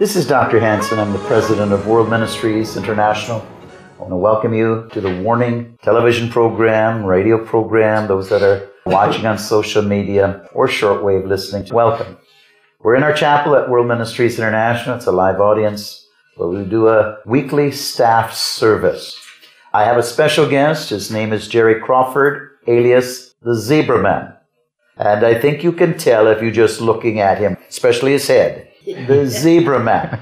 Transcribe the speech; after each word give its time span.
This 0.00 0.16
is 0.16 0.26
Dr. 0.26 0.58
Hanson. 0.60 0.98
I'm 0.98 1.12
the 1.12 1.18
president 1.18 1.72
of 1.72 1.86
World 1.86 2.08
Ministries 2.08 2.78
International. 2.78 3.46
I 3.98 4.00
want 4.00 4.12
to 4.12 4.16
welcome 4.16 4.54
you 4.54 4.88
to 4.92 5.00
the 5.02 5.20
Warning 5.20 5.78
television 5.82 6.30
program, 6.30 7.04
radio 7.04 7.36
program, 7.44 8.08
those 8.08 8.30
that 8.30 8.40
are 8.40 8.66
watching 8.86 9.26
on 9.26 9.36
social 9.36 9.82
media 9.82 10.48
or 10.54 10.68
shortwave 10.68 11.28
listening. 11.28 11.70
Welcome. 11.70 12.16
We're 12.78 12.94
in 12.94 13.02
our 13.02 13.12
chapel 13.12 13.54
at 13.56 13.68
World 13.68 13.88
Ministries 13.88 14.38
International. 14.38 14.96
It's 14.96 15.04
a 15.04 15.12
live 15.12 15.38
audience 15.38 16.08
where 16.36 16.48
we 16.48 16.64
do 16.64 16.88
a 16.88 17.18
weekly 17.26 17.70
staff 17.70 18.32
service. 18.32 19.20
I 19.74 19.84
have 19.84 19.98
a 19.98 20.02
special 20.02 20.48
guest. 20.48 20.88
His 20.88 21.10
name 21.10 21.30
is 21.30 21.46
Jerry 21.46 21.78
Crawford, 21.78 22.52
alias 22.66 23.34
the 23.42 23.54
Zebra 23.54 24.02
Man. 24.02 24.32
And 24.96 25.26
I 25.26 25.38
think 25.38 25.62
you 25.62 25.72
can 25.72 25.98
tell 25.98 26.26
if 26.26 26.40
you're 26.40 26.50
just 26.50 26.80
looking 26.80 27.20
at 27.20 27.36
him, 27.36 27.58
especially 27.68 28.12
his 28.12 28.26
head 28.26 28.69
the 28.84 29.26
zebra 29.26 29.80
man 29.82 30.20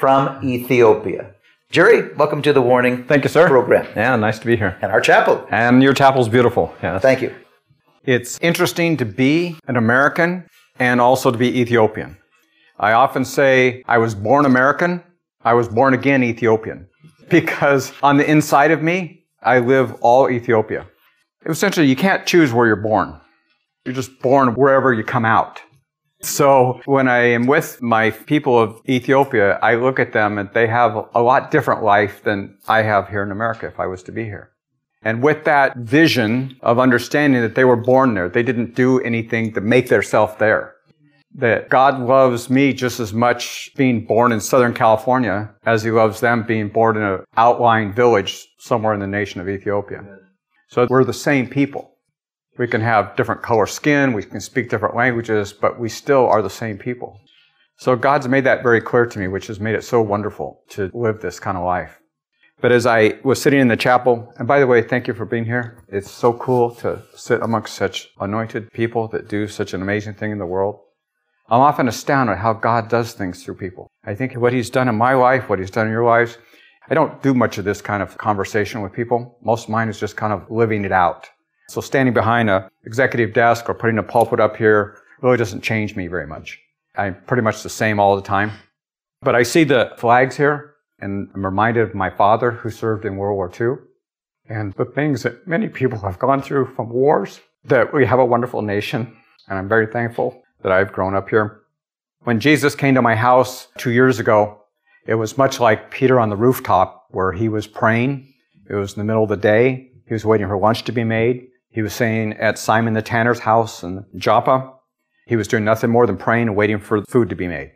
from 0.00 0.42
Ethiopia. 0.44 1.34
Jerry, 1.70 2.14
welcome 2.14 2.40
to 2.42 2.52
the 2.52 2.62
Warning 2.62 3.04
Thank 3.04 3.24
you, 3.24 3.30
sir. 3.30 3.46
program 3.46 3.86
Yeah, 3.94 4.16
nice 4.16 4.38
to 4.38 4.46
be 4.46 4.56
here. 4.56 4.76
and 4.80 4.90
our 4.90 5.00
chapel. 5.00 5.46
And 5.50 5.82
your 5.82 5.92
chapel's 5.92 6.28
beautiful. 6.28 6.74
Yes. 6.82 7.02
Thank 7.02 7.20
you. 7.22 7.34
It's 8.04 8.38
interesting 8.40 8.96
to 8.96 9.04
be 9.04 9.56
an 9.66 9.76
American 9.76 10.46
and 10.78 11.00
also 11.00 11.30
to 11.30 11.36
be 11.38 11.60
Ethiopian. 11.60 12.16
I 12.78 12.92
often 12.92 13.24
say 13.24 13.82
I 13.86 13.98
was 13.98 14.14
born 14.14 14.46
American, 14.46 15.02
I 15.44 15.54
was 15.54 15.68
born 15.68 15.94
again 15.94 16.22
Ethiopian. 16.22 16.86
Because 17.28 17.92
on 18.02 18.16
the 18.16 18.24
inside 18.28 18.70
of 18.70 18.80
me, 18.82 19.26
I 19.42 19.58
live 19.58 19.92
all 20.00 20.30
Ethiopia. 20.30 20.86
Essentially, 21.44 21.86
you 21.86 21.94
can't 21.94 22.24
choose 22.24 22.54
where 22.54 22.66
you're 22.66 22.76
born. 22.76 23.20
You're 23.84 23.94
just 23.94 24.18
born 24.22 24.54
wherever 24.54 24.94
you 24.94 25.04
come 25.04 25.26
out. 25.26 25.60
So 26.20 26.80
when 26.84 27.06
I 27.06 27.18
am 27.18 27.46
with 27.46 27.80
my 27.80 28.10
people 28.10 28.58
of 28.58 28.80
Ethiopia, 28.88 29.58
I 29.62 29.76
look 29.76 30.00
at 30.00 30.12
them 30.12 30.36
and 30.38 30.50
they 30.52 30.66
have 30.66 31.08
a 31.14 31.22
lot 31.22 31.50
different 31.50 31.82
life 31.84 32.24
than 32.24 32.58
I 32.66 32.82
have 32.82 33.08
here 33.08 33.22
in 33.22 33.30
America 33.30 33.66
if 33.66 33.78
I 33.78 33.86
was 33.86 34.02
to 34.04 34.12
be 34.12 34.24
here. 34.24 34.50
And 35.02 35.22
with 35.22 35.44
that 35.44 35.76
vision 35.76 36.56
of 36.60 36.80
understanding 36.80 37.40
that 37.42 37.54
they 37.54 37.64
were 37.64 37.76
born 37.76 38.14
there, 38.14 38.28
they 38.28 38.42
didn't 38.42 38.74
do 38.74 39.00
anything 39.00 39.52
to 39.54 39.60
make 39.60 39.88
themselves 39.88 40.34
there. 40.38 40.74
That 41.34 41.68
God 41.68 42.00
loves 42.00 42.50
me 42.50 42.72
just 42.72 42.98
as 42.98 43.12
much 43.12 43.70
being 43.76 44.04
born 44.04 44.32
in 44.32 44.40
Southern 44.40 44.74
California 44.74 45.54
as 45.66 45.84
he 45.84 45.92
loves 45.92 46.18
them 46.20 46.42
being 46.42 46.68
born 46.68 46.96
in 46.96 47.02
an 47.04 47.20
outlying 47.36 47.92
village 47.92 48.48
somewhere 48.58 48.92
in 48.92 48.98
the 48.98 49.06
nation 49.06 49.40
of 49.40 49.48
Ethiopia. 49.48 50.02
So 50.68 50.86
we're 50.90 51.04
the 51.04 51.12
same 51.12 51.48
people. 51.48 51.97
We 52.58 52.66
can 52.66 52.80
have 52.80 53.16
different 53.16 53.42
color 53.42 53.66
skin, 53.66 54.12
we 54.12 54.24
can 54.24 54.40
speak 54.40 54.68
different 54.68 54.96
languages, 54.96 55.52
but 55.52 55.78
we 55.78 55.88
still 55.88 56.26
are 56.26 56.42
the 56.42 56.50
same 56.50 56.76
people. 56.76 57.20
So 57.76 57.94
God's 57.94 58.26
made 58.26 58.44
that 58.44 58.64
very 58.64 58.80
clear 58.80 59.06
to 59.06 59.18
me, 59.18 59.28
which 59.28 59.46
has 59.46 59.60
made 59.60 59.76
it 59.76 59.84
so 59.84 60.02
wonderful 60.02 60.64
to 60.70 60.90
live 60.92 61.20
this 61.20 61.38
kind 61.38 61.56
of 61.56 61.64
life. 61.64 62.00
But 62.60 62.72
as 62.72 62.86
I 62.86 63.20
was 63.22 63.40
sitting 63.40 63.60
in 63.60 63.68
the 63.68 63.76
chapel, 63.76 64.32
and 64.36 64.48
by 64.48 64.58
the 64.58 64.66
way, 64.66 64.82
thank 64.82 65.06
you 65.06 65.14
for 65.14 65.24
being 65.24 65.44
here. 65.44 65.84
It's 65.88 66.10
so 66.10 66.32
cool 66.32 66.74
to 66.76 67.00
sit 67.14 67.40
amongst 67.40 67.74
such 67.74 68.08
anointed 68.18 68.72
people 68.72 69.06
that 69.08 69.28
do 69.28 69.46
such 69.46 69.74
an 69.74 69.80
amazing 69.80 70.14
thing 70.14 70.32
in 70.32 70.38
the 70.38 70.46
world. 70.46 70.80
I'm 71.48 71.60
often 71.60 71.86
astounded 71.86 72.38
how 72.38 72.54
God 72.54 72.88
does 72.88 73.12
things 73.12 73.44
through 73.44 73.54
people. 73.54 73.86
I 74.04 74.16
think 74.16 74.34
what 74.34 74.52
He's 74.52 74.70
done 74.70 74.88
in 74.88 74.96
my 74.96 75.14
life, 75.14 75.48
what 75.48 75.60
He's 75.60 75.70
done 75.70 75.86
in 75.86 75.92
your 75.92 76.04
lives, 76.04 76.36
I 76.90 76.94
don't 76.94 77.22
do 77.22 77.32
much 77.32 77.58
of 77.58 77.64
this 77.64 77.80
kind 77.80 78.02
of 78.02 78.18
conversation 78.18 78.82
with 78.82 78.92
people. 78.92 79.38
Most 79.42 79.64
of 79.64 79.70
mine 79.70 79.88
is 79.88 80.00
just 80.00 80.16
kind 80.16 80.32
of 80.32 80.50
living 80.50 80.84
it 80.84 80.92
out. 80.92 81.28
So 81.68 81.82
standing 81.82 82.14
behind 82.14 82.48
a 82.48 82.70
executive 82.84 83.34
desk 83.34 83.68
or 83.68 83.74
putting 83.74 83.98
a 83.98 84.02
pulpit 84.02 84.40
up 84.40 84.56
here 84.56 84.98
really 85.20 85.36
doesn't 85.36 85.60
change 85.60 85.96
me 85.96 86.06
very 86.06 86.26
much. 86.26 86.58
I'm 86.96 87.16
pretty 87.26 87.42
much 87.42 87.62
the 87.62 87.68
same 87.68 88.00
all 88.00 88.16
the 88.16 88.22
time. 88.22 88.52
But 89.20 89.34
I 89.34 89.42
see 89.42 89.64
the 89.64 89.92
flags 89.98 90.36
here 90.36 90.74
and 91.00 91.28
I'm 91.34 91.44
reminded 91.44 91.82
of 91.82 91.94
my 91.94 92.10
father 92.10 92.50
who 92.50 92.70
served 92.70 93.04
in 93.04 93.16
World 93.16 93.36
War 93.36 93.52
II 93.60 93.84
and 94.48 94.72
the 94.74 94.86
things 94.86 95.22
that 95.24 95.46
many 95.46 95.68
people 95.68 95.98
have 95.98 96.18
gone 96.18 96.40
through 96.40 96.72
from 96.74 96.88
wars, 96.88 97.40
that 97.64 97.92
we 97.92 98.06
have 98.06 98.18
a 98.18 98.24
wonderful 98.24 98.62
nation. 98.62 99.14
And 99.48 99.58
I'm 99.58 99.68
very 99.68 99.86
thankful 99.86 100.42
that 100.62 100.72
I've 100.72 100.92
grown 100.92 101.14
up 101.14 101.28
here. 101.28 101.60
When 102.20 102.40
Jesus 102.40 102.74
came 102.74 102.94
to 102.94 103.02
my 103.02 103.14
house 103.14 103.68
two 103.76 103.90
years 103.90 104.18
ago, 104.18 104.62
it 105.06 105.14
was 105.14 105.38
much 105.38 105.60
like 105.60 105.90
Peter 105.90 106.18
on 106.18 106.30
the 106.30 106.36
rooftop 106.36 107.06
where 107.10 107.32
he 107.32 107.48
was 107.48 107.66
praying. 107.66 108.32
It 108.68 108.74
was 108.74 108.94
in 108.94 109.00
the 109.00 109.04
middle 109.04 109.22
of 109.22 109.28
the 109.28 109.36
day. 109.36 109.90
He 110.06 110.14
was 110.14 110.24
waiting 110.24 110.46
for 110.48 110.56
lunch 110.56 110.84
to 110.84 110.92
be 110.92 111.04
made. 111.04 111.48
He 111.70 111.82
was 111.82 111.92
saying 111.92 112.34
at 112.34 112.58
Simon 112.58 112.94
the 112.94 113.02
tanner's 113.02 113.40
house 113.40 113.82
in 113.82 114.04
Joppa, 114.16 114.72
he 115.26 115.36
was 115.36 115.48
doing 115.48 115.64
nothing 115.64 115.90
more 115.90 116.06
than 116.06 116.16
praying 116.16 116.48
and 116.48 116.56
waiting 116.56 116.78
for 116.78 117.04
food 117.04 117.28
to 117.28 117.36
be 117.36 117.48
made. 117.48 117.72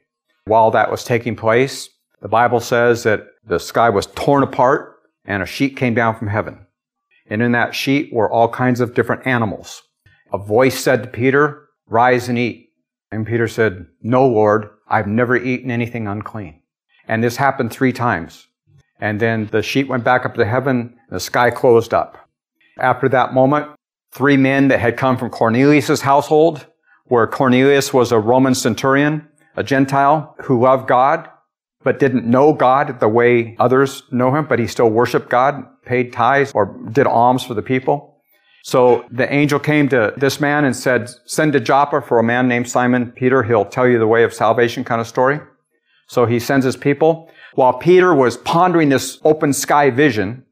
While 0.46 0.70
that 0.70 0.90
was 0.90 1.04
taking 1.04 1.36
place, 1.36 1.88
the 2.20 2.28
Bible 2.28 2.60
says 2.60 3.02
that 3.02 3.26
the 3.46 3.58
sky 3.58 3.90
was 3.90 4.06
torn 4.06 4.42
apart 4.42 4.96
and 5.24 5.42
a 5.42 5.46
sheet 5.46 5.76
came 5.76 5.94
down 5.94 6.16
from 6.16 6.28
heaven. 6.28 6.66
And 7.26 7.42
in 7.42 7.52
that 7.52 7.74
sheet 7.74 8.12
were 8.12 8.30
all 8.30 8.48
kinds 8.48 8.80
of 8.80 8.94
different 8.94 9.26
animals. 9.26 9.82
A 10.32 10.38
voice 10.38 10.78
said 10.78 11.02
to 11.02 11.08
Peter, 11.08 11.68
rise 11.86 12.28
and 12.28 12.38
eat. 12.38 12.70
And 13.10 13.26
Peter 13.26 13.46
said, 13.46 13.86
no, 14.00 14.26
Lord, 14.26 14.70
I've 14.88 15.06
never 15.06 15.36
eaten 15.36 15.70
anything 15.70 16.08
unclean. 16.08 16.62
And 17.06 17.22
this 17.22 17.36
happened 17.36 17.70
three 17.70 17.92
times. 17.92 18.46
And 19.00 19.20
then 19.20 19.46
the 19.52 19.62
sheet 19.62 19.88
went 19.88 20.04
back 20.04 20.24
up 20.24 20.34
to 20.36 20.44
heaven, 20.44 20.96
the 21.10 21.20
sky 21.20 21.50
closed 21.50 21.92
up. 21.92 22.28
After 22.78 23.08
that 23.10 23.34
moment, 23.34 23.72
three 24.12 24.36
men 24.36 24.68
that 24.68 24.80
had 24.80 24.96
come 24.96 25.16
from 25.16 25.30
Cornelius' 25.30 26.02
household, 26.02 26.66
where 27.06 27.26
Cornelius 27.26 27.92
was 27.92 28.12
a 28.12 28.18
Roman 28.18 28.54
centurion, 28.54 29.26
a 29.56 29.62
Gentile 29.62 30.34
who 30.44 30.60
loved 30.60 30.88
God, 30.88 31.28
but 31.82 31.98
didn't 31.98 32.24
know 32.24 32.52
God 32.52 33.00
the 33.00 33.08
way 33.08 33.56
others 33.58 34.04
know 34.12 34.34
him, 34.34 34.46
but 34.46 34.58
he 34.58 34.66
still 34.66 34.88
worshiped 34.88 35.28
God, 35.28 35.64
paid 35.84 36.12
tithes, 36.12 36.52
or 36.54 36.78
did 36.92 37.06
alms 37.06 37.42
for 37.42 37.54
the 37.54 37.62
people. 37.62 38.20
So 38.64 39.04
the 39.10 39.30
angel 39.32 39.58
came 39.58 39.88
to 39.88 40.14
this 40.16 40.40
man 40.40 40.64
and 40.64 40.76
said, 40.76 41.10
send 41.26 41.52
to 41.54 41.60
Joppa 41.60 42.00
for 42.00 42.20
a 42.20 42.22
man 42.22 42.46
named 42.46 42.68
Simon 42.68 43.10
Peter. 43.10 43.42
He'll 43.42 43.64
tell 43.64 43.88
you 43.88 43.98
the 43.98 44.06
way 44.06 44.22
of 44.22 44.32
salvation 44.32 44.84
kind 44.84 45.00
of 45.00 45.08
story. 45.08 45.40
So 46.06 46.26
he 46.26 46.38
sends 46.38 46.64
his 46.64 46.76
people. 46.76 47.28
While 47.54 47.72
Peter 47.72 48.14
was 48.14 48.36
pondering 48.36 48.88
this 48.88 49.18
open 49.24 49.52
sky 49.52 49.90
vision, 49.90 50.44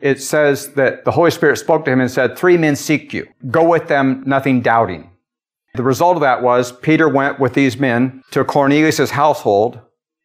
it 0.00 0.22
says 0.22 0.74
that 0.74 1.04
the 1.04 1.10
Holy 1.10 1.30
Spirit 1.30 1.56
spoke 1.56 1.84
to 1.84 1.90
him 1.90 2.00
and 2.00 2.10
said, 2.10 2.36
three 2.36 2.56
men 2.56 2.76
seek 2.76 3.12
you. 3.12 3.26
Go 3.50 3.68
with 3.68 3.88
them, 3.88 4.22
nothing 4.26 4.60
doubting. 4.60 5.10
The 5.74 5.82
result 5.82 6.16
of 6.16 6.22
that 6.22 6.42
was 6.42 6.72
Peter 6.72 7.08
went 7.08 7.38
with 7.38 7.54
these 7.54 7.76
men 7.76 8.22
to 8.30 8.44
Cornelius' 8.44 9.10
household 9.10 9.80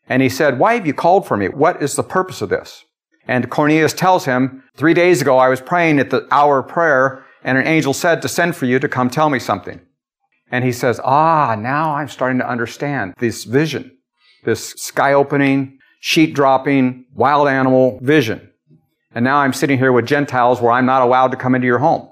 and 0.08 0.22
he 0.22 0.30
said, 0.30 0.60
why 0.60 0.74
have 0.74 0.88
you 0.88 0.94
called 0.94 1.28
for 1.28 1.38
me? 1.38 1.48
What 1.48 1.82
is 1.82 1.96
the 1.96 2.04
purpose 2.04 2.42
of 2.42 2.50
this? 2.50 2.84
And 3.28 3.50
Cornelius 3.50 3.94
tells 3.94 4.26
him, 4.26 4.64
three 4.76 4.94
days 4.94 5.22
ago 5.22 5.38
I 5.38 5.50
was 5.50 5.62
praying 5.62 6.00
at 6.00 6.10
the 6.10 6.28
hour 6.32 6.60
of 6.60 6.68
prayer 6.68 7.26
and 7.44 7.58
an 7.58 7.68
angel 7.68 7.94
said 7.94 8.22
to 8.22 8.28
send 8.28 8.56
for 8.56 8.66
you 8.66 8.80
to 8.80 8.90
come 8.90 9.10
tell 9.10 9.30
me 9.30 9.40
something. 9.40 9.82
And 10.52 10.64
he 10.64 10.72
says, 10.72 11.00
ah, 11.04 11.56
now 11.58 11.96
I'm 11.96 12.08
starting 12.08 12.38
to 12.40 12.50
understand 12.50 13.16
this 13.18 13.44
vision, 13.44 13.98
this 14.44 14.72
sky 14.72 15.14
opening, 15.14 15.80
sheet 16.00 16.36
dropping, 16.36 17.06
wild 17.16 17.48
animal 17.48 18.00
vision. 18.02 18.50
And 19.16 19.24
now 19.24 19.38
I'm 19.38 19.54
sitting 19.54 19.78
here 19.78 19.92
with 19.92 20.06
Gentiles 20.06 20.62
where 20.62 20.72
I'm 20.72 20.86
not 20.86 21.02
allowed 21.02 21.32
to 21.32 21.38
come 21.38 21.56
into 21.56 21.68
your 21.68 21.80
home. 21.80 22.10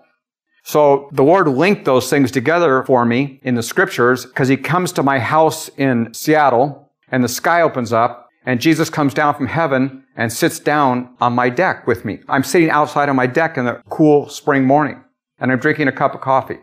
So 0.64 1.10
the 1.12 1.24
Lord 1.24 1.48
linked 1.48 1.86
those 1.86 2.10
things 2.10 2.32
together 2.32 2.84
for 2.84 3.06
me 3.06 3.40
in 3.44 3.56
the 3.56 3.64
scriptures 3.64 4.26
because 4.26 4.48
he 4.48 4.58
comes 4.58 4.92
to 4.94 5.04
my 5.04 5.20
house 5.20 5.70
in 5.78 6.14
Seattle 6.14 6.92
and 7.12 7.24
the 7.24 7.30
sky 7.30 7.62
opens 7.62 7.92
up 7.92 8.30
and 8.46 8.62
Jesus 8.62 8.90
comes 8.90 9.14
down 9.14 9.34
from 9.36 9.48
heaven 9.48 10.04
and 10.16 10.32
sits 10.32 10.60
down 10.60 11.16
on 11.20 11.34
my 11.34 11.50
deck 11.50 11.88
with 11.88 12.06
me. 12.06 12.20
I'm 12.28 12.44
sitting 12.44 12.70
outside 12.70 13.10
on 13.10 13.16
my 13.16 13.28
deck 13.28 13.58
in 13.58 13.66
the 13.66 13.82
cool 13.90 14.30
spring 14.30 14.66
morning 14.66 15.04
and 15.40 15.52
I'm 15.52 15.60
drinking 15.60 15.88
a 15.88 15.92
cup 15.92 16.14
of 16.14 16.22
coffee. 16.22 16.60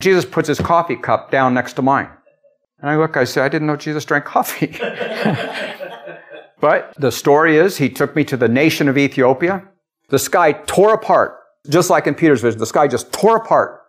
Jesus 0.00 0.24
puts 0.24 0.48
his 0.48 0.60
coffee 0.60 0.96
cup 0.96 1.30
down 1.30 1.54
next 1.54 1.74
to 1.74 1.82
mine. 1.82 2.08
And 2.80 2.90
I 2.90 2.96
look, 2.96 3.16
I 3.16 3.24
say, 3.24 3.42
I 3.42 3.48
didn't 3.48 3.68
know 3.68 3.76
Jesus 3.76 4.04
drank 4.04 4.24
coffee. 4.24 4.76
but 6.60 6.92
the 6.98 7.12
story 7.12 7.56
is 7.56 7.76
he 7.76 7.88
took 7.88 8.16
me 8.16 8.24
to 8.24 8.36
the 8.36 8.48
nation 8.48 8.88
of 8.88 8.98
Ethiopia. 8.98 9.62
The 10.12 10.18
sky 10.18 10.52
tore 10.52 10.92
apart, 10.92 11.38
just 11.70 11.88
like 11.88 12.06
in 12.06 12.14
Peter's 12.14 12.42
vision. 12.42 12.60
The 12.60 12.66
sky 12.66 12.86
just 12.86 13.10
tore 13.14 13.36
apart. 13.36 13.80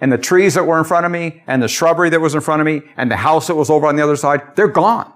And 0.00 0.12
the 0.12 0.16
trees 0.18 0.54
that 0.54 0.64
were 0.64 0.78
in 0.78 0.84
front 0.84 1.06
of 1.06 1.10
me 1.10 1.42
and 1.48 1.60
the 1.60 1.66
shrubbery 1.66 2.08
that 2.10 2.20
was 2.20 2.36
in 2.36 2.40
front 2.40 2.60
of 2.60 2.66
me 2.66 2.82
and 2.96 3.10
the 3.10 3.16
house 3.16 3.48
that 3.48 3.56
was 3.56 3.68
over 3.68 3.88
on 3.88 3.96
the 3.96 4.02
other 4.02 4.14
side, 4.14 4.54
they're 4.54 4.68
gone. 4.68 5.12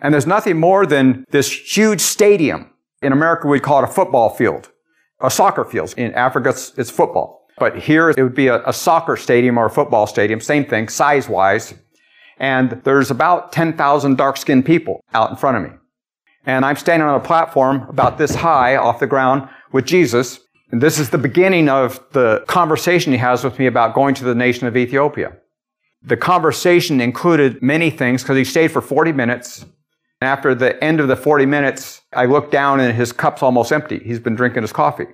And 0.00 0.14
there's 0.14 0.26
nothing 0.26 0.58
more 0.58 0.86
than 0.86 1.26
this 1.32 1.52
huge 1.76 2.00
stadium. 2.00 2.70
In 3.02 3.12
America, 3.12 3.46
we'd 3.46 3.62
call 3.62 3.82
it 3.82 3.84
a 3.84 3.92
football 3.92 4.30
field, 4.30 4.70
a 5.20 5.30
soccer 5.30 5.66
field. 5.66 5.92
In 5.98 6.14
Africa, 6.14 6.48
it's, 6.48 6.72
it's 6.78 6.90
football. 6.90 7.46
But 7.58 7.76
here, 7.76 8.08
it 8.08 8.22
would 8.22 8.34
be 8.34 8.46
a, 8.46 8.66
a 8.66 8.72
soccer 8.72 9.18
stadium 9.18 9.58
or 9.58 9.66
a 9.66 9.70
football 9.70 10.06
stadium, 10.06 10.40
same 10.40 10.64
thing, 10.64 10.88
size-wise. 10.88 11.74
And 12.38 12.80
there's 12.84 13.10
about 13.10 13.52
10,000 13.52 14.16
dark-skinned 14.16 14.64
people 14.64 15.04
out 15.12 15.28
in 15.28 15.36
front 15.36 15.58
of 15.58 15.62
me. 15.62 15.76
And 16.46 16.64
I'm 16.64 16.76
standing 16.76 17.06
on 17.06 17.20
a 17.20 17.22
platform 17.22 17.82
about 17.90 18.16
this 18.16 18.34
high 18.34 18.76
off 18.76 18.98
the 18.98 19.06
ground 19.06 19.46
with 19.72 19.84
Jesus. 19.86 20.40
And 20.72 20.80
this 20.80 20.98
is 20.98 21.10
the 21.10 21.18
beginning 21.18 21.68
of 21.68 22.00
the 22.12 22.44
conversation 22.46 23.12
he 23.12 23.18
has 23.18 23.42
with 23.42 23.58
me 23.58 23.66
about 23.66 23.94
going 23.94 24.14
to 24.16 24.24
the 24.24 24.34
nation 24.34 24.66
of 24.66 24.76
Ethiopia. 24.76 25.36
The 26.02 26.16
conversation 26.16 27.00
included 27.00 27.62
many 27.62 27.90
things 27.90 28.22
because 28.22 28.36
he 28.36 28.44
stayed 28.44 28.70
for 28.70 28.80
40 28.80 29.12
minutes 29.12 29.64
And 30.20 30.28
after 30.28 30.54
the 30.54 30.82
end 30.84 31.00
of 31.00 31.08
the 31.08 31.16
40 31.16 31.46
minutes, 31.46 32.02
I 32.12 32.26
look 32.26 32.50
down 32.50 32.80
and 32.80 32.94
his 32.94 33.12
cup's 33.12 33.42
almost 33.42 33.72
empty. 33.72 33.98
He's 34.04 34.20
been 34.20 34.34
drinking 34.34 34.62
his 34.62 34.72
coffee. 34.72 35.06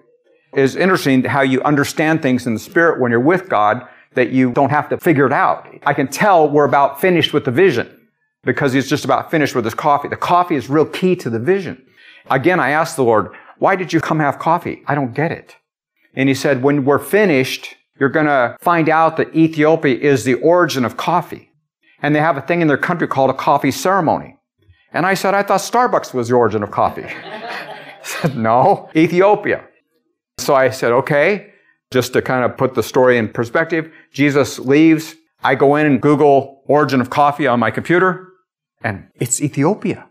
It's 0.52 0.74
interesting 0.74 1.22
how 1.24 1.42
you 1.42 1.62
understand 1.62 2.22
things 2.22 2.46
in 2.46 2.54
the 2.54 2.60
spirit 2.60 3.00
when 3.00 3.10
you're 3.10 3.20
with 3.20 3.48
God 3.48 3.86
that 4.14 4.30
you 4.30 4.52
don't 4.52 4.70
have 4.70 4.88
to 4.88 4.98
figure 4.98 5.26
it 5.26 5.32
out. 5.32 5.68
I 5.84 5.92
can 5.92 6.08
tell 6.08 6.48
we're 6.48 6.64
about 6.64 7.00
finished 7.00 7.32
with 7.32 7.44
the 7.44 7.50
vision 7.50 7.92
because 8.42 8.72
he's 8.72 8.88
just 8.88 9.04
about 9.04 9.30
finished 9.30 9.54
with 9.54 9.64
his 9.64 9.74
coffee. 9.74 10.08
The 10.08 10.16
coffee 10.16 10.56
is 10.56 10.70
real 10.70 10.86
key 10.86 11.14
to 11.16 11.30
the 11.30 11.38
vision. 11.38 11.84
Again, 12.30 12.58
I 12.58 12.70
asked 12.70 12.96
the 12.96 13.04
Lord, 13.04 13.28
why 13.58 13.76
did 13.76 13.92
you 13.92 14.00
come 14.00 14.20
have 14.20 14.38
coffee? 14.38 14.82
I 14.86 14.94
don't 14.94 15.14
get 15.14 15.32
it. 15.32 15.56
And 16.14 16.28
he 16.28 16.34
said, 16.34 16.62
when 16.62 16.84
we're 16.84 16.98
finished, 16.98 17.76
you're 17.98 18.08
going 18.08 18.26
to 18.26 18.56
find 18.60 18.88
out 18.88 19.16
that 19.16 19.34
Ethiopia 19.34 19.96
is 19.96 20.24
the 20.24 20.34
origin 20.34 20.84
of 20.84 20.96
coffee. 20.96 21.50
And 22.02 22.14
they 22.14 22.20
have 22.20 22.36
a 22.36 22.42
thing 22.42 22.60
in 22.60 22.68
their 22.68 22.78
country 22.78 23.08
called 23.08 23.30
a 23.30 23.34
coffee 23.34 23.70
ceremony. 23.70 24.38
And 24.92 25.06
I 25.06 25.14
said, 25.14 25.34
I 25.34 25.42
thought 25.42 25.60
Starbucks 25.60 26.14
was 26.14 26.28
the 26.28 26.34
origin 26.34 26.62
of 26.62 26.70
coffee. 26.70 27.02
he 27.02 27.08
said, 28.02 28.36
no, 28.36 28.90
Ethiopia. 28.94 29.64
So 30.38 30.54
I 30.54 30.70
said, 30.70 30.92
okay, 30.92 31.52
just 31.90 32.12
to 32.12 32.22
kind 32.22 32.44
of 32.44 32.56
put 32.56 32.74
the 32.74 32.82
story 32.82 33.18
in 33.18 33.28
perspective, 33.28 33.92
Jesus 34.12 34.58
leaves. 34.58 35.14
I 35.42 35.54
go 35.54 35.76
in 35.76 35.86
and 35.86 36.00
Google 36.00 36.62
origin 36.66 37.00
of 37.00 37.10
coffee 37.10 37.46
on 37.46 37.60
my 37.60 37.70
computer 37.70 38.26
and 38.82 39.08
it's 39.16 39.40
Ethiopia. 39.40 40.08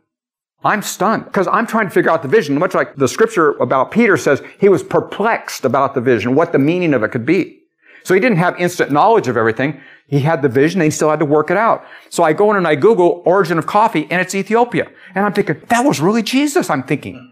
I'm 0.65 0.81
stunned 0.81 1.25
because 1.25 1.47
I'm 1.47 1.67
trying 1.67 1.85
to 1.85 1.91
figure 1.91 2.09
out 2.09 2.23
the 2.23 2.27
vision, 2.27 2.57
much 2.57 2.73
like 2.73 2.95
the 2.95 3.07
scripture 3.07 3.51
about 3.57 3.91
Peter 3.91 4.17
says 4.17 4.41
he 4.59 4.67
was 4.67 4.81
perplexed 4.81 5.63
about 5.63 5.93
the 5.93 6.01
vision, 6.01 6.33
what 6.33 6.51
the 6.51 6.59
meaning 6.59 6.95
of 6.95 7.03
it 7.03 7.09
could 7.09 7.25
be. 7.25 7.61
So 8.03 8.15
he 8.15 8.19
didn't 8.19 8.37
have 8.39 8.59
instant 8.59 8.91
knowledge 8.91 9.27
of 9.27 9.37
everything. 9.37 9.79
He 10.07 10.19
had 10.19 10.41
the 10.41 10.49
vision 10.49 10.81
and 10.81 10.85
he 10.85 10.91
still 10.91 11.09
had 11.09 11.19
to 11.19 11.25
work 11.25 11.51
it 11.51 11.57
out. 11.57 11.85
So 12.09 12.23
I 12.23 12.33
go 12.33 12.49
in 12.49 12.57
and 12.57 12.67
I 12.67 12.75
Google 12.75 13.21
origin 13.25 13.59
of 13.59 13.67
coffee 13.67 14.07
and 14.09 14.19
it's 14.19 14.33
Ethiopia. 14.33 14.87
And 15.13 15.23
I'm 15.23 15.33
thinking, 15.33 15.61
that 15.69 15.85
was 15.85 15.99
really 15.99 16.23
Jesus, 16.23 16.69
I'm 16.69 16.83
thinking. 16.83 17.31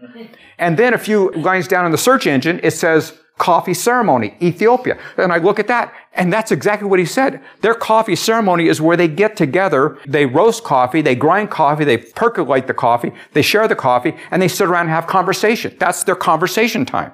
And 0.58 0.76
then 0.76 0.94
a 0.94 0.98
few 0.98 1.30
lines 1.32 1.66
down 1.66 1.86
in 1.86 1.92
the 1.92 1.98
search 1.98 2.28
engine, 2.28 2.60
it 2.62 2.70
says 2.72 3.18
coffee 3.38 3.74
ceremony, 3.74 4.36
Ethiopia. 4.40 4.98
And 5.16 5.32
I 5.32 5.38
look 5.38 5.58
at 5.58 5.66
that, 5.66 5.92
and 6.12 6.32
that's 6.32 6.52
exactly 6.52 6.88
what 6.88 6.98
he 6.98 7.04
said. 7.04 7.42
Their 7.62 7.74
coffee 7.74 8.16
ceremony 8.16 8.68
is 8.68 8.80
where 8.80 8.96
they 8.96 9.08
get 9.08 9.36
together, 9.36 9.98
they 10.06 10.26
roast 10.26 10.62
coffee, 10.64 11.02
they 11.02 11.14
grind 11.14 11.50
coffee, 11.50 11.84
they 11.84 11.98
percolate 11.98 12.66
the 12.66 12.74
coffee, 12.74 13.12
they 13.32 13.42
share 13.42 13.66
the 13.66 13.76
coffee, 13.76 14.14
and 14.30 14.40
they 14.40 14.48
sit 14.48 14.68
around 14.68 14.86
and 14.86 14.90
have 14.90 15.06
conversation. 15.06 15.76
That's 15.78 16.04
their 16.04 16.16
conversation 16.16 16.84
time. 16.84 17.12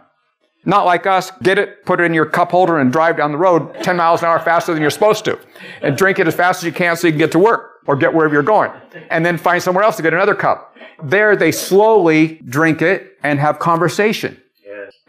Not 0.67 0.85
like 0.85 1.07
us, 1.07 1.31
get 1.43 1.59
it, 1.59 1.87
put 1.87 2.01
it 2.01 2.05
in 2.05 2.13
your 2.13 2.27
cup 2.27 2.51
holder 2.51 2.79
and 2.79 2.93
drive 2.93 3.17
down 3.17 3.33
the 3.33 3.39
road 3.39 3.83
10 3.83 3.97
miles 3.97 4.21
an 4.21 4.29
hour 4.29 4.39
faster 4.39 4.75
than 4.75 4.83
you're 4.83 4.91
supposed 4.91 5.25
to. 5.25 5.39
And 5.81 5.97
drink 5.97 6.19
it 6.19 6.27
as 6.27 6.35
fast 6.35 6.63
as 6.63 6.65
you 6.67 6.73
can 6.73 6.97
so 6.97 7.07
you 7.07 7.13
can 7.13 7.19
get 7.19 7.33
to 7.33 7.39
work 7.39 7.81
or 7.87 7.97
get 7.97 8.13
wherever 8.13 8.35
you're 8.35 8.43
going. 8.43 8.71
And 9.09 9.25
then 9.25 9.39
find 9.39 9.63
somewhere 9.63 9.85
else 9.85 9.97
to 9.97 10.03
get 10.03 10.13
another 10.13 10.35
cup. 10.35 10.77
There 11.03 11.35
they 11.35 11.51
slowly 11.51 12.43
drink 12.45 12.83
it 12.83 13.17
and 13.23 13.41
have 13.41 13.59
conversation. 13.59 14.41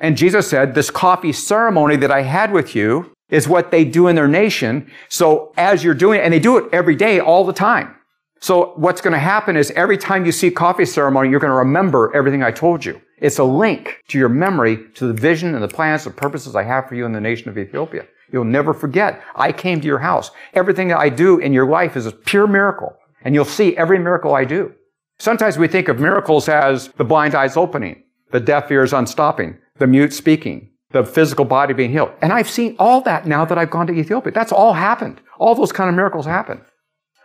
And 0.01 0.17
Jesus 0.17 0.49
said, 0.49 0.73
this 0.73 0.89
coffee 0.89 1.31
ceremony 1.31 1.95
that 1.95 2.11
I 2.11 2.23
had 2.23 2.51
with 2.51 2.75
you 2.75 3.13
is 3.29 3.47
what 3.47 3.71
they 3.71 3.85
do 3.85 4.07
in 4.07 4.15
their 4.15 4.27
nation. 4.27 4.91
So 5.07 5.53
as 5.55 5.83
you're 5.83 5.93
doing 5.93 6.19
it, 6.19 6.23
and 6.23 6.33
they 6.33 6.39
do 6.39 6.57
it 6.57 6.65
every 6.73 6.95
day, 6.95 7.19
all 7.19 7.45
the 7.45 7.53
time. 7.53 7.95
So 8.41 8.73
what's 8.75 8.99
going 8.99 9.13
to 9.13 9.19
happen 9.19 9.55
is 9.55 9.71
every 9.71 9.99
time 9.99 10.25
you 10.25 10.31
see 10.31 10.49
coffee 10.49 10.85
ceremony, 10.85 11.29
you're 11.29 11.39
going 11.39 11.51
to 11.51 11.57
remember 11.57 12.11
everything 12.15 12.41
I 12.41 12.51
told 12.51 12.83
you. 12.83 12.99
It's 13.19 13.37
a 13.37 13.43
link 13.43 14.01
to 14.07 14.17
your 14.17 14.29
memory 14.29 14.89
to 14.95 15.05
the 15.05 15.13
vision 15.13 15.53
and 15.53 15.63
the 15.63 15.67
plans 15.67 16.07
and 16.07 16.17
purposes 16.17 16.55
I 16.55 16.63
have 16.63 16.89
for 16.89 16.95
you 16.95 17.05
in 17.05 17.11
the 17.11 17.21
nation 17.21 17.49
of 17.49 17.57
Ethiopia. 17.57 18.07
You'll 18.31 18.45
never 18.45 18.73
forget. 18.73 19.21
I 19.35 19.51
came 19.51 19.79
to 19.79 19.87
your 19.87 19.99
house. 19.99 20.31
Everything 20.55 20.87
that 20.87 20.97
I 20.97 21.09
do 21.09 21.37
in 21.37 21.53
your 21.53 21.67
life 21.67 21.95
is 21.95 22.07
a 22.07 22.11
pure 22.11 22.47
miracle. 22.47 22.97
And 23.23 23.35
you'll 23.35 23.45
see 23.45 23.77
every 23.77 23.99
miracle 23.99 24.33
I 24.33 24.45
do. 24.45 24.73
Sometimes 25.19 25.59
we 25.59 25.67
think 25.67 25.87
of 25.87 25.99
miracles 25.99 26.49
as 26.49 26.87
the 26.97 27.03
blind 27.03 27.35
eyes 27.35 27.55
opening, 27.55 28.03
the 28.31 28.39
deaf 28.39 28.71
ears 28.71 28.93
unstopping, 28.93 29.59
the 29.81 29.87
mute 29.87 30.13
speaking, 30.13 30.69
the 30.91 31.03
physical 31.03 31.43
body 31.43 31.73
being 31.73 31.91
healed. 31.91 32.11
And 32.21 32.31
I've 32.31 32.49
seen 32.49 32.75
all 32.77 33.01
that 33.01 33.25
now 33.25 33.45
that 33.45 33.57
I've 33.57 33.71
gone 33.71 33.87
to 33.87 33.93
Ethiopia. 33.93 34.31
That's 34.31 34.51
all 34.51 34.73
happened. 34.73 35.19
All 35.39 35.55
those 35.55 35.71
kind 35.71 35.89
of 35.89 35.95
miracles 35.95 36.27
happen. 36.27 36.61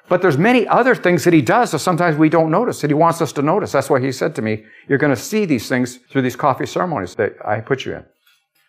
But 0.08 0.22
there's 0.22 0.38
many 0.38 0.66
other 0.66 0.94
things 0.94 1.24
that 1.24 1.34
he 1.34 1.42
does 1.42 1.72
that 1.72 1.80
sometimes 1.80 2.16
we 2.16 2.30
don't 2.30 2.50
notice 2.50 2.80
that 2.80 2.88
he 2.88 2.94
wants 2.94 3.20
us 3.20 3.30
to 3.34 3.42
notice. 3.42 3.72
That's 3.72 3.90
why 3.90 4.00
he 4.00 4.10
said 4.10 4.34
to 4.36 4.42
me, 4.42 4.64
you're 4.88 4.96
going 4.98 5.14
to 5.14 5.20
see 5.20 5.44
these 5.44 5.68
things 5.68 5.98
through 6.10 6.22
these 6.22 6.36
coffee 6.36 6.64
ceremonies 6.64 7.14
that 7.16 7.34
I 7.44 7.60
put 7.60 7.84
you 7.84 7.96
in. 7.96 8.06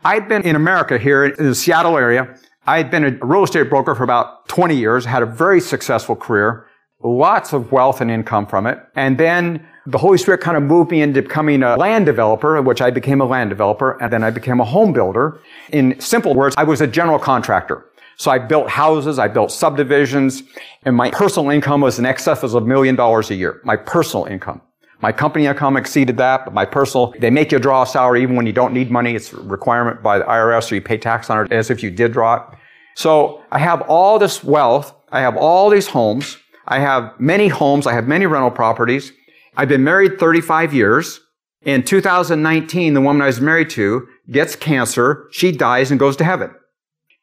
I'd 0.03 0.27
been 0.27 0.41
in 0.41 0.57
America 0.57 0.97
here 0.97 1.25
in 1.25 1.45
the 1.45 1.55
Seattle 1.55 1.97
area. 1.97 2.35
I'd 2.65 2.91
been 2.91 3.05
a 3.05 3.25
real 3.25 3.45
estate 3.45 3.69
broker 3.69 3.95
for 3.95 4.03
about 4.03 4.49
20 4.49 4.75
years, 4.75 5.05
had 5.05 5.23
a 5.23 5.25
very 5.25 5.61
successful 5.61 6.17
career, 6.17 6.67
lots 7.03 7.53
of 7.53 7.71
wealth 7.71 8.01
and 8.01 8.09
income 8.09 8.45
from 8.47 8.65
it. 8.67 8.79
And 8.95 9.17
then 9.17 9.67
the 9.85 9.97
Holy 9.97 10.17
Spirit 10.17 10.41
kind 10.41 10.57
of 10.57 10.63
moved 10.63 10.91
me 10.91 11.01
into 11.01 11.21
becoming 11.21 11.63
a 11.63 11.77
land 11.77 12.05
developer, 12.05 12.61
which 12.61 12.81
I 12.81 12.89
became 12.91 13.21
a 13.21 13.25
land 13.25 13.49
developer, 13.49 14.01
and 14.01 14.11
then 14.11 14.23
I 14.23 14.31
became 14.31 14.59
a 14.59 14.65
home 14.65 14.93
builder. 14.93 15.39
In 15.71 15.99
simple 15.99 16.33
words, 16.33 16.55
I 16.57 16.63
was 16.63 16.81
a 16.81 16.87
general 16.87 17.19
contractor. 17.19 17.85
So 18.17 18.31
I 18.31 18.39
built 18.39 18.67
houses, 18.67 19.19
I 19.19 19.27
built 19.27 19.51
subdivisions, 19.51 20.41
and 20.83 20.95
my 20.95 21.11
personal 21.11 21.51
income 21.51 21.81
was 21.81 21.99
in 21.99 22.05
excess 22.05 22.41
of 22.41 22.55
a 22.55 22.61
million 22.61 22.95
dollars 22.95 23.29
a 23.29 23.35
year. 23.35 23.61
My 23.63 23.77
personal 23.77 24.25
income. 24.25 24.61
My 24.99 25.11
company 25.11 25.45
income 25.45 25.77
exceeded 25.77 26.17
that, 26.17 26.43
but 26.43 26.55
my 26.55 26.65
personal, 26.65 27.13
they 27.19 27.29
make 27.29 27.51
you 27.51 27.59
draw 27.59 27.83
a 27.83 27.85
salary 27.85 28.23
even 28.23 28.35
when 28.35 28.47
you 28.47 28.53
don't 28.53 28.73
need 28.73 28.89
money. 28.89 29.13
It's 29.13 29.31
a 29.31 29.37
requirement 29.37 30.01
by 30.01 30.17
the 30.17 30.25
IRS, 30.25 30.63
so 30.63 30.75
you 30.75 30.81
pay 30.81 30.97
tax 30.97 31.29
on 31.29 31.45
it 31.45 31.51
as 31.51 31.69
if 31.69 31.83
you 31.83 31.91
did 31.91 32.13
draw 32.13 32.37
it. 32.37 32.57
So 32.95 33.43
I 33.51 33.59
have 33.59 33.81
all 33.81 34.17
this 34.17 34.43
wealth. 34.43 34.95
I 35.11 35.21
have 35.21 35.37
all 35.37 35.69
these 35.69 35.87
homes. 35.87 36.37
I 36.67 36.79
have 36.79 37.17
many 37.19 37.47
homes. 37.47 37.87
I 37.87 37.93
have 37.93 38.07
many 38.07 38.25
rental 38.25 38.51
properties. 38.51 39.11
I've 39.55 39.69
been 39.69 39.83
married 39.83 40.19
35 40.19 40.73
years. 40.73 41.19
In 41.63 41.83
2019, 41.83 42.93
the 42.93 43.01
woman 43.01 43.21
I 43.21 43.27
was 43.27 43.41
married 43.41 43.69
to 43.71 44.07
gets 44.29 44.55
cancer. 44.55 45.27
She 45.31 45.51
dies 45.51 45.91
and 45.91 45.99
goes 45.99 46.15
to 46.17 46.23
heaven. 46.23 46.53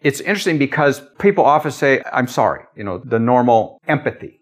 It's 0.00 0.20
interesting 0.20 0.58
because 0.58 1.02
people 1.18 1.44
often 1.44 1.70
say, 1.70 2.02
I'm 2.12 2.26
sorry, 2.26 2.64
you 2.76 2.84
know, 2.84 2.98
the 2.98 3.18
normal 3.18 3.80
empathy. 3.86 4.40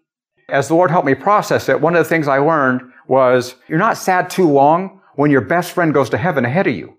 As 0.49 0.67
the 0.67 0.75
Lord 0.75 0.91
helped 0.91 1.05
me 1.05 1.15
process 1.15 1.69
it, 1.69 1.79
one 1.79 1.95
of 1.95 2.03
the 2.03 2.09
things 2.09 2.27
I 2.27 2.39
learned 2.39 2.81
was 3.07 3.55
you're 3.67 3.79
not 3.79 3.97
sad 3.97 4.29
too 4.29 4.49
long 4.49 5.01
when 5.15 5.31
your 5.31 5.41
best 5.41 5.71
friend 5.71 5.93
goes 5.93 6.09
to 6.09 6.17
heaven 6.17 6.43
ahead 6.43 6.67
of 6.67 6.75
you. 6.75 6.97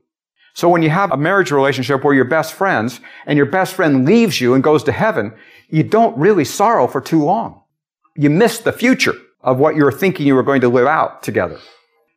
So 0.54 0.68
when 0.68 0.82
you 0.82 0.90
have 0.90 1.10
a 1.10 1.16
marriage 1.16 1.50
relationship 1.50 2.04
where 2.04 2.14
you're 2.14 2.24
best 2.24 2.54
friends 2.54 3.00
and 3.26 3.36
your 3.36 3.46
best 3.46 3.74
friend 3.74 4.06
leaves 4.06 4.40
you 4.40 4.54
and 4.54 4.62
goes 4.62 4.84
to 4.84 4.92
heaven, 4.92 5.34
you 5.68 5.82
don't 5.82 6.16
really 6.16 6.44
sorrow 6.44 6.86
for 6.86 7.00
too 7.00 7.22
long. 7.22 7.63
You 8.16 8.30
miss 8.30 8.58
the 8.58 8.72
future 8.72 9.14
of 9.40 9.58
what 9.58 9.76
you 9.76 9.84
were 9.84 9.92
thinking 9.92 10.26
you 10.26 10.34
were 10.34 10.42
going 10.42 10.60
to 10.60 10.68
live 10.68 10.86
out 10.86 11.22
together. 11.22 11.58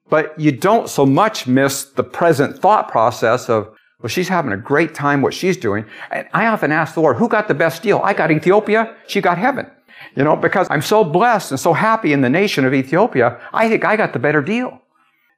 But 0.09 0.39
you 0.39 0.51
don't 0.51 0.89
so 0.89 1.05
much 1.05 1.47
miss 1.47 1.83
the 1.83 2.03
present 2.03 2.57
thought 2.57 2.89
process 2.89 3.49
of, 3.49 3.67
well, 3.99 4.07
she's 4.07 4.29
having 4.29 4.53
a 4.53 4.57
great 4.57 4.93
time 4.93 5.21
what 5.21 5.33
she's 5.33 5.57
doing. 5.57 5.85
And 6.11 6.27
I 6.33 6.45
often 6.45 6.71
ask 6.71 6.93
the 6.93 7.01
Lord, 7.01 7.17
who 7.17 7.27
got 7.27 7.47
the 7.47 7.53
best 7.53 7.83
deal? 7.83 7.99
I 8.03 8.13
got 8.13 8.31
Ethiopia. 8.31 8.95
She 9.07 9.21
got 9.21 9.37
heaven. 9.37 9.69
You 10.15 10.23
know, 10.23 10.35
because 10.35 10.67
I'm 10.69 10.81
so 10.81 11.03
blessed 11.03 11.51
and 11.51 11.59
so 11.59 11.73
happy 11.73 12.13
in 12.13 12.21
the 12.21 12.29
nation 12.29 12.63
of 12.63 12.73
Ethiopia, 12.73 13.41
I 13.51 13.67
think 13.67 13.83
I 13.83 13.97
got 13.97 14.13
the 14.13 14.19
better 14.19 14.41
deal. 14.41 14.79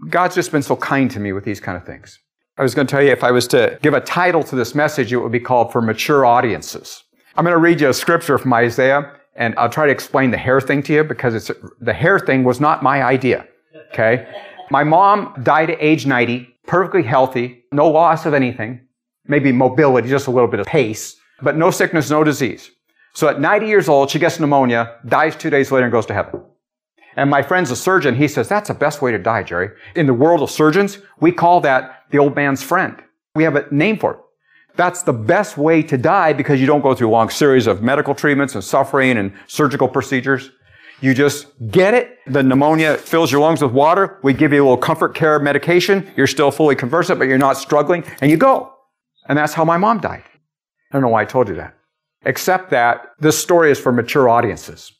God's 0.09 0.35
just 0.35 0.51
been 0.51 0.61
so 0.61 0.75
kind 0.75 1.09
to 1.11 1.19
me 1.19 1.33
with 1.33 1.45
these 1.45 1.59
kind 1.59 1.77
of 1.77 1.85
things. 1.85 2.19
I 2.57 2.63
was 2.63 2.75
going 2.75 2.85
to 2.85 2.91
tell 2.91 3.01
you 3.01 3.11
if 3.11 3.23
I 3.23 3.31
was 3.31 3.47
to 3.47 3.79
give 3.81 3.93
a 3.93 4.01
title 4.01 4.43
to 4.43 4.55
this 4.55 4.75
message, 4.75 5.13
it 5.13 5.17
would 5.17 5.31
be 5.31 5.39
called 5.39 5.71
For 5.71 5.81
Mature 5.81 6.25
Audiences. 6.25 7.03
I'm 7.35 7.45
going 7.45 7.53
to 7.53 7.59
read 7.59 7.79
you 7.79 7.89
a 7.89 7.93
scripture 7.93 8.37
from 8.37 8.53
Isaiah, 8.53 9.13
and 9.39 9.55
I'll 9.57 9.69
try 9.69 9.87
to 9.87 9.91
explain 9.91 10.29
the 10.29 10.37
hair 10.37 10.61
thing 10.61 10.83
to 10.83 10.93
you 10.93 11.03
because 11.03 11.33
it's, 11.33 11.49
the 11.79 11.93
hair 11.93 12.19
thing 12.19 12.43
was 12.43 12.59
not 12.59 12.83
my 12.83 13.01
idea. 13.01 13.47
Okay? 13.91 14.27
My 14.69 14.83
mom 14.83 15.33
died 15.41 15.71
at 15.71 15.81
age 15.81 16.05
90 16.05 16.47
perfectly 16.69 17.01
healthy, 17.01 17.63
no 17.71 17.89
loss 17.89 18.27
of 18.27 18.33
anything, 18.35 18.79
maybe 19.25 19.51
mobility, 19.51 20.07
just 20.07 20.27
a 20.27 20.31
little 20.31 20.47
bit 20.47 20.59
of 20.59 20.67
pace, 20.67 21.15
but 21.41 21.57
no 21.57 21.71
sickness, 21.71 22.11
no 22.11 22.23
disease. 22.23 22.69
So 23.15 23.27
at 23.27 23.41
90 23.41 23.65
years 23.65 23.89
old, 23.89 24.11
she 24.11 24.19
gets 24.19 24.39
pneumonia, 24.39 24.97
dies 25.07 25.35
two 25.35 25.49
days 25.49 25.71
later, 25.71 25.85
and 25.85 25.91
goes 25.91 26.05
to 26.05 26.13
heaven. 26.13 26.43
And 27.15 27.29
my 27.29 27.41
friend's 27.41 27.71
a 27.71 27.75
surgeon. 27.75 28.15
He 28.15 28.27
says, 28.27 28.47
that's 28.47 28.67
the 28.67 28.75
best 28.75 29.01
way 29.01 29.11
to 29.11 29.17
die, 29.17 29.41
Jerry. 29.41 29.71
In 29.95 30.05
the 30.05 30.13
world 30.13 30.43
of 30.43 30.51
surgeons, 30.51 30.99
we 31.19 31.31
call 31.31 31.59
that 31.61 32.03
the 32.11 32.19
old 32.19 32.35
man's 32.35 32.61
friend. 32.61 33.01
We 33.33 33.43
have 33.43 33.55
a 33.55 33.65
name 33.73 33.97
for 33.97 34.13
it. 34.13 34.19
That's 34.75 35.03
the 35.03 35.13
best 35.13 35.57
way 35.57 35.83
to 35.83 35.97
die 35.97 36.33
because 36.33 36.61
you 36.61 36.67
don't 36.67 36.81
go 36.81 36.95
through 36.95 37.09
a 37.09 37.11
long 37.11 37.29
series 37.29 37.67
of 37.67 37.81
medical 37.81 38.15
treatments 38.15 38.55
and 38.55 38.63
suffering 38.63 39.17
and 39.17 39.33
surgical 39.47 39.87
procedures. 39.87 40.51
You 41.01 41.13
just 41.13 41.47
get 41.69 41.93
it. 41.93 42.17
The 42.27 42.43
pneumonia 42.43 42.97
fills 42.97 43.31
your 43.31 43.41
lungs 43.41 43.61
with 43.61 43.71
water. 43.71 44.19
We 44.21 44.33
give 44.33 44.51
you 44.51 44.61
a 44.61 44.65
little 44.65 44.77
comfort 44.77 45.15
care 45.15 45.39
medication. 45.39 46.11
You're 46.15 46.27
still 46.27 46.51
fully 46.51 46.75
conversant, 46.75 47.19
but 47.19 47.27
you're 47.27 47.37
not 47.37 47.57
struggling 47.57 48.03
and 48.21 48.29
you 48.29 48.37
go. 48.37 48.73
And 49.27 49.37
that's 49.37 49.53
how 49.53 49.63
my 49.63 49.77
mom 49.77 49.99
died. 49.99 50.23
I 50.91 50.95
don't 50.95 51.01
know 51.01 51.09
why 51.09 51.21
I 51.21 51.25
told 51.25 51.47
you 51.47 51.55
that. 51.55 51.75
Except 52.25 52.69
that 52.71 53.11
this 53.19 53.37
story 53.37 53.71
is 53.71 53.79
for 53.79 53.91
mature 53.91 54.27
audiences. 54.27 54.91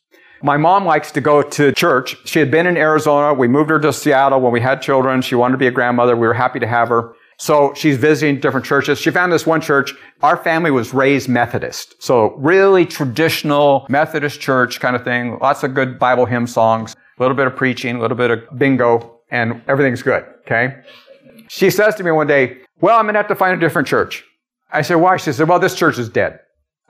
My 0.41 0.55
mom 0.55 0.85
likes 0.85 1.11
to 1.11 1.21
go 1.21 1.41
to 1.41 1.73
church. 1.73 2.15
She 2.25 2.39
had 2.39 2.49
been 2.49 2.65
in 2.65 2.77
Arizona. 2.77 3.33
We 3.33 3.49
moved 3.49 3.69
her 3.71 3.79
to 3.79 3.91
Seattle 3.91 4.39
when 4.39 4.53
we 4.53 4.61
had 4.61 4.81
children. 4.81 5.21
She 5.21 5.35
wanted 5.35 5.53
to 5.53 5.57
be 5.57 5.67
a 5.67 5.71
grandmother. 5.71 6.15
We 6.15 6.27
were 6.27 6.33
happy 6.33 6.59
to 6.59 6.67
have 6.67 6.87
her. 6.87 7.13
So 7.39 7.73
she's 7.73 7.95
visiting 7.97 8.41
different 8.41 8.65
churches. 8.65 8.99
She 8.99 9.11
found 9.11 9.31
this 9.31 9.45
one 9.45 9.61
church. 9.61 9.93
Our 10.21 10.35
family 10.35 10.71
was 10.71 10.93
raised 10.93 11.29
Methodist. 11.29 11.95
So 12.03 12.35
really 12.35 12.85
traditional 12.85 13.85
Methodist 13.89 14.41
church 14.41 14.81
kind 14.81 14.95
of 14.95 15.05
thing. 15.05 15.39
Lots 15.39 15.63
of 15.63 15.73
good 15.73 15.97
Bible 15.97 16.25
hymn 16.25 16.47
songs, 16.47 16.95
a 17.17 17.21
little 17.23 17.37
bit 17.37 17.47
of 17.47 17.55
preaching, 17.55 17.95
a 17.95 18.01
little 18.01 18.17
bit 18.17 18.29
of 18.29 18.39
bingo, 18.57 19.21
and 19.31 19.61
everything's 19.69 20.03
good. 20.03 20.25
Okay. 20.41 20.81
She 21.47 21.69
says 21.69 21.95
to 21.95 22.03
me 22.03 22.11
one 22.11 22.27
day, 22.27 22.57
well, 22.81 22.99
I'm 22.99 23.05
going 23.05 23.13
to 23.13 23.19
have 23.19 23.27
to 23.29 23.35
find 23.35 23.55
a 23.55 23.59
different 23.59 23.87
church. 23.87 24.23
I 24.71 24.81
said, 24.81 24.95
why? 24.95 25.15
She 25.15 25.31
said, 25.31 25.47
well, 25.47 25.59
this 25.59 25.75
church 25.75 25.97
is 25.97 26.09
dead. 26.09 26.39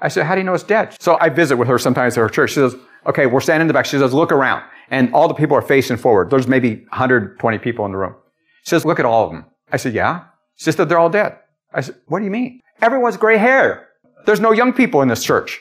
I 0.02 0.08
said, 0.08 0.26
how 0.26 0.34
do 0.34 0.42
you 0.42 0.46
know 0.46 0.54
it's 0.54 0.64
dead? 0.64 0.96
So 1.00 1.18
I 1.22 1.30
visit 1.30 1.58
with 1.58 1.68
her 1.68 1.78
sometimes 1.78 2.18
at 2.18 2.22
her 2.22 2.30
church. 2.30 2.52
She 2.52 2.56
says, 2.56 2.76
okay, 3.06 3.28
we're 3.28 3.40
standing 3.40 3.62
in 3.62 3.68
the 3.68 3.74
back. 3.74 3.86
She 3.86 4.00
says, 4.00 4.14
look 4.14 4.32
around. 4.32 4.64
And 4.90 5.14
all 5.14 5.28
the 5.28 5.34
people 5.36 5.56
are 5.56 5.62
facing 5.62 5.98
forward. 5.98 6.32
There's 6.32 6.48
maybe 6.48 6.78
120 6.90 7.58
people 7.60 7.86
in 7.86 7.92
the 7.92 7.98
room. 7.98 8.16
She 8.64 8.72
says, 8.72 8.84
look 8.84 9.00
at 9.00 9.06
all 9.06 9.26
of 9.26 9.32
them. 9.32 9.46
I 9.72 9.78
said, 9.78 9.94
yeah. 9.94 10.24
She 10.60 10.66
just 10.66 10.78
said 10.78 10.90
they're 10.90 11.00
all 11.00 11.10
dead. 11.10 11.38
I 11.74 11.80
said, 11.80 11.96
what 12.08 12.20
do 12.20 12.26
you 12.26 12.32
mean? 12.32 12.60
Everyone's 12.82 13.16
gray 13.16 13.38
hair. 13.38 13.88
There's 14.26 14.42
no 14.42 14.52
young 14.52 14.74
people 14.74 15.02
in 15.02 15.08
this 15.08 15.24
church. 15.24 15.58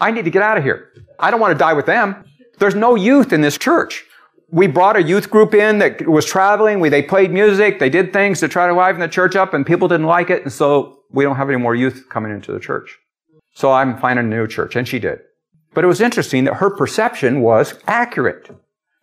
I 0.00 0.10
need 0.10 0.24
to 0.24 0.32
get 0.32 0.42
out 0.42 0.58
of 0.58 0.64
here. 0.64 0.88
I 1.20 1.30
don't 1.30 1.38
want 1.38 1.52
to 1.52 1.58
die 1.58 1.74
with 1.74 1.86
them. 1.86 2.24
There's 2.58 2.74
no 2.74 2.96
youth 2.96 3.32
in 3.32 3.40
this 3.40 3.56
church. 3.56 4.04
We 4.50 4.66
brought 4.66 4.96
a 4.96 5.02
youth 5.02 5.30
group 5.30 5.54
in 5.54 5.78
that 5.78 6.08
was 6.08 6.26
traveling. 6.26 6.80
We, 6.80 6.88
they 6.88 7.02
played 7.02 7.30
music. 7.30 7.78
They 7.78 7.88
did 7.88 8.12
things 8.12 8.40
to 8.40 8.48
try 8.48 8.66
to 8.66 8.74
liven 8.74 9.00
the 9.00 9.06
church 9.06 9.36
up 9.36 9.54
and 9.54 9.64
people 9.64 9.86
didn't 9.86 10.06
like 10.06 10.28
it. 10.28 10.42
And 10.42 10.52
so 10.52 10.98
we 11.12 11.22
don't 11.22 11.36
have 11.36 11.48
any 11.48 11.58
more 11.58 11.76
youth 11.76 12.08
coming 12.10 12.32
into 12.32 12.52
the 12.52 12.58
church. 12.58 12.98
So 13.54 13.70
I'm 13.70 13.96
finding 13.98 14.26
a 14.26 14.28
new 14.28 14.48
church. 14.48 14.74
And 14.74 14.88
she 14.88 14.98
did. 14.98 15.20
But 15.72 15.84
it 15.84 15.86
was 15.86 16.00
interesting 16.00 16.44
that 16.44 16.54
her 16.54 16.70
perception 16.70 17.42
was 17.42 17.78
accurate. 17.86 18.50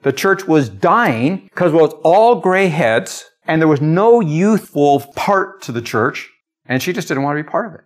The 0.01 0.11
church 0.11 0.47
was 0.47 0.67
dying 0.67 1.47
because 1.49 1.71
it 1.73 1.77
was 1.77 1.93
all 2.03 2.35
gray 2.41 2.67
heads 2.67 3.25
and 3.49 3.59
there 3.59 3.67
was 3.67 3.81
no 3.81 4.21
youthful 4.21 4.99
part 5.15 5.63
to 5.63 5.71
the 5.71 5.81
church, 5.81 6.29
and 6.67 6.83
she 6.83 6.93
just 6.93 7.07
didn't 7.07 7.23
want 7.23 7.35
to 7.35 7.43
be 7.43 7.49
part 7.49 7.65
of 7.65 7.73
it. 7.73 7.81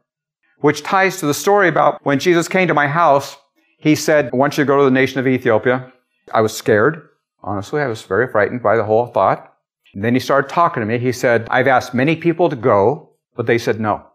Which 0.59 0.83
ties 0.83 1.17
to 1.19 1.25
the 1.25 1.33
story 1.33 1.69
about 1.69 2.05
when 2.05 2.19
Jesus 2.19 2.49
came 2.49 2.67
to 2.67 2.73
my 2.73 2.87
house, 2.87 3.37
he 3.77 3.95
said, 3.95 4.29
I 4.33 4.35
want 4.35 4.57
you 4.57 4.65
to 4.65 4.67
go 4.67 4.77
to 4.77 4.83
the 4.83 4.91
nation 4.91 5.19
of 5.19 5.27
Ethiopia. 5.27 5.91
I 6.33 6.41
was 6.41 6.55
scared. 6.55 7.07
Honestly, 7.41 7.81
I 7.81 7.87
was 7.87 8.01
very 8.01 8.27
frightened 8.27 8.61
by 8.61 8.75
the 8.75 8.83
whole 8.83 9.07
thought. 9.07 9.53
And 9.93 10.03
then 10.03 10.13
he 10.13 10.19
started 10.19 10.49
talking 10.49 10.81
to 10.81 10.87
me. 10.87 10.99
He 10.99 11.13
said, 11.13 11.47
I've 11.49 11.67
asked 11.67 11.93
many 11.93 12.17
people 12.17 12.49
to 12.49 12.55
go, 12.57 13.11
but 13.35 13.45
they 13.45 13.57
said 13.57 13.79
no. 13.79 14.05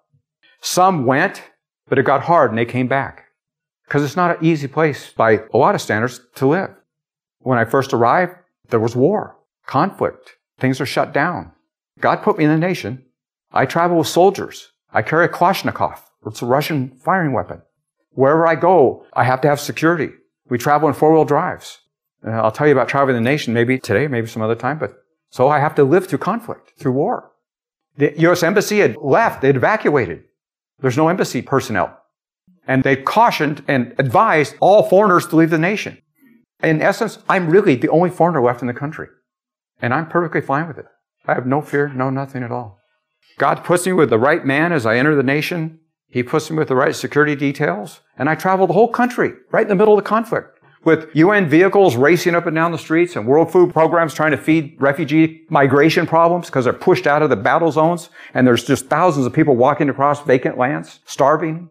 Some 0.60 1.06
went, 1.06 1.42
but 1.88 1.98
it 1.98 2.04
got 2.04 2.24
hard 2.24 2.50
and 2.50 2.58
they 2.58 2.66
came 2.66 2.88
back. 2.88 3.24
Because 3.84 4.04
it's 4.04 4.16
not 4.16 4.38
an 4.38 4.44
easy 4.44 4.68
place 4.68 5.14
by 5.14 5.40
a 5.52 5.56
lot 5.56 5.74
of 5.74 5.80
standards 5.80 6.20
to 6.36 6.46
live. 6.46 6.70
When 7.38 7.58
I 7.58 7.64
first 7.64 7.94
arrived, 7.94 8.34
there 8.68 8.80
was 8.80 8.94
war, 8.94 9.36
conflict, 9.66 10.34
Things 10.58 10.80
are 10.80 10.86
shut 10.86 11.12
down. 11.12 11.52
God 12.00 12.22
put 12.22 12.38
me 12.38 12.44
in 12.44 12.50
the 12.50 12.58
nation. 12.58 13.04
I 13.52 13.66
travel 13.66 13.98
with 13.98 14.08
soldiers. 14.08 14.68
I 14.92 15.02
carry 15.02 15.24
a 15.24 15.28
Kalashnikov. 15.28 16.00
It's 16.26 16.42
a 16.42 16.46
Russian 16.46 16.90
firing 17.04 17.32
weapon. 17.32 17.62
Wherever 18.10 18.46
I 18.46 18.54
go, 18.54 19.06
I 19.12 19.24
have 19.24 19.40
to 19.42 19.48
have 19.48 19.60
security. 19.60 20.10
We 20.48 20.58
travel 20.58 20.88
in 20.88 20.94
four-wheel 20.94 21.24
drives. 21.24 21.78
Uh, 22.26 22.30
I'll 22.30 22.50
tell 22.50 22.66
you 22.66 22.72
about 22.72 22.88
traveling 22.88 23.16
the 23.16 23.20
nation 23.20 23.54
maybe 23.54 23.78
today, 23.78 24.08
maybe 24.08 24.26
some 24.26 24.42
other 24.42 24.56
time, 24.56 24.78
but 24.78 24.94
so 25.30 25.48
I 25.48 25.60
have 25.60 25.74
to 25.76 25.84
live 25.84 26.06
through 26.06 26.18
conflict, 26.18 26.72
through 26.78 26.92
war. 26.92 27.30
The 27.96 28.14
U.S. 28.20 28.42
Embassy 28.42 28.78
had 28.78 28.96
left. 28.96 29.42
They'd 29.42 29.56
evacuated. 29.56 30.24
There's 30.80 30.96
no 30.96 31.08
embassy 31.08 31.42
personnel. 31.42 31.96
And 32.66 32.82
they 32.82 32.96
cautioned 32.96 33.64
and 33.68 33.94
advised 33.98 34.56
all 34.60 34.88
foreigners 34.88 35.26
to 35.28 35.36
leave 35.36 35.50
the 35.50 35.58
nation. 35.58 35.98
In 36.62 36.82
essence, 36.82 37.18
I'm 37.28 37.48
really 37.48 37.76
the 37.76 37.88
only 37.88 38.10
foreigner 38.10 38.42
left 38.42 38.62
in 38.62 38.68
the 38.68 38.74
country. 38.74 39.08
And 39.80 39.94
I'm 39.94 40.08
perfectly 40.08 40.40
fine 40.40 40.66
with 40.68 40.78
it. 40.78 40.86
I 41.26 41.34
have 41.34 41.46
no 41.46 41.60
fear, 41.60 41.88
no 41.88 42.10
nothing 42.10 42.42
at 42.42 42.50
all. 42.50 42.78
God 43.38 43.62
puts 43.64 43.86
me 43.86 43.92
with 43.92 44.10
the 44.10 44.18
right 44.18 44.44
man 44.44 44.72
as 44.72 44.86
I 44.86 44.96
enter 44.96 45.14
the 45.14 45.22
nation. 45.22 45.80
He 46.08 46.22
puts 46.22 46.50
me 46.50 46.56
with 46.56 46.68
the 46.68 46.74
right 46.74 46.94
security 46.94 47.36
details. 47.36 48.00
And 48.16 48.28
I 48.28 48.34
travel 48.34 48.66
the 48.66 48.72
whole 48.72 48.88
country, 48.88 49.34
right 49.52 49.62
in 49.62 49.68
the 49.68 49.74
middle 49.74 49.96
of 49.96 50.02
the 50.02 50.08
conflict, 50.08 50.58
with 50.84 51.14
UN 51.14 51.48
vehicles 51.48 51.96
racing 51.96 52.34
up 52.34 52.46
and 52.46 52.54
down 52.54 52.72
the 52.72 52.78
streets 52.78 53.14
and 53.14 53.26
World 53.26 53.52
Food 53.52 53.72
Programs 53.72 54.14
trying 54.14 54.30
to 54.30 54.36
feed 54.38 54.76
refugee 54.80 55.46
migration 55.50 56.06
problems 56.06 56.46
because 56.46 56.64
they're 56.64 56.72
pushed 56.72 57.06
out 57.06 57.22
of 57.22 57.30
the 57.30 57.36
battle 57.36 57.70
zones. 57.70 58.10
And 58.34 58.46
there's 58.46 58.64
just 58.64 58.86
thousands 58.86 59.26
of 59.26 59.32
people 59.32 59.54
walking 59.54 59.88
across 59.90 60.22
vacant 60.22 60.56
lands, 60.56 61.00
starving. 61.04 61.70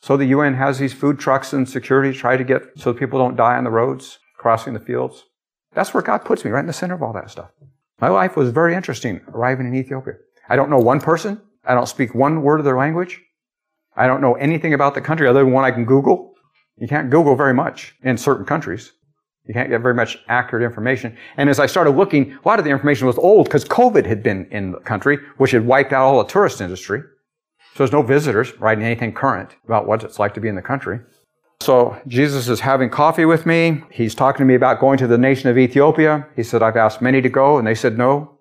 So 0.00 0.16
the 0.16 0.26
UN 0.26 0.54
has 0.54 0.78
these 0.78 0.92
food 0.92 1.18
trucks 1.18 1.52
and 1.52 1.68
security 1.68 2.12
to 2.12 2.18
try 2.18 2.36
to 2.36 2.44
get 2.44 2.62
so 2.76 2.92
people 2.92 3.18
don't 3.18 3.36
die 3.36 3.56
on 3.56 3.64
the 3.64 3.70
roads, 3.70 4.18
crossing 4.36 4.74
the 4.74 4.80
fields. 4.80 5.24
That's 5.74 5.92
where 5.92 6.02
God 6.02 6.24
puts 6.24 6.44
me, 6.44 6.50
right 6.50 6.60
in 6.60 6.66
the 6.66 6.72
center 6.72 6.94
of 6.94 7.02
all 7.02 7.12
that 7.12 7.30
stuff. 7.30 7.50
My 8.00 8.08
life 8.08 8.36
was 8.36 8.50
very 8.50 8.74
interesting 8.74 9.20
arriving 9.28 9.66
in 9.66 9.74
Ethiopia. 9.74 10.14
I 10.48 10.56
don't 10.56 10.70
know 10.70 10.78
one 10.78 11.00
person. 11.00 11.40
I 11.64 11.74
don't 11.74 11.86
speak 11.88 12.14
one 12.14 12.42
word 12.42 12.60
of 12.60 12.64
their 12.64 12.76
language. 12.76 13.20
I 13.96 14.06
don't 14.06 14.20
know 14.20 14.34
anything 14.34 14.74
about 14.74 14.94
the 14.94 15.00
country 15.00 15.28
other 15.28 15.44
than 15.44 15.52
one 15.52 15.64
I 15.64 15.70
can 15.70 15.84
Google. 15.84 16.34
You 16.76 16.88
can't 16.88 17.10
Google 17.10 17.36
very 17.36 17.54
much 17.54 17.94
in 18.02 18.16
certain 18.16 18.44
countries. 18.44 18.92
You 19.46 19.54
can't 19.54 19.68
get 19.68 19.82
very 19.82 19.94
much 19.94 20.18
accurate 20.28 20.64
information. 20.64 21.16
And 21.36 21.50
as 21.50 21.60
I 21.60 21.66
started 21.66 21.90
looking, 21.90 22.32
a 22.32 22.48
lot 22.48 22.58
of 22.58 22.64
the 22.64 22.70
information 22.70 23.06
was 23.06 23.18
old 23.18 23.46
because 23.46 23.64
COVID 23.64 24.06
had 24.06 24.22
been 24.22 24.46
in 24.50 24.72
the 24.72 24.80
country, 24.80 25.18
which 25.36 25.50
had 25.50 25.66
wiped 25.66 25.92
out 25.92 26.04
all 26.04 26.22
the 26.22 26.28
tourist 26.28 26.60
industry. 26.60 27.00
So 27.74 27.78
there's 27.78 27.92
no 27.92 28.02
visitors 28.02 28.58
writing 28.58 28.84
anything 28.84 29.12
current 29.12 29.50
about 29.64 29.86
what 29.86 30.02
it's 30.02 30.18
like 30.18 30.34
to 30.34 30.40
be 30.40 30.48
in 30.48 30.54
the 30.54 30.62
country. 30.62 31.00
So 31.60 32.00
Jesus 32.06 32.48
is 32.48 32.60
having 32.60 32.90
coffee 32.90 33.24
with 33.24 33.46
me. 33.46 33.82
He's 33.90 34.14
talking 34.14 34.38
to 34.38 34.44
me 34.44 34.54
about 34.54 34.80
going 34.80 34.98
to 34.98 35.06
the 35.06 35.18
nation 35.18 35.48
of 35.48 35.56
Ethiopia. 35.56 36.26
He 36.36 36.42
said, 36.42 36.62
I've 36.62 36.76
asked 36.76 37.00
many 37.00 37.22
to 37.22 37.28
go, 37.28 37.56
and 37.56 37.66
they 37.66 37.74
said 37.74 37.96
no. 37.96 38.38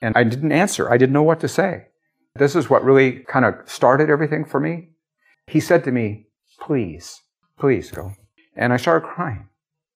And 0.00 0.16
I 0.16 0.24
didn't 0.24 0.52
answer. 0.52 0.90
I 0.90 0.96
didn't 0.96 1.12
know 1.12 1.22
what 1.22 1.40
to 1.40 1.48
say. 1.48 1.86
This 2.34 2.56
is 2.56 2.68
what 2.68 2.84
really 2.84 3.20
kind 3.20 3.44
of 3.44 3.54
started 3.66 4.10
everything 4.10 4.44
for 4.44 4.60
me. 4.60 4.88
He 5.46 5.60
said 5.60 5.84
to 5.84 5.92
me, 5.92 6.26
please, 6.60 7.22
please 7.58 7.90
go. 7.90 8.12
And 8.56 8.72
I 8.72 8.76
started 8.76 9.06
crying. 9.06 9.48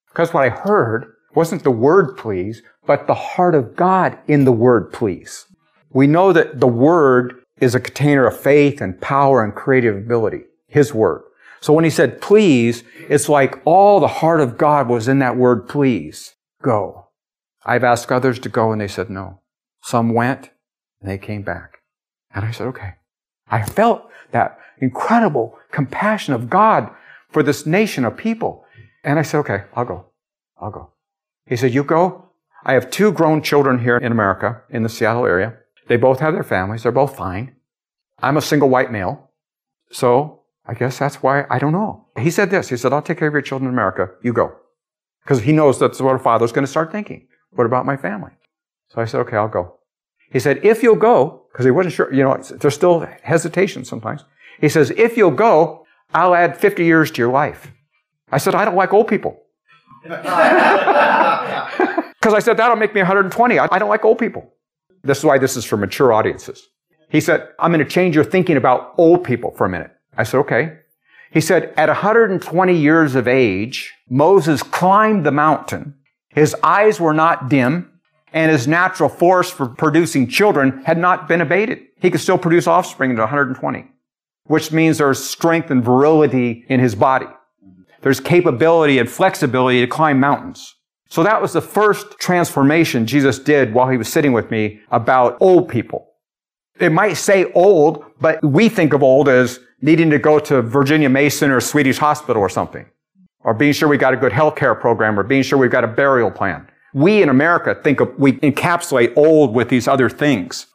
Because 0.08 0.32
what 0.32 0.44
I 0.44 0.48
heard 0.48 1.12
wasn't 1.34 1.64
the 1.64 1.70
word 1.70 2.16
please, 2.16 2.62
but 2.86 3.06
the 3.06 3.14
heart 3.14 3.54
of 3.54 3.76
God 3.76 4.18
in 4.26 4.44
the 4.44 4.52
word 4.52 4.92
please. 4.92 5.46
We 5.90 6.06
know 6.06 6.32
that 6.32 6.60
the 6.60 6.66
word 6.66 7.42
is 7.60 7.74
a 7.74 7.80
container 7.80 8.26
of 8.26 8.38
faith 8.38 8.80
and 8.80 9.00
power 9.00 9.44
and 9.44 9.54
creative 9.54 9.96
ability. 9.96 10.44
His 10.66 10.94
word. 10.94 11.22
So 11.60 11.72
when 11.72 11.84
he 11.84 11.90
said 11.90 12.20
please, 12.20 12.84
it's 13.08 13.28
like 13.28 13.60
all 13.64 14.00
the 14.00 14.08
heart 14.08 14.40
of 14.40 14.58
God 14.58 14.88
was 14.88 15.08
in 15.08 15.18
that 15.18 15.36
word 15.36 15.68
please. 15.68 16.34
Go. 16.62 17.08
I've 17.64 17.84
asked 17.84 18.10
others 18.10 18.38
to 18.40 18.48
go 18.48 18.72
and 18.72 18.80
they 18.80 18.88
said 18.88 19.10
no. 19.10 19.40
Some 19.82 20.14
went 20.14 20.50
and 21.00 21.10
they 21.10 21.18
came 21.18 21.42
back. 21.42 21.78
And 22.34 22.44
I 22.44 22.50
said, 22.50 22.66
okay. 22.68 22.94
I 23.48 23.64
felt 23.64 24.08
that 24.30 24.58
incredible 24.78 25.58
compassion 25.72 26.34
of 26.34 26.48
God 26.48 26.90
for 27.30 27.42
this 27.42 27.66
nation 27.66 28.04
of 28.04 28.16
people. 28.16 28.64
And 29.04 29.18
I 29.18 29.22
said, 29.22 29.38
okay, 29.38 29.64
I'll 29.74 29.84
go. 29.84 30.06
I'll 30.60 30.70
go. 30.70 30.90
He 31.46 31.56
said, 31.56 31.74
you 31.74 31.82
go. 31.82 32.26
I 32.64 32.74
have 32.74 32.90
two 32.90 33.10
grown 33.12 33.42
children 33.42 33.78
here 33.78 33.96
in 33.96 34.12
America, 34.12 34.62
in 34.68 34.82
the 34.82 34.88
Seattle 34.88 35.26
area. 35.26 35.56
They 35.88 35.96
both 35.96 36.20
have 36.20 36.34
their 36.34 36.44
families. 36.44 36.82
They're 36.82 36.92
both 36.92 37.16
fine. 37.16 37.56
I'm 38.22 38.36
a 38.36 38.42
single 38.42 38.68
white 38.68 38.92
male. 38.92 39.30
So 39.90 40.39
I 40.70 40.74
guess 40.74 41.00
that's 41.00 41.16
why, 41.16 41.46
I 41.50 41.58
don't 41.58 41.72
know. 41.72 42.06
He 42.16 42.30
said 42.30 42.50
this. 42.50 42.68
He 42.68 42.76
said, 42.76 42.92
I'll 42.92 43.02
take 43.02 43.18
care 43.18 43.26
of 43.26 43.34
your 43.34 43.42
children 43.42 43.66
in 43.68 43.74
America. 43.74 44.08
You 44.22 44.32
go. 44.32 44.54
Because 45.24 45.42
he 45.42 45.50
knows 45.50 45.80
that's 45.80 46.00
what 46.00 46.14
a 46.14 46.18
father's 46.20 46.52
going 46.52 46.64
to 46.64 46.70
start 46.70 46.92
thinking. 46.92 47.26
What 47.50 47.66
about 47.66 47.86
my 47.86 47.96
family? 47.96 48.30
So 48.88 49.00
I 49.02 49.04
said, 49.04 49.18
okay, 49.22 49.36
I'll 49.36 49.48
go. 49.48 49.74
He 50.30 50.38
said, 50.38 50.64
if 50.64 50.84
you'll 50.84 50.94
go, 50.94 51.42
because 51.50 51.64
he 51.64 51.72
wasn't 51.72 51.94
sure, 51.94 52.14
you 52.14 52.22
know, 52.22 52.36
there's 52.36 52.74
still 52.74 53.04
hesitation 53.22 53.84
sometimes. 53.84 54.24
He 54.60 54.68
says, 54.68 54.92
if 54.92 55.16
you'll 55.16 55.32
go, 55.32 55.86
I'll 56.14 56.36
add 56.36 56.56
50 56.56 56.84
years 56.84 57.10
to 57.10 57.18
your 57.18 57.32
life. 57.32 57.72
I 58.30 58.38
said, 58.38 58.54
I 58.54 58.64
don't 58.64 58.76
like 58.76 58.92
old 58.92 59.08
people. 59.08 59.42
Because 62.20 62.34
I 62.34 62.40
said, 62.40 62.58
that'll 62.58 62.76
make 62.76 62.94
me 62.94 63.00
120. 63.00 63.58
I 63.58 63.78
don't 63.78 63.88
like 63.88 64.04
old 64.04 64.18
people. 64.18 64.52
This 65.02 65.18
is 65.18 65.24
why 65.24 65.38
this 65.38 65.56
is 65.56 65.64
for 65.64 65.78
mature 65.78 66.12
audiences. 66.12 66.68
He 67.08 67.18
said, 67.18 67.48
I'm 67.58 67.72
going 67.72 67.82
to 67.82 67.90
change 67.90 68.14
your 68.14 68.24
thinking 68.24 68.58
about 68.58 68.92
old 68.98 69.24
people 69.24 69.52
for 69.52 69.64
a 69.64 69.70
minute. 69.70 69.90
I 70.16 70.24
said, 70.24 70.38
okay. 70.38 70.78
He 71.30 71.40
said, 71.40 71.72
at 71.76 71.88
120 71.88 72.76
years 72.76 73.14
of 73.14 73.28
age, 73.28 73.92
Moses 74.08 74.62
climbed 74.62 75.24
the 75.24 75.30
mountain. 75.30 75.94
His 76.30 76.54
eyes 76.62 77.00
were 77.00 77.14
not 77.14 77.48
dim 77.48 77.90
and 78.32 78.50
his 78.50 78.66
natural 78.66 79.08
force 79.08 79.50
for 79.50 79.66
producing 79.66 80.28
children 80.28 80.82
had 80.84 80.98
not 80.98 81.28
been 81.28 81.40
abated. 81.40 81.80
He 82.00 82.10
could 82.10 82.20
still 82.20 82.38
produce 82.38 82.66
offspring 82.66 83.12
at 83.12 83.18
120, 83.18 83.86
which 84.44 84.72
means 84.72 84.98
there's 84.98 85.22
strength 85.22 85.70
and 85.70 85.84
virility 85.84 86.64
in 86.68 86.80
his 86.80 86.94
body. 86.94 87.26
There's 88.02 88.20
capability 88.20 88.98
and 88.98 89.10
flexibility 89.10 89.80
to 89.80 89.86
climb 89.86 90.20
mountains. 90.20 90.74
So 91.08 91.22
that 91.24 91.42
was 91.42 91.52
the 91.52 91.60
first 91.60 92.18
transformation 92.18 93.06
Jesus 93.06 93.38
did 93.38 93.74
while 93.74 93.88
he 93.88 93.96
was 93.96 94.08
sitting 94.08 94.32
with 94.32 94.50
me 94.50 94.80
about 94.90 95.36
old 95.40 95.68
people. 95.68 96.06
It 96.78 96.92
might 96.92 97.14
say 97.14 97.50
old, 97.52 98.04
but 98.20 98.42
we 98.44 98.68
think 98.68 98.92
of 98.94 99.02
old 99.02 99.28
as 99.28 99.58
needing 99.82 100.10
to 100.10 100.18
go 100.18 100.38
to 100.38 100.62
Virginia 100.62 101.08
Mason 101.08 101.50
or 101.50 101.60
Swedish 101.60 101.98
Hospital 101.98 102.42
or 102.42 102.48
something, 102.48 102.86
or 103.40 103.54
being 103.54 103.72
sure 103.72 103.88
we 103.88 103.96
got 103.96 104.14
a 104.14 104.16
good 104.16 104.32
healthcare 104.32 104.78
program, 104.78 105.18
or 105.18 105.22
being 105.22 105.42
sure 105.42 105.58
we've 105.58 105.70
got 105.70 105.84
a 105.84 105.88
burial 105.88 106.30
plan. 106.30 106.66
We 106.92 107.22
in 107.22 107.28
America 107.28 107.74
think 107.74 108.00
of, 108.00 108.18
we 108.18 108.32
encapsulate 108.34 109.16
old 109.16 109.54
with 109.54 109.68
these 109.68 109.86
other 109.86 110.08
things. 110.08 110.66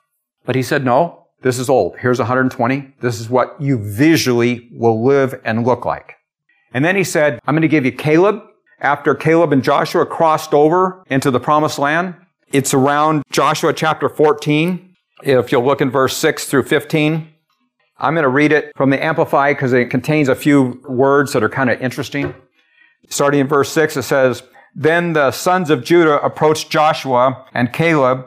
But 0.46 0.56
he 0.56 0.64
said, 0.64 0.86
no, 0.86 1.28
This 1.42 1.60
is 1.60 1.70
old. 1.70 1.98
Here's 2.00 2.18
120. 2.18 2.96
This 3.02 3.20
is 3.20 3.30
what 3.30 3.56
you 3.62 3.78
visually 3.78 4.70
will 4.72 5.06
live 5.06 5.40
and 5.46 5.64
look 5.66 5.86
like. 5.86 6.16
And 6.74 6.84
then 6.84 6.96
he 6.96 7.04
said, 7.04 7.40
I'm 7.46 7.54
going 7.54 7.62
to 7.62 7.68
give 7.68 7.86
you 7.86 7.92
Caleb. 7.92 8.42
After 8.80 9.14
Caleb 9.14 9.54
and 9.54 9.64
Joshua 9.64 10.06
crossed 10.06 10.54
over 10.54 11.04
into 11.10 11.30
the 11.32 11.40
promised 11.40 11.78
land, 11.78 12.16
it's 12.52 12.74
around 12.74 13.24
Joshua 13.32 13.74
chapter 13.74 14.10
14. 14.10 14.96
If 15.24 15.52
you'll 15.52 15.64
look 15.64 15.82
in 15.82 15.92
verse 15.92 16.18
6 16.18 16.46
through 16.46 16.64
15, 16.64 17.30
I'm 17.98 18.14
going 18.14 18.24
to 18.24 18.30
read 18.30 18.52
it 18.52 18.72
from 18.76 18.90
the 18.90 19.04
Amplified 19.04 19.56
because 19.56 19.74
it 19.74 19.90
contains 19.90 20.28
a 20.28 20.36
few 20.36 20.82
words 20.88 21.34
that 21.34 21.44
are 21.44 21.50
kind 21.50 21.70
of 21.70 21.82
interesting. 21.82 22.34
Starting 23.10 23.40
in 23.40 23.48
verse 23.48 23.72
6, 23.72 23.98
it 23.98 24.04
says, 24.04 24.44
Then 24.76 25.14
the 25.14 25.32
sons 25.32 25.70
of 25.70 25.84
Judah 25.84 26.20
approached 26.22 26.70
Joshua 26.70 27.46
and 27.54 27.72
Caleb, 27.72 28.26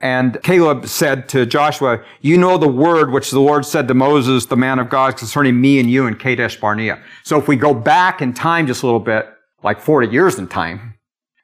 and 0.00 0.38
Caleb 0.42 0.86
said 0.86 1.28
to 1.30 1.46
Joshua, 1.46 2.02
You 2.20 2.38
know 2.38 2.56
the 2.56 2.68
word 2.68 3.10
which 3.10 3.30
the 3.30 3.40
Lord 3.40 3.66
said 3.66 3.88
to 3.88 3.94
Moses, 3.94 4.46
the 4.46 4.56
man 4.56 4.78
of 4.78 4.88
God, 4.88 5.16
concerning 5.16 5.60
me 5.60 5.78
and 5.78 5.90
you 5.90 6.06
and 6.06 6.18
Kadesh 6.18 6.58
Barnea. 6.58 7.02
So 7.22 7.38
if 7.38 7.48
we 7.48 7.56
go 7.56 7.74
back 7.74 8.22
in 8.22 8.32
time 8.32 8.66
just 8.66 8.82
a 8.82 8.86
little 8.86 9.00
bit, 9.00 9.26
like 9.62 9.80
40 9.80 10.08
years 10.08 10.38
in 10.38 10.48
time, 10.48 10.94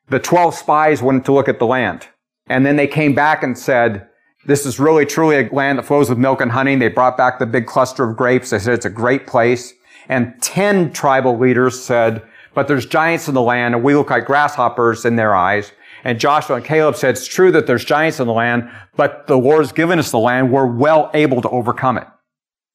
the 0.09 0.19
12 0.19 0.55
spies 0.55 1.03
went 1.03 1.25
to 1.27 1.33
look 1.33 1.49
at 1.49 1.59
the 1.59 1.67
land. 1.67 2.09
And 2.49 2.67
then 2.67 2.77
they 2.77 2.87
came 2.87 3.15
back 3.15 3.43
and 3.43 3.57
said, 3.57 4.09
this 4.45 4.65
is 4.65 4.81
really 4.81 5.05
truly 5.05 5.37
a 5.37 5.55
land 5.55 5.79
that 5.79 5.85
flows 5.85 6.09
with 6.09 6.19
milk 6.19 6.41
and 6.41 6.51
honey. 6.51 6.77
They 6.77 6.89
brought 6.89 7.17
back 7.17 7.39
the 7.39 7.47
big 7.47 7.67
cluster 7.67 8.09
of 8.09 8.17
grapes. 8.17 8.51
They 8.51 8.59
said 8.59 8.75
it's 8.75 8.87
a 8.87 8.91
great 8.91 9.27
place. 9.27 9.75
And 10.09 10.35
10 10.43 10.93
tribal 10.93 11.39
leaders 11.39 11.81
said, 11.81 12.23
but 12.55 12.67
there's 12.67 12.87
giants 12.87 13.29
in 13.29 13.35
the 13.35 13.43
land 13.43 13.75
and 13.75 13.85
we 13.85 13.95
look 13.95 14.11
like 14.11 14.25
grasshoppers 14.25 15.05
in 15.05 15.17
their 15.17 15.35
eyes. 15.35 15.73
And 16.05 16.19
Joshua 16.19 16.57
and 16.57 16.65
Caleb 16.65 16.97
said, 16.97 17.11
it's 17.11 17.27
true 17.27 17.53
that 17.53 17.67
there's 17.67 17.85
giants 17.85 18.19
in 18.19 18.27
the 18.27 18.33
land, 18.33 18.71
but 18.97 19.27
the 19.27 19.37
Lord's 19.37 19.73
given 19.73 19.99
us 19.99 20.11
the 20.11 20.19
land. 20.19 20.51
We're 20.51 20.67
well 20.67 21.11
able 21.13 21.43
to 21.43 21.49
overcome 21.51 21.99
it. 21.99 22.07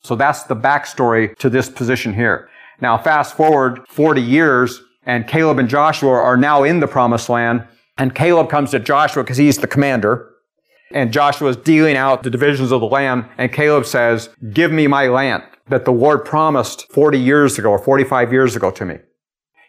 So 0.04 0.16
that's 0.16 0.44
the 0.44 0.56
backstory 0.56 1.36
to 1.38 1.50
this 1.50 1.68
position 1.68 2.14
here. 2.14 2.48
Now 2.80 2.98
fast 2.98 3.36
forward 3.36 3.82
40 3.90 4.22
years 4.22 4.82
and 5.06 5.28
Caleb 5.28 5.60
and 5.60 5.68
Joshua 5.68 6.12
are 6.12 6.38
now 6.38 6.64
in 6.64 6.80
the 6.80 6.88
promised 6.88 7.30
land. 7.30 7.68
And 7.98 8.14
Caleb 8.14 8.50
comes 8.50 8.72
to 8.72 8.80
Joshua 8.80 9.24
because 9.24 9.38
he's 9.38 9.58
the 9.58 9.68
commander. 9.68 10.35
And 10.96 11.12
Joshua 11.12 11.50
is 11.50 11.58
dealing 11.58 11.98
out 11.98 12.24
the 12.24 12.30
divisions 12.30 12.72
of 12.72 12.80
the 12.80 12.88
land. 12.88 13.26
And 13.38 13.52
Caleb 13.52 13.86
says, 13.86 14.30
give 14.54 14.72
me 14.72 14.88
my 14.88 15.08
land 15.08 15.44
that 15.68 15.84
the 15.84 15.92
Lord 15.92 16.24
promised 16.24 16.92
40 16.94 17.20
years 17.20 17.60
ago 17.60 17.72
or 17.72 17.80
45 17.80 18.32
years 18.32 18.56
ago 18.56 18.72
to 18.72 18.86
me. 18.86 18.96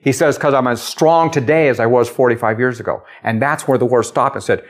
He 0.01 0.13
says, 0.13 0.37
because 0.37 0.55
I'm 0.55 0.69
as 0.69 0.81
strong 0.81 1.33
today 1.33 1.69
as 1.69 1.81
I 1.81 1.87
was 1.87 2.09
45 2.09 2.61
years 2.61 2.79
ago. 2.79 3.03
And 3.25 3.43
that's 3.43 3.67
where 3.67 3.77
the 3.77 3.87
Lord 3.87 4.05
stopped 4.05 4.37
and 4.37 4.45
said, 4.45 4.65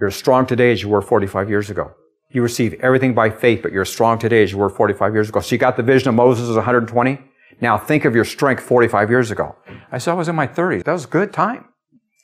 you're 0.00 0.08
as 0.08 0.16
strong 0.16 0.44
today 0.44 0.72
as 0.72 0.82
you 0.82 0.88
were 0.88 1.02
45 1.02 1.48
years 1.48 1.70
ago. 1.70 1.92
You 2.30 2.42
receive 2.42 2.74
everything 2.80 3.14
by 3.14 3.30
faith, 3.30 3.62
but 3.62 3.70
you're 3.70 3.82
as 3.82 3.92
strong 3.92 4.18
today 4.18 4.42
as 4.42 4.50
you 4.50 4.58
were 4.58 4.70
45 4.70 5.14
years 5.14 5.28
ago. 5.28 5.38
So 5.38 5.54
you 5.54 5.58
got 5.58 5.76
the 5.76 5.84
vision 5.84 6.08
of 6.08 6.16
Moses 6.16 6.48
as 6.48 6.56
120. 6.56 7.20
Now 7.60 7.78
think 7.78 8.04
of 8.04 8.16
your 8.16 8.24
strength 8.24 8.62
45 8.64 9.08
years 9.08 9.30
ago. 9.30 9.54
I 9.92 9.98
said 9.98 10.12
I 10.12 10.14
was 10.14 10.26
in 10.26 10.34
my 10.34 10.48
30s. 10.48 10.82
That 10.82 10.92
was 10.94 11.04
a 11.04 11.08
good 11.08 11.32
time. 11.32 11.66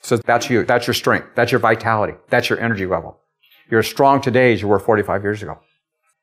So 0.01 0.17
that's 0.17 0.49
you. 0.49 0.65
That's 0.65 0.85
your 0.85 0.95
strength. 0.95 1.27
That's 1.35 1.53
your 1.53 1.59
vitality. 1.59 2.15
That's 2.29 2.49
your 2.49 2.59
energy 2.59 2.85
level. 2.85 3.21
You're 3.69 3.81
as 3.81 3.87
strong 3.87 4.21
today 4.21 4.53
as 4.53 4.61
you 4.61 4.67
were 4.67 4.79
45 4.79 5.23
years 5.23 5.43
ago. 5.43 5.59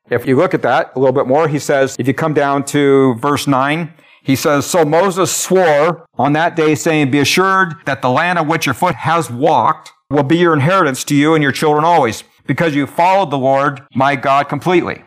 If 0.09 0.25
you 0.25 0.35
look 0.35 0.53
at 0.53 0.61
that 0.61 0.93
a 0.95 0.99
little 0.99 1.13
bit 1.13 1.27
more, 1.27 1.47
he 1.47 1.59
says, 1.59 1.95
if 1.99 2.07
you 2.07 2.13
come 2.13 2.33
down 2.33 2.63
to 2.65 3.15
verse 3.15 3.47
9, 3.47 3.93
he 4.23 4.35
says, 4.35 4.65
So 4.65 4.83
Moses 4.83 5.35
swore 5.35 6.05
on 6.15 6.33
that 6.33 6.55
day, 6.55 6.75
saying, 6.75 7.11
Be 7.11 7.19
assured 7.19 7.75
that 7.85 8.01
the 8.01 8.09
land 8.09 8.39
on 8.39 8.47
which 8.47 8.65
your 8.65 8.75
foot 8.75 8.95
has 8.95 9.29
walked 9.29 9.91
will 10.09 10.23
be 10.23 10.37
your 10.37 10.53
inheritance 10.53 11.03
to 11.05 11.15
you 11.15 11.33
and 11.33 11.43
your 11.43 11.51
children 11.51 11.85
always, 11.85 12.23
because 12.45 12.75
you 12.75 12.87
followed 12.87 13.31
the 13.31 13.37
Lord 13.37 13.81
my 13.95 14.15
God 14.15 14.49
completely. 14.49 15.03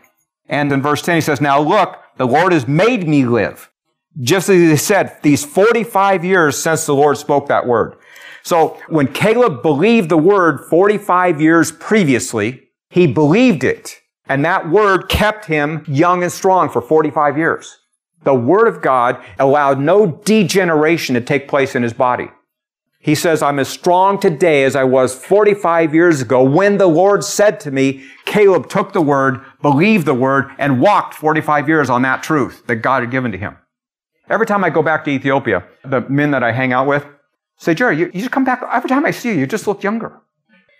And 0.47 0.71
in 0.71 0.81
verse 0.81 1.01
10, 1.01 1.15
he 1.15 1.21
says, 1.21 1.41
Now 1.41 1.59
look, 1.59 1.97
the 2.17 2.27
Lord 2.27 2.51
has 2.51 2.67
made 2.67 3.07
me 3.07 3.25
live 3.25 3.71
just 4.19 4.49
as 4.49 4.55
he 4.57 4.75
said, 4.75 5.17
these 5.21 5.45
45 5.45 6.25
years 6.25 6.61
since 6.61 6.85
the 6.85 6.95
Lord 6.95 7.17
spoke 7.17 7.47
that 7.47 7.65
word. 7.65 7.95
So 8.43 8.79
when 8.89 9.07
Caleb 9.07 9.61
believed 9.61 10.09
the 10.09 10.17
word 10.17 10.61
45 10.69 11.41
years 11.41 11.71
previously, 11.71 12.69
he 12.89 13.07
believed 13.07 13.63
it. 13.63 14.01
And 14.27 14.45
that 14.45 14.69
word 14.69 15.09
kept 15.09 15.45
him 15.45 15.83
young 15.87 16.23
and 16.23 16.31
strong 16.31 16.69
for 16.69 16.81
45 16.81 17.37
years. 17.37 17.79
The 18.23 18.33
word 18.33 18.67
of 18.67 18.81
God 18.81 19.23
allowed 19.39 19.79
no 19.79 20.05
degeneration 20.07 21.15
to 21.15 21.21
take 21.21 21.47
place 21.47 21.75
in 21.75 21.83
his 21.83 21.93
body. 21.93 22.29
He 22.99 23.15
says, 23.15 23.41
I'm 23.41 23.57
as 23.57 23.67
strong 23.67 24.19
today 24.19 24.63
as 24.63 24.75
I 24.75 24.83
was 24.83 25.15
45 25.15 25.95
years 25.95 26.21
ago 26.21 26.43
when 26.43 26.77
the 26.77 26.87
Lord 26.87 27.23
said 27.23 27.59
to 27.61 27.71
me, 27.71 28.05
Caleb 28.25 28.69
took 28.69 28.93
the 28.93 29.01
word, 29.01 29.41
believed 29.63 30.05
the 30.05 30.13
word, 30.13 30.51
and 30.59 30.79
walked 30.79 31.15
45 31.15 31.67
years 31.67 31.89
on 31.89 32.03
that 32.03 32.21
truth 32.21 32.63
that 32.67 32.77
God 32.77 33.01
had 33.01 33.09
given 33.09 33.31
to 33.31 33.39
him. 33.39 33.57
Every 34.29 34.45
time 34.45 34.63
I 34.63 34.69
go 34.69 34.83
back 34.83 35.03
to 35.05 35.11
Ethiopia, 35.11 35.63
the 35.83 36.01
men 36.01 36.29
that 36.31 36.43
I 36.43 36.51
hang 36.51 36.73
out 36.73 36.85
with 36.85 37.05
say, 37.61 37.75
Jerry, 37.75 37.97
you, 37.97 38.05
you 38.07 38.21
just 38.21 38.31
come 38.31 38.43
back. 38.43 38.63
Every 38.71 38.89
time 38.89 39.05
I 39.05 39.11
see 39.11 39.29
you, 39.29 39.35
you 39.35 39.47
just 39.47 39.67
look 39.67 39.83
younger. 39.83 40.19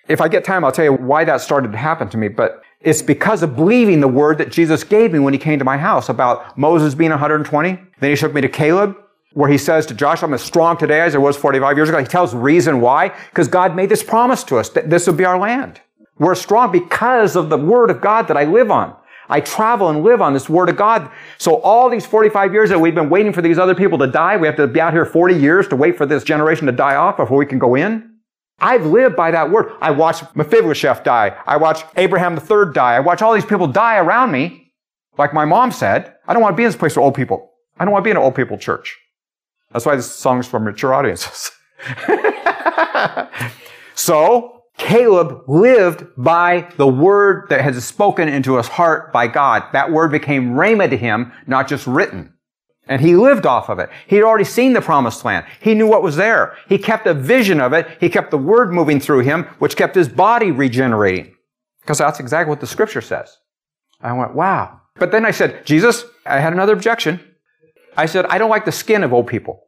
If 0.07 0.19
I 0.19 0.27
get 0.27 0.43
time, 0.43 0.65
I'll 0.65 0.71
tell 0.71 0.85
you 0.85 0.93
why 0.93 1.23
that 1.23 1.39
started 1.41 1.71
to 1.71 1.77
happen 1.77 2.09
to 2.09 2.17
me, 2.17 2.27
but 2.27 2.63
it's 2.81 3.03
because 3.03 3.43
of 3.43 3.55
believing 3.55 3.99
the 3.99 4.07
word 4.07 4.39
that 4.39 4.51
Jesus 4.51 4.83
gave 4.83 5.13
me 5.13 5.19
when 5.19 5.31
he 5.31 5.37
came 5.37 5.59
to 5.59 5.65
my 5.65 5.77
house 5.77 6.09
about 6.09 6.57
Moses 6.57 6.95
being 6.95 7.11
120. 7.11 7.79
Then 7.99 8.09
he 8.09 8.15
took 8.15 8.33
me 8.33 8.41
to 8.41 8.49
Caleb, 8.49 8.97
where 9.33 9.49
he 9.49 9.59
says 9.59 9.85
to 9.85 9.93
Joshua, 9.93 10.27
I'm 10.27 10.33
as 10.33 10.41
strong 10.41 10.75
today 10.75 11.01
as 11.01 11.13
I 11.13 11.19
was 11.19 11.37
45 11.37 11.77
years 11.77 11.89
ago. 11.89 11.99
He 11.99 12.05
tells 12.05 12.33
reason 12.33 12.81
why, 12.81 13.09
because 13.29 13.47
God 13.47 13.75
made 13.75 13.89
this 13.89 14.01
promise 14.01 14.43
to 14.45 14.57
us 14.57 14.69
that 14.69 14.89
this 14.89 15.05
would 15.05 15.17
be 15.17 15.25
our 15.25 15.37
land. 15.37 15.79
We're 16.17 16.35
strong 16.35 16.71
because 16.71 17.35
of 17.35 17.49
the 17.49 17.57
word 17.57 17.91
of 17.91 18.01
God 18.01 18.27
that 18.27 18.37
I 18.37 18.45
live 18.45 18.71
on. 18.71 18.95
I 19.31 19.39
travel 19.39 19.89
and 19.89 20.03
live 20.03 20.21
on 20.21 20.33
this 20.33 20.49
Word 20.49 20.69
of 20.69 20.75
God. 20.75 21.09
So 21.37 21.61
all 21.61 21.89
these 21.89 22.05
45 22.05 22.53
years 22.53 22.69
that 22.69 22.79
we've 22.79 22.93
been 22.93 23.09
waiting 23.09 23.31
for 23.31 23.41
these 23.41 23.57
other 23.57 23.73
people 23.73 23.97
to 23.99 24.07
die, 24.07 24.35
we 24.35 24.45
have 24.45 24.57
to 24.57 24.67
be 24.67 24.81
out 24.81 24.93
here 24.93 25.05
40 25.05 25.35
years 25.35 25.67
to 25.69 25.75
wait 25.75 25.97
for 25.97 26.05
this 26.05 26.23
generation 26.23 26.67
to 26.67 26.73
die 26.73 26.95
off 26.95 27.17
before 27.17 27.37
we 27.37 27.45
can 27.45 27.57
go 27.57 27.75
in. 27.75 28.11
I've 28.59 28.85
lived 28.85 29.15
by 29.15 29.31
that 29.31 29.49
word. 29.49 29.71
I 29.81 29.89
watched 29.91 30.35
Mephibosheth 30.35 31.03
die. 31.03 31.35
I 31.47 31.57
watched 31.57 31.85
Abraham 31.95 32.35
the 32.35 32.41
third 32.41 32.73
die. 32.75 32.93
I 32.93 32.99
watch 32.99 33.21
all 33.21 33.33
these 33.33 33.45
people 33.45 33.67
die 33.67 33.97
around 33.97 34.31
me. 34.31 34.73
Like 35.17 35.33
my 35.33 35.45
mom 35.45 35.71
said, 35.71 36.13
I 36.27 36.33
don't 36.33 36.41
want 36.41 36.53
to 36.53 36.57
be 36.57 36.63
in 36.63 36.69
this 36.69 36.75
place 36.75 36.93
for 36.93 37.01
old 37.01 37.15
people. 37.15 37.51
I 37.79 37.85
don't 37.85 37.91
want 37.91 38.03
to 38.03 38.05
be 38.05 38.11
in 38.11 38.17
an 38.17 38.23
old 38.23 38.35
people 38.35 38.57
church. 38.57 38.99
That's 39.71 39.85
why 39.85 39.95
this 39.95 40.11
song 40.11 40.39
is 40.39 40.47
for 40.47 40.59
mature 40.59 40.93
audiences. 40.93 41.51
so, 43.95 44.60
Caleb 44.77 45.43
lived 45.47 46.05
by 46.17 46.71
the 46.77 46.87
word 46.87 47.47
that 47.49 47.61
has 47.61 47.83
spoken 47.85 48.27
into 48.27 48.57
his 48.57 48.67
heart 48.67 49.11
by 49.13 49.27
God. 49.27 49.63
That 49.73 49.91
word 49.91 50.11
became 50.11 50.53
rhema 50.53 50.89
to 50.89 50.97
him, 50.97 51.31
not 51.45 51.67
just 51.67 51.85
written. 51.85 52.33
And 52.87 52.99
he 52.99 53.15
lived 53.15 53.45
off 53.45 53.69
of 53.69 53.79
it. 53.79 53.89
He 54.07 54.15
had 54.15 54.25
already 54.25 54.43
seen 54.43 54.73
the 54.73 54.81
promised 54.81 55.23
land. 55.23 55.45
He 55.61 55.75
knew 55.75 55.87
what 55.87 56.03
was 56.03 56.15
there. 56.15 56.57
He 56.67 56.77
kept 56.77 57.05
a 57.07 57.13
vision 57.13 57.61
of 57.61 57.73
it. 57.73 57.87
He 57.99 58.09
kept 58.09 58.31
the 58.31 58.37
word 58.37 58.73
moving 58.73 58.99
through 58.99 59.19
him, 59.19 59.43
which 59.59 59.77
kept 59.77 59.95
his 59.95 60.09
body 60.09 60.51
regenerating. 60.51 61.35
Because 61.81 61.99
that's 61.99 62.19
exactly 62.19 62.49
what 62.49 62.59
the 62.59 62.67
scripture 62.67 63.01
says. 63.01 63.37
I 64.01 64.13
went, 64.13 64.33
wow. 64.33 64.81
But 64.95 65.11
then 65.11 65.25
I 65.25 65.31
said, 65.31 65.65
Jesus, 65.65 66.03
I 66.25 66.39
had 66.39 66.53
another 66.53 66.73
objection. 66.73 67.19
I 67.95 68.07
said, 68.07 68.25
I 68.25 68.37
don't 68.37 68.49
like 68.49 68.65
the 68.65 68.71
skin 68.71 69.03
of 69.03 69.13
old 69.13 69.27
people. 69.27 69.67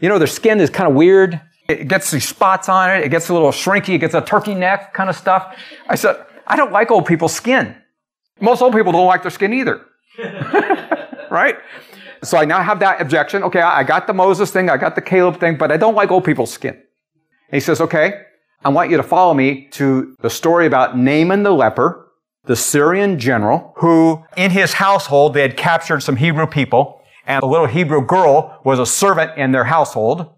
You 0.00 0.08
know, 0.08 0.18
their 0.18 0.26
skin 0.26 0.60
is 0.60 0.70
kind 0.70 0.88
of 0.88 0.94
weird. 0.94 1.40
It 1.80 1.88
gets 1.88 2.10
these 2.10 2.28
spots 2.28 2.68
on 2.68 2.90
it. 2.90 3.04
It 3.04 3.08
gets 3.10 3.28
a 3.28 3.32
little 3.32 3.50
shrinky. 3.50 3.94
It 3.94 3.98
gets 3.98 4.14
a 4.14 4.20
turkey 4.20 4.54
neck 4.54 4.94
kind 4.94 5.10
of 5.10 5.16
stuff. 5.16 5.56
I 5.88 5.94
said, 5.94 6.24
I 6.46 6.56
don't 6.56 6.72
like 6.72 6.90
old 6.90 7.06
people's 7.06 7.34
skin. 7.34 7.76
Most 8.40 8.62
old 8.62 8.74
people 8.74 8.92
don't 8.92 9.06
like 9.06 9.22
their 9.22 9.30
skin 9.30 9.52
either. 9.52 9.86
right? 11.30 11.56
So 12.22 12.38
I 12.38 12.44
now 12.44 12.62
have 12.62 12.80
that 12.80 13.00
objection. 13.00 13.42
Okay, 13.44 13.60
I 13.60 13.82
got 13.82 14.06
the 14.06 14.12
Moses 14.12 14.50
thing. 14.50 14.70
I 14.70 14.76
got 14.76 14.94
the 14.94 15.02
Caleb 15.02 15.40
thing, 15.40 15.56
but 15.56 15.72
I 15.72 15.76
don't 15.76 15.94
like 15.94 16.10
old 16.10 16.24
people's 16.24 16.52
skin. 16.52 16.74
And 16.74 17.54
he 17.54 17.60
says, 17.60 17.80
okay, 17.80 18.22
I 18.64 18.68
want 18.68 18.90
you 18.90 18.96
to 18.96 19.02
follow 19.02 19.34
me 19.34 19.68
to 19.72 20.16
the 20.20 20.30
story 20.30 20.66
about 20.66 20.96
Naaman 20.96 21.42
the 21.42 21.50
leper, 21.50 22.12
the 22.44 22.54
Syrian 22.56 23.18
general, 23.18 23.72
who 23.76 24.24
in 24.36 24.52
his 24.52 24.74
household, 24.74 25.34
they 25.34 25.42
had 25.42 25.56
captured 25.56 26.00
some 26.00 26.16
Hebrew 26.16 26.46
people, 26.46 27.00
and 27.26 27.42
a 27.42 27.46
little 27.46 27.66
Hebrew 27.66 28.04
girl 28.04 28.60
was 28.64 28.78
a 28.78 28.86
servant 28.86 29.36
in 29.36 29.52
their 29.52 29.64
household. 29.64 30.30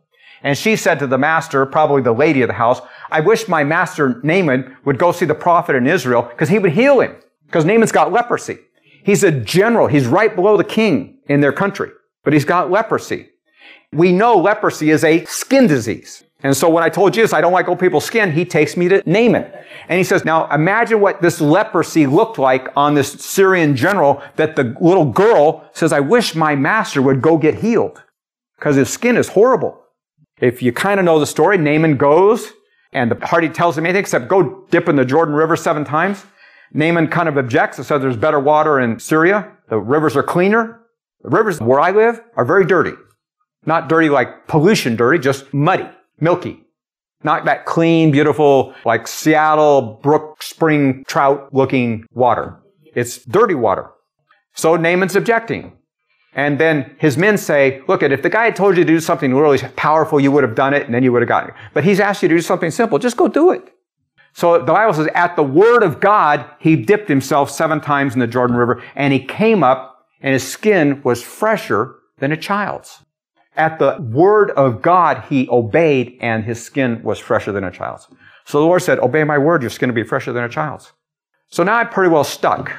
And 0.45 0.57
she 0.57 0.77
said 0.77 0.99
to 0.99 1.07
the 1.07 1.17
master, 1.17 1.65
probably 1.65 2.03
the 2.03 2.13
lady 2.13 2.43
of 2.43 2.49
the 2.49 2.55
house, 2.55 2.81
I 3.11 3.21
wish 3.21 3.49
my 3.49 3.65
master 3.65 4.21
Naaman 4.23 4.77
would 4.85 4.99
go 4.99 5.11
see 5.11 5.25
the 5.25 5.35
prophet 5.35 5.75
in 5.75 5.87
Israel 5.87 6.23
because 6.23 6.51
he 6.51 6.59
would 6.59 6.73
heal 6.73 7.01
him. 7.01 7.17
Because 7.47 7.65
Naaman's 7.65 7.93
got 7.93 8.13
leprosy. 8.13 8.59
He's 9.05 9.25
a 9.25 9.33
general. 9.33 9.87
He's 9.87 10.07
right 10.07 10.35
below 10.35 10.59
the 10.59 10.65
king 10.65 11.19
in 11.29 11.41
their 11.41 11.53
country, 11.53 11.91
but 12.25 12.35
he's 12.35 12.45
got 12.45 12.71
leprosy. 12.71 13.31
We 13.93 14.13
know 14.13 14.37
leprosy 14.37 14.91
is 14.91 15.03
a 15.03 15.25
skin 15.25 15.67
disease. 15.67 16.25
And 16.43 16.55
so 16.55 16.69
when 16.69 16.85
I 16.85 16.91
told 16.91 17.15
Jesus 17.15 17.33
I 17.33 17.41
don't 17.41 17.53
like 17.53 17.69
old 17.69 17.81
people's 17.81 18.05
skin, 18.05 18.31
he 18.31 18.45
takes 18.45 18.77
me 18.77 18.89
to 18.89 19.03
Naaman. 19.07 19.51
And 19.89 19.97
he 19.97 20.05
says, 20.05 20.27
now 20.27 20.51
imagine 20.51 21.01
what 21.01 21.23
this 21.23 21.41
leprosy 21.41 22.07
looked 22.07 22.39
like 22.39 22.69
on 22.77 22.93
this 22.93 23.13
Syrian 23.13 23.77
general 23.77 24.23
that 24.37 24.57
the 24.57 24.77
little 24.79 25.07
girl 25.07 25.67
says, 25.73 25.91
I 25.91 26.01
wish 26.01 26.35
my 26.35 26.55
master 26.55 27.01
would 27.01 27.23
go 27.23 27.39
get 27.39 27.55
healed 27.55 28.03
because 28.59 28.77
his 28.77 28.91
skin 28.91 29.17
is 29.17 29.29
horrible. 29.29 29.84
If 30.45 30.63
you 30.63 30.75
kind 30.75 31.01
of 31.01 31.07
know 31.07 31.19
the 31.19 31.27
story, 31.27 31.57
Naaman 31.57 31.97
goes 31.97 32.53
and 32.93 33.11
the 33.11 33.15
party 33.15 33.49
tells 33.49 33.79
him 33.79 33.87
anything 33.87 34.01
except 34.01 34.29
go 34.29 34.67
dip 34.71 34.91
in 34.91 34.97
the 34.97 35.05
Jordan 35.07 35.35
River 35.35 35.57
seven 35.57 35.87
times. 35.87 36.23
Naaman 36.75 37.09
kind 37.09 37.31
of 37.31 37.39
objects 37.39 37.79
and 37.79 37.87
says 37.87 38.03
there's 38.03 38.19
better 38.19 38.39
water 38.39 38.79
in 38.79 38.99
Syria. 38.99 39.51
The 39.71 39.79
rivers 39.79 40.17
are 40.17 40.23
cleaner. 40.23 40.83
The 41.23 41.31
rivers 41.31 41.63
where 41.63 41.81
I 41.81 41.93
live 41.93 42.21
are 42.37 42.45
very 42.45 42.67
dirty. 42.67 42.93
Not 43.65 43.89
dirty 43.89 44.11
like 44.11 44.47
pollution 44.47 44.97
dirty, 44.97 45.19
just 45.19 45.55
muddy, 45.55 45.89
milky. 46.21 46.63
Not 47.23 47.47
that 47.47 47.65
clean, 47.65 48.11
beautiful, 48.11 48.75
like 48.85 49.09
Seattle 49.09 49.99
brook 50.03 50.43
spring 50.43 51.05
trout 51.09 51.55
looking 51.55 52.05
water. 52.13 52.61
It's 52.95 53.25
dirty 53.25 53.55
water. 53.55 53.91
So 54.53 54.77
Naaman's 54.77 55.17
objecting. 55.17 55.73
And 56.35 56.59
then 56.59 56.97
his 56.99 57.17
men 57.17 57.39
say, 57.39 57.83
look, 57.87 58.03
at 58.03 58.13
if 58.13 58.23
the 58.23 58.31
guy 58.31 58.47
had 58.47 58.57
told 58.57 58.77
you 58.77 58.85
to 58.85 58.93
do 58.93 59.01
something 59.01 59.35
really 59.35 59.59
powerful, 59.77 60.19
you 60.19 60.33
would 60.33 60.43
have 60.43 60.55
done 60.55 60.75
it 60.75 60.85
and 60.85 60.95
then 60.95 61.03
you 61.03 61.13
would 61.13 61.23
have 61.23 61.29
gotten 61.29 61.51
it. 61.51 61.57
But 61.73 61.85
he's 61.85 62.01
asked 62.01 62.23
you 62.23 62.29
to 62.29 62.35
do 62.35 62.41
something 62.41 62.71
simple. 62.71 62.99
Just 62.99 63.17
go 63.17 63.29
do 63.29 63.53
it. 63.53 63.73
So 64.33 64.59
the 64.59 64.65
Bible 64.65 64.93
says, 64.93 65.07
at 65.15 65.37
the 65.37 65.45
word 65.45 65.85
of 65.85 66.01
God, 66.01 66.45
he 66.59 66.75
dipped 66.75 67.09
himself 67.09 67.51
seven 67.51 67.81
times 67.81 68.15
in 68.15 68.21
the 68.21 68.27
Jordan 68.27 68.57
River 68.57 68.83
and 68.97 69.13
he 69.13 69.21
came 69.21 69.63
up 69.63 70.07
and 70.21 70.33
his 70.33 70.47
skin 70.47 71.01
was 71.05 71.23
fresher 71.23 71.97
than 72.19 72.33
a 72.33 72.37
child's. 72.37 73.05
At 73.57 73.79
the 73.79 73.97
word 74.01 74.51
of 74.53 74.83
God, 74.83 75.25
he 75.29 75.49
obeyed 75.49 76.19
and 76.21 76.45
his 76.45 76.65
skin 76.65 77.01
was 77.05 77.21
fresher 77.21 77.53
than 77.53 77.63
a 77.63 77.71
child's. 77.71 78.09
So 78.45 78.59
the 78.59 78.67
Lord 78.67 78.83
said, 78.83 78.99
obey 78.99 79.23
my 79.23 79.39
word, 79.39 79.63
your 79.63 79.71
skin 79.71 79.91
will 79.91 79.95
be 79.95 80.03
fresher 80.03 80.33
than 80.33 80.43
a 80.43 80.49
child's. 80.49 80.93
So 81.49 81.63
now 81.63 81.77
I'm 81.77 81.89
pretty 81.89 82.11
well 82.11 82.25
stuck. 82.25 82.73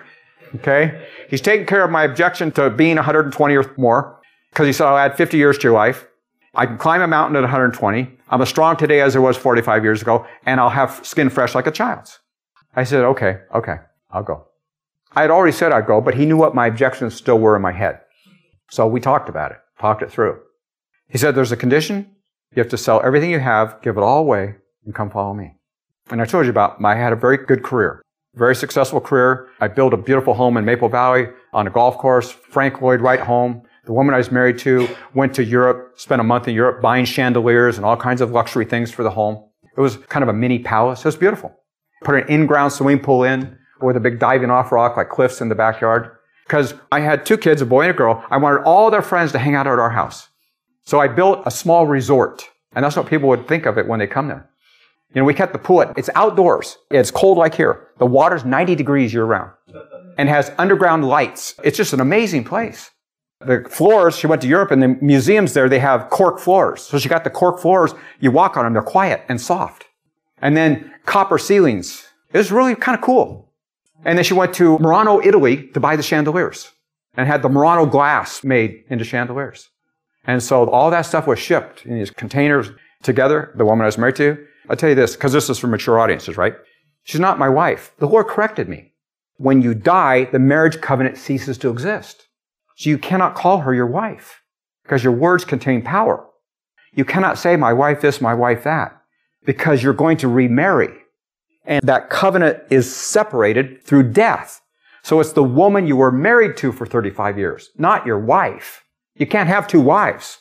Okay? 0.56 1.08
He's 1.30 1.42
taken 1.42 1.66
care 1.66 1.84
of 1.84 1.92
my 1.92 2.04
objection 2.04 2.52
to 2.54 2.70
being 2.70 2.96
120 2.96 3.56
or 3.56 3.74
more 3.78 4.22
because 4.50 4.68
he 4.68 4.74
said, 4.74 4.88
I'll 4.88 4.98
add 4.98 5.18
50 5.18 5.38
years 5.38 5.58
to 5.58 5.64
your 5.64 5.74
life. 5.74 6.08
I 6.54 6.66
can 6.66 6.78
climb 6.78 7.02
a 7.02 7.08
mountain 7.08 7.36
at 7.36 7.42
120. 7.42 8.10
I'm 8.30 8.42
as 8.42 8.50
strong 8.50 8.78
today 8.78 9.02
as 9.02 9.16
I 9.16 9.20
was 9.20 9.36
45 9.36 9.84
years 9.84 10.02
ago, 10.02 10.26
and 10.46 10.60
I'll 10.60 10.70
have 10.70 11.06
skin 11.06 11.30
fresh 11.30 11.54
like 11.54 11.68
a 11.68 11.72
child's. 11.72 12.20
I 12.76 12.86
said, 12.86 13.04
okay, 13.04 13.40
okay, 13.54 13.76
I'll 14.12 14.24
go. 14.24 14.48
I 15.12 15.22
had 15.22 15.32
already 15.32 15.52
said 15.52 15.72
I'd 15.72 15.86
go, 15.86 16.02
but 16.02 16.16
he 16.16 16.26
knew 16.26 16.38
what 16.38 16.56
my 16.56 16.68
objections 16.68 17.16
still 17.16 17.40
were 17.40 17.56
in 17.56 17.62
my 17.62 17.72
head. 17.72 18.00
So 18.72 18.88
we 18.88 19.00
talked 19.00 19.30
about 19.30 19.52
it, 19.52 19.58
talked 19.80 20.02
it 20.02 20.12
through. 20.12 20.40
He 21.10 21.18
said, 21.18 21.36
there's 21.36 21.52
a 21.52 21.58
condition. 21.58 22.16
You 22.56 22.62
have 22.62 22.72
to 22.72 22.78
sell 22.78 23.02
everything 23.04 23.32
you 23.32 23.40
have, 23.40 23.82
give 23.82 23.98
it 23.98 24.02
all 24.02 24.20
away, 24.20 24.56
and 24.86 24.96
come 24.96 25.10
follow 25.10 25.34
me. 25.34 25.56
And 26.10 26.22
I 26.22 26.26
told 26.26 26.46
you 26.46 26.52
about, 26.52 26.80
my, 26.80 26.94
I 26.94 26.96
had 26.96 27.14
a 27.14 27.18
very 27.18 27.38
good 27.38 27.64
career, 27.64 28.02
very 28.36 28.56
successful 28.56 29.00
career. 29.00 29.48
I 29.60 29.68
built 29.68 29.94
a 29.94 29.98
beautiful 29.98 30.34
home 30.34 30.58
in 30.58 30.66
Maple 30.66 30.90
Valley 30.90 31.28
on 31.54 31.68
a 31.68 31.70
golf 31.70 31.98
course, 31.98 32.32
Frank 32.32 32.82
Lloyd 32.82 33.02
Wright 33.02 33.20
home. 33.20 33.64
The 33.86 33.94
woman 33.94 34.14
I 34.14 34.18
was 34.18 34.32
married 34.32 34.58
to 34.60 34.88
went 35.14 35.34
to 35.36 35.44
Europe, 35.44 36.00
spent 36.00 36.20
a 36.20 36.24
month 36.24 36.48
in 36.48 36.56
Europe 36.56 36.82
buying 36.82 37.06
chandeliers 37.06 37.78
and 37.78 37.86
all 37.86 37.96
kinds 37.96 38.22
of 38.22 38.32
luxury 38.32 38.66
things 38.66 38.92
for 38.92 39.04
the 39.04 39.12
home. 39.12 39.44
It 39.78 39.82
was 39.82 39.98
kind 39.98 40.24
of 40.24 40.30
a 40.30 40.34
mini 40.34 40.60
palace. 40.60 41.02
It 41.02 41.06
was 41.06 41.16
beautiful. 41.16 41.56
Put 42.04 42.16
an 42.16 42.28
in-ground 42.28 42.74
swimming 42.74 43.00
pool 43.00 43.24
in 43.24 43.58
with 43.82 43.96
a 43.96 44.00
big 44.00 44.20
diving 44.20 44.50
off 44.50 44.72
rock 44.72 44.98
like 44.98 45.10
cliffs 45.10 45.42
in 45.42 45.50
the 45.50 45.56
backyard. 45.56 46.12
Because 46.48 46.74
I 46.92 47.00
had 47.00 47.26
two 47.26 47.38
kids, 47.38 47.62
a 47.62 47.66
boy 47.66 47.82
and 47.82 47.92
a 47.92 47.94
girl. 47.94 48.24
I 48.30 48.38
wanted 48.38 48.64
all 48.64 48.92
their 48.92 49.02
friends 49.02 49.32
to 49.32 49.40
hang 49.40 49.56
out 49.56 49.68
at 49.68 49.80
our 49.80 49.90
house. 49.90 50.30
So 50.84 51.00
I 51.00 51.08
built 51.08 51.42
a 51.46 51.52
small 51.52 51.88
resort. 51.88 52.48
And 52.76 52.84
that's 52.84 52.96
what 52.96 53.08
people 53.08 53.30
would 53.30 53.48
think 53.48 53.66
of 53.66 53.78
it 53.78 53.88
when 53.88 54.00
they 54.00 54.08
come 54.08 54.28
there. 54.28 54.50
You 55.16 55.22
know, 55.22 55.26
we 55.26 55.34
kept 55.34 55.54
the 55.54 55.60
pool. 55.60 55.82
It's 55.96 56.10
outdoors. 56.14 56.78
It's 56.92 57.10
cold 57.10 57.38
like 57.38 57.56
here. 57.56 57.88
The 58.00 58.06
water's 58.06 58.44
90 58.44 58.76
degrees 58.76 59.14
year 59.14 59.24
round 59.24 59.52
and 60.18 60.28
has 60.28 60.52
underground 60.58 61.06
lights. 61.06 61.56
It's 61.64 61.78
just 61.78 61.94
an 61.94 62.02
amazing 62.02 62.44
place. 62.44 62.92
The 63.40 63.66
floors, 63.70 64.18
she 64.18 64.28
went 64.28 64.42
to 64.42 64.48
Europe 64.48 64.72
and 64.72 64.84
the 64.84 64.90
museums 65.02 65.54
there, 65.54 65.70
they 65.70 65.80
have 65.80 66.10
cork 66.10 66.40
floors. 66.40 66.82
So 66.82 67.00
she 67.00 67.08
got 67.08 67.24
the 67.24 67.30
cork 67.30 67.60
floors. 67.60 67.94
You 68.20 68.32
walk 68.32 68.58
on 68.58 68.66
them. 68.66 68.74
They're 68.74 68.82
quiet 68.82 69.24
and 69.30 69.40
soft. 69.40 69.86
And 70.42 70.58
then 70.58 70.94
copper 71.06 71.38
ceilings. 71.38 72.06
It 72.34 72.38
was 72.38 72.52
really 72.52 72.76
kind 72.76 72.98
of 72.98 73.02
cool. 73.02 73.50
And 74.04 74.18
then 74.18 74.26
she 74.26 74.34
went 74.34 74.54
to 74.56 74.78
Murano, 74.80 75.22
Italy 75.22 75.68
to 75.70 75.80
buy 75.80 75.96
the 75.96 76.04
chandeliers 76.04 76.72
and 77.16 77.26
had 77.26 77.42
the 77.42 77.50
Murano 77.50 77.86
glass 77.86 78.44
made 78.44 78.84
into 78.90 79.06
chandeliers. 79.06 79.70
And 80.26 80.44
so 80.44 80.70
all 80.70 80.92
that 80.92 81.04
stuff 81.04 81.26
was 81.26 81.40
shipped 81.40 81.86
in 81.86 81.98
these 81.98 82.12
containers 82.12 82.70
together, 83.02 83.54
the 83.56 83.64
woman 83.64 83.84
I 83.84 83.86
was 83.86 83.98
married 83.98 84.18
to. 84.18 84.46
I'll 84.70 84.76
tell 84.76 84.90
you 84.90 84.96
this, 84.96 85.16
because 85.16 85.34
this 85.34 85.50
is 85.50 85.60
for 85.60 85.68
mature 85.68 86.00
audiences, 86.00 86.38
right? 86.38 86.56
She's 87.04 87.22
not 87.22 87.40
my 87.40 87.50
wife. 87.50 87.92
The 88.00 88.08
Lord 88.08 88.28
corrected 88.28 88.68
me. 88.68 88.94
When 89.38 89.62
you 89.62 89.74
die, 89.74 90.26
the 90.26 90.40
marriage 90.40 90.82
covenant 90.82 91.18
ceases 91.18 91.58
to 91.60 91.70
exist. 91.70 92.28
So 92.78 92.90
you 92.90 92.98
cannot 92.98 93.36
call 93.36 93.60
her 93.60 93.74
your 93.74 93.88
wife 93.88 94.42
because 94.84 95.04
your 95.04 95.14
words 95.14 95.46
contain 95.46 95.82
power. 95.82 96.26
You 96.94 97.06
cannot 97.06 97.38
say, 97.38 97.56
my 97.56 97.74
wife 97.74 98.02
this, 98.02 98.22
my 98.22 98.34
wife 98.34 98.64
that, 98.64 99.00
because 99.46 99.84
you're 99.84 99.94
going 99.94 100.18
to 100.18 100.28
remarry. 100.28 100.94
And 101.66 101.82
that 101.84 102.10
covenant 102.10 102.60
is 102.70 102.94
separated 102.94 103.84
through 103.84 104.12
death. 104.12 104.62
So 105.04 105.20
it's 105.20 105.34
the 105.34 105.44
woman 105.44 105.88
you 105.88 105.98
were 105.98 106.12
married 106.12 106.58
to 106.58 106.72
for 106.72 106.86
35 106.86 107.38
years, 107.38 107.70
not 107.78 108.06
your 108.06 108.20
wife. 108.20 108.84
You 109.16 109.28
can't 109.28 109.50
have 109.50 109.68
two 109.68 109.82
wives. 109.82 110.40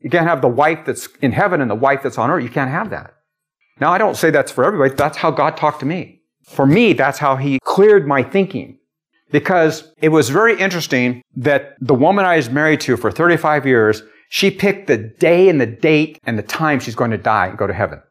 You 0.00 0.08
can't 0.08 0.26
have 0.26 0.40
the 0.40 0.48
wife 0.48 0.86
that's 0.86 1.08
in 1.20 1.32
heaven 1.32 1.60
and 1.60 1.70
the 1.70 1.74
wife 1.74 2.02
that's 2.02 2.18
on 2.18 2.30
earth. 2.30 2.42
You 2.42 2.48
can't 2.48 2.70
have 2.70 2.90
that. 2.90 3.14
Now, 3.80 3.92
I 3.92 3.98
don't 3.98 4.16
say 4.16 4.30
that's 4.30 4.52
for 4.52 4.64
everybody. 4.64 4.94
That's 4.94 5.16
how 5.16 5.30
God 5.30 5.56
talked 5.56 5.80
to 5.80 5.86
me. 5.86 6.20
For 6.44 6.66
me, 6.66 6.92
that's 6.92 7.18
how 7.18 7.36
He 7.36 7.58
cleared 7.64 8.06
my 8.06 8.22
thinking. 8.22 8.78
Because 9.32 9.92
it 10.02 10.08
was 10.08 10.28
very 10.28 10.58
interesting 10.58 11.22
that 11.36 11.76
the 11.80 11.94
woman 11.94 12.24
I 12.24 12.36
was 12.36 12.50
married 12.50 12.80
to 12.82 12.96
for 12.96 13.12
35 13.12 13.64
years, 13.64 14.02
she 14.28 14.50
picked 14.50 14.88
the 14.88 14.98
day 14.98 15.48
and 15.48 15.60
the 15.60 15.66
date 15.66 16.18
and 16.24 16.36
the 16.36 16.42
time 16.42 16.80
she's 16.80 16.96
going 16.96 17.12
to 17.12 17.18
die 17.18 17.46
and 17.46 17.56
go 17.56 17.66
to 17.66 17.72
heaven. 17.72 18.02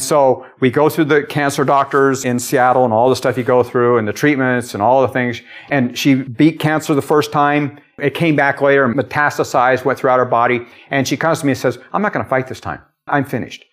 So 0.00 0.46
we 0.60 0.70
go 0.70 0.88
through 0.88 1.06
the 1.06 1.24
cancer 1.24 1.64
doctors 1.64 2.24
in 2.24 2.38
Seattle 2.38 2.84
and 2.84 2.94
all 2.94 3.08
the 3.08 3.16
stuff 3.16 3.36
you 3.36 3.42
go 3.42 3.64
through 3.64 3.98
and 3.98 4.06
the 4.06 4.12
treatments 4.12 4.72
and 4.74 4.82
all 4.82 5.02
the 5.02 5.08
things. 5.08 5.40
And 5.70 5.98
she 5.98 6.14
beat 6.14 6.60
cancer 6.60 6.94
the 6.94 7.02
first 7.02 7.32
time. 7.32 7.80
It 7.98 8.14
came 8.14 8.36
back 8.36 8.60
later 8.60 8.86
metastasized, 8.88 9.84
went 9.84 9.98
throughout 9.98 10.18
her 10.18 10.24
body. 10.24 10.66
And 10.90 11.08
she 11.08 11.16
comes 11.16 11.40
to 11.40 11.46
me 11.46 11.52
and 11.52 11.58
says, 11.58 11.78
I'm 11.92 12.02
not 12.02 12.12
going 12.12 12.24
to 12.24 12.30
fight 12.30 12.46
this 12.46 12.60
time. 12.60 12.80
I'm 13.08 13.24
finished. 13.24 13.64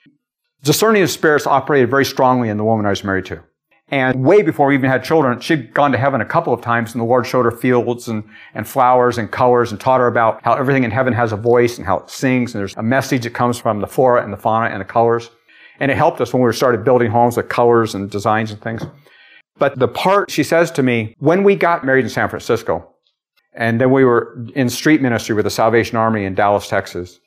Discerning 0.65 1.03
of 1.03 1.11
spirits 1.11 1.45
operated 1.45 1.91
very 1.91 2.05
strongly 2.05 2.49
in 2.49 2.57
the 2.57 2.63
woman 2.63 2.87
I 2.87 2.89
was 2.89 3.03
married 3.03 3.25
to. 3.25 3.43
And 3.89 4.25
way 4.25 4.41
before 4.41 4.65
we 4.65 4.73
even 4.73 4.89
had 4.89 5.03
children, 5.03 5.39
she'd 5.39 5.75
gone 5.75 5.91
to 5.91 5.97
heaven 5.99 6.21
a 6.21 6.25
couple 6.25 6.53
of 6.53 6.61
times 6.61 6.91
and 6.91 6.99
the 6.99 7.05
Lord 7.05 7.27
showed 7.27 7.45
her 7.45 7.51
fields 7.51 8.07
and, 8.07 8.23
and 8.55 8.67
flowers 8.67 9.19
and 9.19 9.29
colors 9.29 9.69
and 9.69 9.79
taught 9.79 9.99
her 9.99 10.07
about 10.07 10.43
how 10.43 10.55
everything 10.55 10.83
in 10.83 10.89
heaven 10.89 11.13
has 11.13 11.31
a 11.31 11.35
voice 11.35 11.77
and 11.77 11.85
how 11.85 11.97
it 11.99 12.09
sings 12.09 12.55
and 12.55 12.59
there's 12.59 12.75
a 12.77 12.81
message 12.81 13.25
that 13.25 13.35
comes 13.35 13.59
from 13.59 13.79
the 13.79 13.85
flora 13.85 14.23
and 14.23 14.33
the 14.33 14.37
fauna 14.37 14.71
and 14.71 14.81
the 14.81 14.85
colors. 14.85 15.29
And 15.79 15.91
it 15.91 15.97
helped 15.97 16.19
us 16.19 16.33
when 16.33 16.41
we 16.41 16.51
started 16.51 16.83
building 16.83 17.11
homes 17.11 17.37
with 17.37 17.47
colors 17.47 17.93
and 17.93 18.09
designs 18.09 18.49
and 18.49 18.59
things. 18.59 18.81
But 19.59 19.77
the 19.77 19.87
part 19.87 20.31
she 20.31 20.43
says 20.43 20.71
to 20.71 20.81
me, 20.81 21.15
when 21.19 21.43
we 21.43 21.55
got 21.55 21.85
married 21.85 22.05
in 22.05 22.09
San 22.09 22.27
Francisco, 22.27 22.91
and 23.53 23.79
then 23.79 23.91
we 23.91 24.03
were 24.03 24.43
in 24.55 24.69
street 24.69 24.99
ministry 24.99 25.35
with 25.35 25.45
the 25.45 25.51
Salvation 25.51 25.95
Army 25.95 26.25
in 26.25 26.33
Dallas, 26.33 26.67
Texas, 26.67 27.19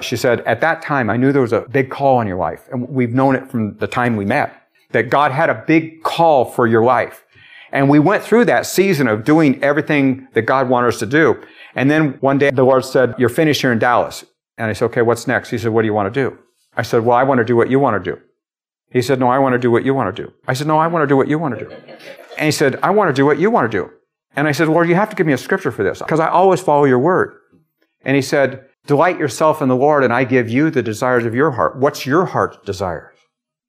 she 0.00 0.16
said, 0.16 0.40
at 0.40 0.60
that 0.60 0.82
time, 0.82 1.08
I 1.08 1.16
knew 1.16 1.32
there 1.32 1.42
was 1.42 1.52
a 1.52 1.62
big 1.62 1.90
call 1.90 2.18
on 2.18 2.26
your 2.26 2.36
life. 2.36 2.68
And 2.70 2.88
we've 2.88 3.14
known 3.14 3.34
it 3.34 3.50
from 3.50 3.76
the 3.78 3.86
time 3.86 4.16
we 4.16 4.24
met, 4.24 4.54
that 4.90 5.10
God 5.10 5.32
had 5.32 5.50
a 5.50 5.64
big 5.66 6.02
call 6.02 6.44
for 6.44 6.66
your 6.66 6.84
life. 6.84 7.24
And 7.72 7.88
we 7.88 7.98
went 7.98 8.22
through 8.22 8.44
that 8.46 8.66
season 8.66 9.08
of 9.08 9.24
doing 9.24 9.62
everything 9.62 10.28
that 10.34 10.42
God 10.42 10.68
wanted 10.68 10.88
us 10.88 10.98
to 11.00 11.06
do. 11.06 11.42
And 11.74 11.90
then 11.90 12.12
one 12.20 12.38
day 12.38 12.50
the 12.50 12.62
Lord 12.62 12.84
said, 12.84 13.14
you're 13.18 13.28
finished 13.28 13.60
here 13.60 13.72
in 13.72 13.78
Dallas. 13.78 14.24
And 14.56 14.70
I 14.70 14.72
said, 14.72 14.86
okay, 14.86 15.02
what's 15.02 15.26
next? 15.26 15.50
He 15.50 15.58
said, 15.58 15.72
what 15.72 15.82
do 15.82 15.86
you 15.86 15.94
want 15.94 16.12
to 16.12 16.20
do? 16.30 16.38
I 16.76 16.82
said, 16.82 17.04
well, 17.04 17.16
I 17.16 17.22
want 17.22 17.38
to 17.38 17.44
do 17.44 17.56
what 17.56 17.70
you 17.70 17.78
want 17.80 18.02
to 18.02 18.12
do. 18.12 18.20
He 18.90 19.02
said, 19.02 19.18
no, 19.18 19.28
I 19.28 19.38
want 19.38 19.54
to 19.54 19.58
do 19.58 19.70
what 19.70 19.84
you 19.84 19.94
want 19.94 20.14
to 20.14 20.22
do. 20.22 20.32
I 20.46 20.54
said, 20.54 20.66
no, 20.66 20.78
I 20.78 20.86
want 20.86 21.02
to 21.02 21.06
do 21.06 21.16
what 21.16 21.28
you 21.28 21.38
want 21.38 21.58
to 21.58 21.64
do. 21.64 21.70
And 22.38 22.46
he 22.46 22.52
said, 22.52 22.78
I 22.82 22.90
want 22.90 23.08
to 23.08 23.14
do 23.14 23.26
what 23.26 23.38
you 23.38 23.50
want 23.50 23.70
to 23.70 23.78
do. 23.78 23.90
And 24.36 24.46
I 24.46 24.52
said, 24.52 24.68
Lord, 24.68 24.88
you 24.88 24.94
have 24.94 25.10
to 25.10 25.16
give 25.16 25.26
me 25.26 25.32
a 25.32 25.38
scripture 25.38 25.70
for 25.70 25.82
this 25.82 25.98
because 25.98 26.20
I 26.20 26.28
always 26.28 26.60
follow 26.60 26.84
your 26.84 26.98
word. 26.98 27.38
And 28.04 28.14
he 28.14 28.22
said, 28.22 28.66
delight 28.86 29.18
yourself 29.18 29.60
in 29.60 29.68
the 29.68 29.76
Lord 29.76 30.04
and 30.04 30.12
I 30.12 30.24
give 30.24 30.48
you 30.48 30.70
the 30.70 30.82
desires 30.82 31.24
of 31.24 31.34
your 31.34 31.50
heart. 31.50 31.76
What's 31.76 32.06
your 32.06 32.24
heart 32.24 32.64
desires? 32.64 33.16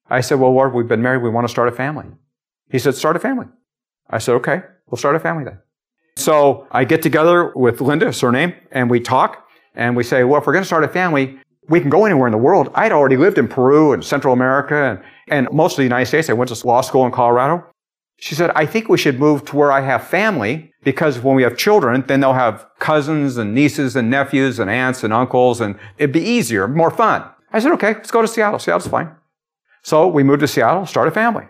I 0.10 0.22
said, 0.22 0.40
well, 0.40 0.54
Lord, 0.54 0.74
we've 0.74 0.88
been 0.88 1.02
married. 1.02 1.22
We 1.22 1.30
want 1.30 1.46
to 1.48 1.52
start 1.52 1.68
a 1.68 1.72
family. 1.72 2.06
He 2.70 2.80
said, 2.80 2.96
start 2.96 3.16
a 3.16 3.20
family. 3.20 3.48
I 4.10 4.20
said, 4.20 4.34
okay, 4.36 4.62
we'll 4.88 4.98
start 4.98 5.16
a 5.16 5.20
family 5.20 5.44
then. 5.44 5.60
So 6.16 6.68
I 6.72 6.86
get 6.86 7.02
together 7.02 7.52
with 7.56 7.82
Linda, 7.82 8.12
surname, 8.14 8.54
and 8.72 8.90
we 8.90 9.00
talk 9.00 9.48
and 9.76 9.96
we 9.96 10.04
say, 10.04 10.24
well, 10.24 10.42
if 10.42 10.48
we're 10.48 10.54
going 10.54 10.64
to 10.64 10.68
start 10.68 10.84
a 10.84 10.88
family, 10.88 11.38
we 11.70 11.80
can 11.80 11.90
go 11.90 12.06
anywhere 12.06 12.28
in 12.28 12.32
the 12.32 12.38
world. 12.38 12.72
I'd 12.76 12.92
already 12.92 13.18
lived 13.18 13.38
in 13.38 13.48
Peru 13.48 13.94
and 13.94 14.04
Central 14.04 14.34
America 14.34 14.76
and, 14.76 15.02
and 15.28 15.54
most 15.54 15.74
of 15.74 15.78
the 15.78 15.84
United 15.84 16.06
States. 16.06 16.30
I 16.30 16.34
went 16.34 16.54
to 16.54 16.68
law 16.68 16.82
school 16.82 17.06
in 17.06 17.12
Colorado. 17.12 17.66
She 18.20 18.34
said, 18.34 18.52
I 18.56 18.66
think 18.66 18.90
we 18.90 18.98
should 18.98 19.20
move 19.20 19.46
to 19.46 19.56
where 19.56 19.72
I 19.72 19.82
have 19.82 20.08
family 20.08 20.74
because 20.84 21.20
when 21.20 21.36
we 21.36 21.44
have 21.44 21.56
children, 21.56 22.04
then 22.08 22.20
they'll 22.20 22.34
have 22.34 22.66
cousins 22.80 23.38
and 23.38 23.54
nieces 23.54 23.96
and 23.96 24.10
nephews 24.10 24.58
and 24.58 24.70
aunts 24.70 25.04
and 25.04 25.14
uncles 25.14 25.62
and 25.62 25.78
it'd 25.98 26.14
be 26.14 26.22
easier, 26.22 26.68
more 26.68 26.90
fun. 26.90 27.24
I 27.54 27.60
said, 27.60 27.72
okay, 27.74 27.94
let's 27.94 28.12
go 28.12 28.22
to 28.22 28.28
Seattle. 28.28 28.60
Seattle's 28.60 28.88
fine. 28.88 29.12
So 29.84 30.08
we 30.08 30.24
moved 30.24 30.42
to 30.42 30.48
Seattle, 30.48 30.86
start 30.86 31.08
a 31.08 31.12
family. 31.12 31.46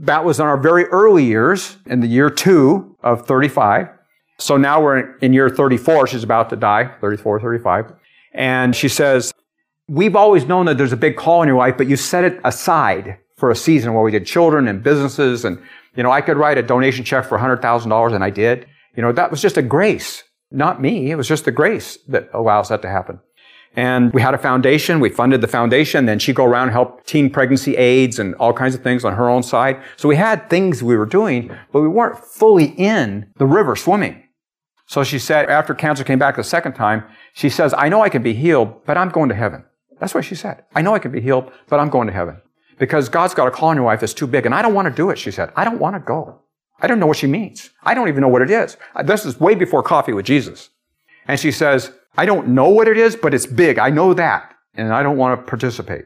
That 0.00 0.24
was 0.24 0.40
in 0.40 0.46
our 0.46 0.56
very 0.56 0.84
early 0.86 1.24
years 1.24 1.76
in 1.86 2.00
the 2.00 2.08
year 2.08 2.28
two 2.28 2.96
of 3.02 3.26
35. 3.26 3.88
So 4.38 4.56
now 4.56 4.82
we're 4.82 5.16
in 5.18 5.32
year 5.32 5.48
34. 5.48 6.08
She's 6.08 6.24
about 6.24 6.50
to 6.50 6.56
die, 6.56 6.90
34, 7.00 7.40
35. 7.40 7.92
And 8.32 8.74
she 8.74 8.88
says, 8.88 9.32
we've 9.86 10.16
always 10.16 10.44
known 10.44 10.66
that 10.66 10.76
there's 10.76 10.92
a 10.92 10.96
big 10.96 11.16
call 11.16 11.42
in 11.42 11.48
your 11.48 11.56
life, 11.56 11.76
but 11.76 11.86
you 11.86 11.96
set 11.96 12.24
it 12.24 12.40
aside 12.44 13.18
for 13.36 13.50
a 13.50 13.56
season 13.56 13.94
while 13.94 14.02
we 14.02 14.10
did 14.10 14.26
children 14.26 14.66
and 14.66 14.82
businesses 14.82 15.44
and 15.44 15.62
You 15.96 16.02
know, 16.02 16.10
I 16.10 16.20
could 16.20 16.36
write 16.36 16.58
a 16.58 16.62
donation 16.62 17.04
check 17.04 17.24
for 17.24 17.38
$100,000 17.38 18.14
and 18.14 18.24
I 18.24 18.30
did. 18.30 18.66
You 18.96 19.02
know, 19.02 19.12
that 19.12 19.30
was 19.30 19.40
just 19.40 19.56
a 19.56 19.62
grace. 19.62 20.22
Not 20.50 20.80
me. 20.80 21.10
It 21.10 21.16
was 21.16 21.28
just 21.28 21.44
the 21.44 21.52
grace 21.52 21.98
that 22.08 22.28
allows 22.32 22.68
that 22.68 22.82
to 22.82 22.88
happen. 22.88 23.20
And 23.76 24.12
we 24.12 24.22
had 24.22 24.34
a 24.34 24.38
foundation. 24.38 25.00
We 25.00 25.10
funded 25.10 25.40
the 25.40 25.48
foundation. 25.48 26.06
Then 26.06 26.20
she'd 26.20 26.36
go 26.36 26.44
around 26.44 26.68
and 26.68 26.72
help 26.72 27.04
teen 27.06 27.28
pregnancy 27.28 27.76
aids 27.76 28.20
and 28.20 28.34
all 28.36 28.52
kinds 28.52 28.74
of 28.74 28.82
things 28.82 29.04
on 29.04 29.14
her 29.14 29.28
own 29.28 29.42
side. 29.42 29.82
So 29.96 30.08
we 30.08 30.16
had 30.16 30.48
things 30.48 30.82
we 30.82 30.96
were 30.96 31.06
doing, 31.06 31.50
but 31.72 31.80
we 31.80 31.88
weren't 31.88 32.18
fully 32.24 32.66
in 32.66 33.32
the 33.36 33.46
river 33.46 33.74
swimming. 33.74 34.22
So 34.86 35.02
she 35.02 35.18
said, 35.18 35.48
after 35.48 35.74
cancer 35.74 36.04
came 36.04 36.18
back 36.18 36.36
the 36.36 36.44
second 36.44 36.74
time, 36.74 37.04
she 37.32 37.48
says, 37.48 37.74
I 37.76 37.88
know 37.88 38.02
I 38.02 38.10
can 38.10 38.22
be 38.22 38.34
healed, 38.34 38.84
but 38.84 38.96
I'm 38.96 39.08
going 39.08 39.30
to 39.30 39.34
heaven. 39.34 39.64
That's 39.98 40.14
what 40.14 40.24
she 40.24 40.34
said. 40.34 40.64
I 40.74 40.82
know 40.82 40.94
I 40.94 40.98
can 40.98 41.10
be 41.10 41.20
healed, 41.20 41.50
but 41.68 41.80
I'm 41.80 41.88
going 41.88 42.06
to 42.06 42.12
heaven. 42.12 42.40
Because 42.78 43.08
God's 43.08 43.34
got 43.34 43.46
a 43.46 43.50
call 43.50 43.68
on 43.68 43.76
your 43.76 43.84
life 43.84 44.00
that's 44.00 44.14
too 44.14 44.26
big, 44.26 44.46
and 44.46 44.54
I 44.54 44.62
don't 44.62 44.74
want 44.74 44.88
to 44.88 44.94
do 44.94 45.10
it, 45.10 45.18
she 45.18 45.30
said. 45.30 45.52
I 45.56 45.64
don't 45.64 45.78
want 45.78 45.94
to 45.96 46.00
go. 46.00 46.40
I 46.80 46.86
don't 46.86 46.98
know 46.98 47.06
what 47.06 47.16
she 47.16 47.26
means. 47.26 47.70
I 47.82 47.94
don't 47.94 48.08
even 48.08 48.20
know 48.20 48.28
what 48.28 48.42
it 48.42 48.50
is. 48.50 48.76
This 49.04 49.24
is 49.24 49.38
way 49.40 49.54
before 49.54 49.82
coffee 49.82 50.12
with 50.12 50.26
Jesus. 50.26 50.70
And 51.26 51.38
she 51.38 51.50
says, 51.50 51.92
I 52.16 52.26
don't 52.26 52.48
know 52.48 52.68
what 52.68 52.88
it 52.88 52.98
is, 52.98 53.16
but 53.16 53.32
it's 53.32 53.46
big. 53.46 53.78
I 53.78 53.90
know 53.90 54.14
that. 54.14 54.54
And 54.74 54.92
I 54.92 55.02
don't 55.02 55.16
want 55.16 55.40
to 55.40 55.46
participate. 55.48 56.04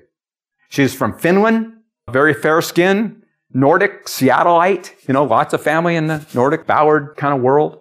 She's 0.69 0.95
from 0.95 1.19
Finland, 1.19 1.73
very 2.11 2.35
fair 2.35 2.61
skin, 2.61 3.23
Nordic, 3.53 4.05
Seattleite, 4.07 4.93
you 5.09 5.15
know, 5.15 5.25
lots 5.25 5.55
of 5.55 5.63
family 5.63 5.97
in 5.97 6.07
the 6.07 6.25
Nordic 6.35 6.67
Ballard 6.67 7.15
kind 7.17 7.35
of 7.35 7.41
world. 7.41 7.81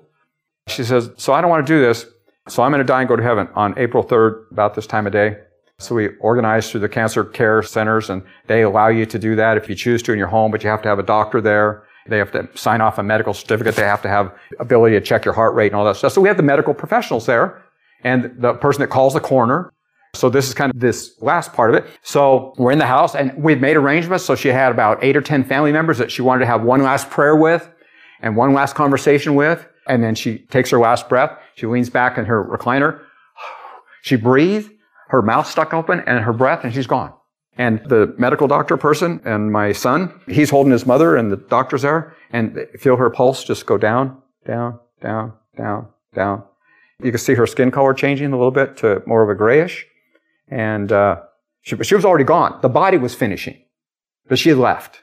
She 0.67 0.84
says, 0.84 1.10
So 1.17 1.34
I 1.34 1.41
don't 1.41 1.50
want 1.50 1.67
to 1.67 1.73
do 1.73 1.82
this. 1.82 2.06
So 2.47 2.63
I'm 2.63 2.71
going 2.71 2.80
to 2.80 2.86
die 2.86 3.02
and 3.02 3.10
go 3.10 3.17
to 3.17 3.23
heaven 3.23 3.50
on 3.56 3.78
April 3.78 4.04
3rd, 4.04 4.52
about 4.52 4.73
this 4.76 4.88
time 4.88 5.06
of 5.06 5.12
day. 5.12 5.38
So 5.79 5.93
we 5.93 6.07
organize 6.19 6.71
through 6.71 6.79
the 6.79 6.89
cancer 6.89 7.23
care 7.23 7.61
centers 7.61 8.09
and 8.09 8.23
they 8.47 8.63
allow 8.63 8.87
you 8.87 9.05
to 9.05 9.19
do 9.19 9.35
that 9.35 9.57
if 9.57 9.69
you 9.69 9.75
choose 9.75 10.01
to 10.03 10.11
in 10.11 10.17
your 10.17 10.27
home, 10.27 10.49
but 10.49 10.63
you 10.63 10.69
have 10.71 10.81
to 10.81 10.89
have 10.89 10.97
a 10.97 11.03
doctor 11.03 11.39
there. 11.39 11.83
They 12.07 12.17
have 12.17 12.31
to 12.31 12.49
sign 12.55 12.81
off 12.81 12.97
a 12.97 13.03
medical 13.03 13.31
certificate. 13.31 13.75
They 13.75 13.83
have 13.83 14.01
to 14.01 14.09
have 14.09 14.33
ability 14.59 14.95
to 14.95 15.01
check 15.01 15.23
your 15.23 15.35
heart 15.35 15.53
rate 15.53 15.67
and 15.67 15.75
all 15.75 15.85
that 15.85 15.97
stuff. 15.97 16.13
So 16.13 16.21
we 16.21 16.29
have 16.29 16.37
the 16.37 16.41
medical 16.43 16.73
professionals 16.73 17.27
there 17.27 17.61
and 18.03 18.33
the 18.39 18.53
person 18.55 18.81
that 18.81 18.87
calls 18.87 19.13
the 19.13 19.19
coroner. 19.19 19.71
So 20.15 20.31
this 20.31 20.47
is 20.47 20.55
kind 20.55 20.73
of 20.73 20.79
this 20.79 21.13
last 21.21 21.53
part 21.53 21.69
of 21.69 21.75
it. 21.75 21.87
So 22.01 22.55
we're 22.57 22.71
in 22.71 22.79
the 22.79 22.87
house 22.87 23.13
and 23.13 23.31
we've 23.37 23.61
made 23.61 23.77
arrangements. 23.77 24.25
So 24.25 24.33
she 24.33 24.47
had 24.47 24.71
about 24.71 25.03
eight 25.03 25.15
or 25.15 25.21
10 25.21 25.43
family 25.43 25.71
members 25.71 25.99
that 25.99 26.11
she 26.11 26.23
wanted 26.23 26.39
to 26.39 26.47
have 26.47 26.63
one 26.63 26.81
last 26.81 27.11
prayer 27.11 27.35
with 27.35 27.69
and 28.21 28.35
one 28.35 28.51
last 28.55 28.73
conversation 28.73 29.35
with. 29.35 29.67
And 29.85 30.03
then 30.03 30.15
she 30.15 30.39
takes 30.39 30.71
her 30.71 30.79
last 30.79 31.07
breath. 31.07 31.37
She 31.53 31.67
leans 31.67 31.91
back 31.91 32.17
in 32.17 32.25
her 32.25 32.43
recliner. 32.43 33.01
She 34.03 34.15
breathes, 34.15 34.69
her 35.08 35.22
mouth 35.22 35.48
stuck 35.48 35.74
open 35.74 36.02
and 36.06 36.24
her 36.24 36.34
breath 36.34 36.63
and 36.63 36.74
she's 36.74 36.88
gone. 36.88 37.13
And 37.58 37.80
the 37.88 38.13
medical 38.17 38.48
doctor 38.48 38.78
person 38.78 39.20
and 39.26 39.52
my 39.52 39.72
son, 39.72 40.20
he's 40.28 40.50
holding 40.50 40.72
his 40.72 40.86
mother 40.86 41.15
and 41.15 41.32
the 41.32 41.38
doctor's 41.38 41.82
there 41.82 42.15
and 42.32 42.67
feel 42.80 42.98
her 42.98 43.10
pulse 43.10 43.43
just 43.43 43.65
go 43.65 43.78
down, 43.78 44.22
down, 44.46 44.80
down, 45.02 45.34
down, 45.56 45.88
down. 46.13 46.43
You 47.02 47.12
can 47.12 47.20
see 47.20 47.34
her 47.34 47.48
skin 47.48 47.72
color 47.72 47.93
changing 47.93 48.32
a 48.32 48.38
little 48.38 48.52
bit 48.52 48.78
to 48.78 49.02
more 49.06 49.24
of 49.24 49.30
a 49.30 49.36
grayish. 49.36 49.86
And 50.50 50.91
uh, 50.91 51.22
she, 51.62 51.76
she 51.84 51.96
was 51.96 52.06
already 52.06 52.24
gone. 52.24 52.60
The 52.62 52.70
body 52.70 52.98
was 52.98 53.15
finishing, 53.15 53.58
but 54.28 54.39
she 54.39 54.50
had 54.50 54.58
left. 54.58 55.02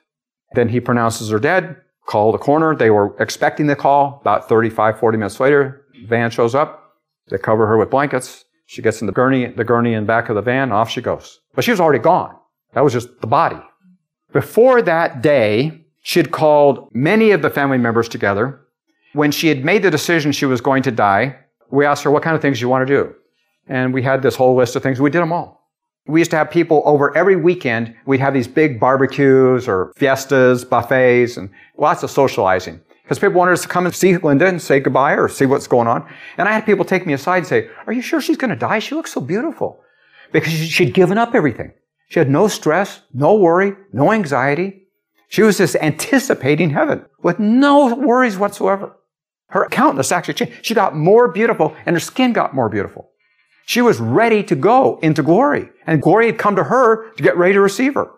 Then 0.55 0.69
he 0.69 0.81
pronounces 0.81 1.31
her 1.31 1.39
dead, 1.39 1.77
call 2.07 2.33
the 2.33 2.39
coroner. 2.39 2.77
They 2.77 2.91
were 2.91 3.15
expecting 3.21 3.67
the 3.67 3.77
call. 3.77 4.19
About 4.21 4.49
35, 4.49 4.99
40 4.99 5.19
minutes 5.19 5.41
later, 5.41 5.87
van 6.07 6.31
shows 6.31 6.55
up. 6.55 6.95
They 7.29 7.39
cover 7.39 7.67
her 7.67 7.77
with 7.77 7.91
blankets. 7.91 8.44
She 8.67 8.83
gets 8.83 9.01
in 9.01 9.07
the 9.07 9.13
gurney, 9.13 9.47
the 9.47 9.65
gurney 9.65 9.95
in 9.95 10.07
back 10.07 10.29
of 10.29 10.37
the 10.37 10.43
van, 10.43 10.73
off 10.73 10.91
she 10.91 11.01
goes. 11.01 11.41
But 11.55 11.65
she 11.65 11.71
was 11.71 11.81
already 11.81 11.99
gone. 11.99 12.35
That 12.73 12.83
was 12.83 12.93
just 12.93 13.21
the 13.21 13.27
body. 13.27 13.61
Before 14.33 14.83
that 14.83 15.23
day, 15.23 15.85
she 16.03 16.19
had 16.19 16.33
called 16.33 16.89
many 16.93 17.31
of 17.31 17.43
the 17.43 17.51
family 17.51 17.79
members 17.79 18.09
together. 18.09 18.61
When 19.13 19.31
she 19.31 19.49
had 19.49 19.65
made 19.65 19.83
the 19.83 19.91
decision 19.91 20.33
she 20.33 20.47
was 20.47 20.61
going 20.61 20.83
to 20.85 20.91
die, 20.91 21.37
we 21.71 21.85
asked 21.87 22.03
her, 22.05 22.11
what 22.11 22.23
kind 22.23 22.35
of 22.35 22.43
things 22.43 22.61
you 22.61 22.69
want 22.69 22.87
to 22.87 22.95
do? 22.95 23.15
And 23.69 23.95
we 23.95 24.03
had 24.03 24.23
this 24.23 24.37
whole 24.37 24.57
list 24.57 24.77
of 24.77 24.83
things. 24.83 25.01
We 25.01 25.11
did 25.11 25.23
them 25.23 25.33
all. 25.33 25.71
We 26.07 26.21
used 26.21 26.31
to 26.33 26.37
have 26.37 26.51
people 26.51 26.83
over 26.85 27.17
every 27.17 27.37
weekend. 27.37 27.95
We'd 28.05 28.21
have 28.21 28.35
these 28.35 28.49
big 28.49 28.79
barbecues 28.79 29.67
or 29.67 29.93
fiestas, 29.97 30.65
buffets, 30.65 31.37
and 31.39 31.49
lots 31.79 32.03
of 32.03 32.11
socializing. 32.11 32.81
Because 33.05 33.19
people 33.19 33.35
wanted 33.35 33.53
us 33.53 33.63
to 33.63 33.69
come 33.69 33.85
and 33.85 33.95
see 33.95 34.17
Linda 34.17 34.47
and 34.47 34.61
say 34.61 34.81
goodbye 34.81 35.13
or 35.13 35.29
see 35.29 35.45
what's 35.45 35.67
going 35.67 35.87
on. 35.87 36.09
And 36.39 36.49
I 36.49 36.53
had 36.53 36.65
people 36.65 36.87
take 36.87 37.07
me 37.07 37.13
aside 37.13 37.39
and 37.39 37.47
say, 37.47 37.69
are 37.87 37.93
you 37.93 38.01
sure 38.01 38.21
she's 38.21 38.39
going 38.39 38.51
to 38.51 38.57
die? 38.57 38.79
She 38.79 38.95
looks 38.95 39.13
so 39.13 39.21
beautiful. 39.21 39.83
Because 40.33 40.53
she'd 40.53 40.95
given 40.95 41.19
up 41.19 41.35
everything. 41.35 41.75
She 42.09 42.19
had 42.19 42.31
no 42.31 42.49
stress, 42.49 43.03
no 43.13 43.35
worry, 43.35 43.75
no 43.93 44.11
anxiety. 44.11 44.87
She 45.29 45.43
was 45.43 45.59
just 45.59 45.77
anticipating 45.77 46.71
heaven 46.71 47.05
with 47.23 47.39
no 47.39 47.95
worries 47.95 48.39
whatsoever. 48.39 48.97
Her 49.49 49.69
countenance 49.69 50.11
actually 50.11 50.35
changed. 50.35 50.65
She 50.65 50.75
got 50.75 50.97
more 50.97 51.29
beautiful 51.29 51.77
and 51.85 51.95
her 51.95 52.01
skin 52.01 52.33
got 52.33 52.55
more 52.55 52.71
beautiful. 52.71 53.11
She 53.67 53.83
was 53.83 54.01
ready 54.01 54.43
to 54.45 54.55
go 54.55 54.99
into 55.03 55.23
glory 55.23 55.69
and 55.87 56.01
glory 56.01 56.27
had 56.27 56.39
come 56.39 56.57
to 56.57 56.65
her 56.65 57.11
to 57.13 57.23
get 57.23 57.37
ready 57.37 57.53
to 57.53 57.61
receive 57.61 57.95
her. 57.95 58.11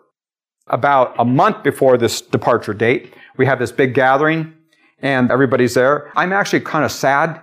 About 0.67 1.15
a 1.19 1.25
month 1.25 1.63
before 1.63 1.97
this 1.97 2.21
departure 2.21 2.73
date, 2.73 3.13
we 3.37 3.45
have 3.45 3.59
this 3.59 3.71
big 3.71 3.93
gathering 3.93 4.53
and 4.99 5.31
everybody's 5.31 5.73
there. 5.73 6.11
I'm 6.15 6.33
actually 6.33 6.61
kind 6.61 6.85
of 6.85 6.91
sad, 6.91 7.41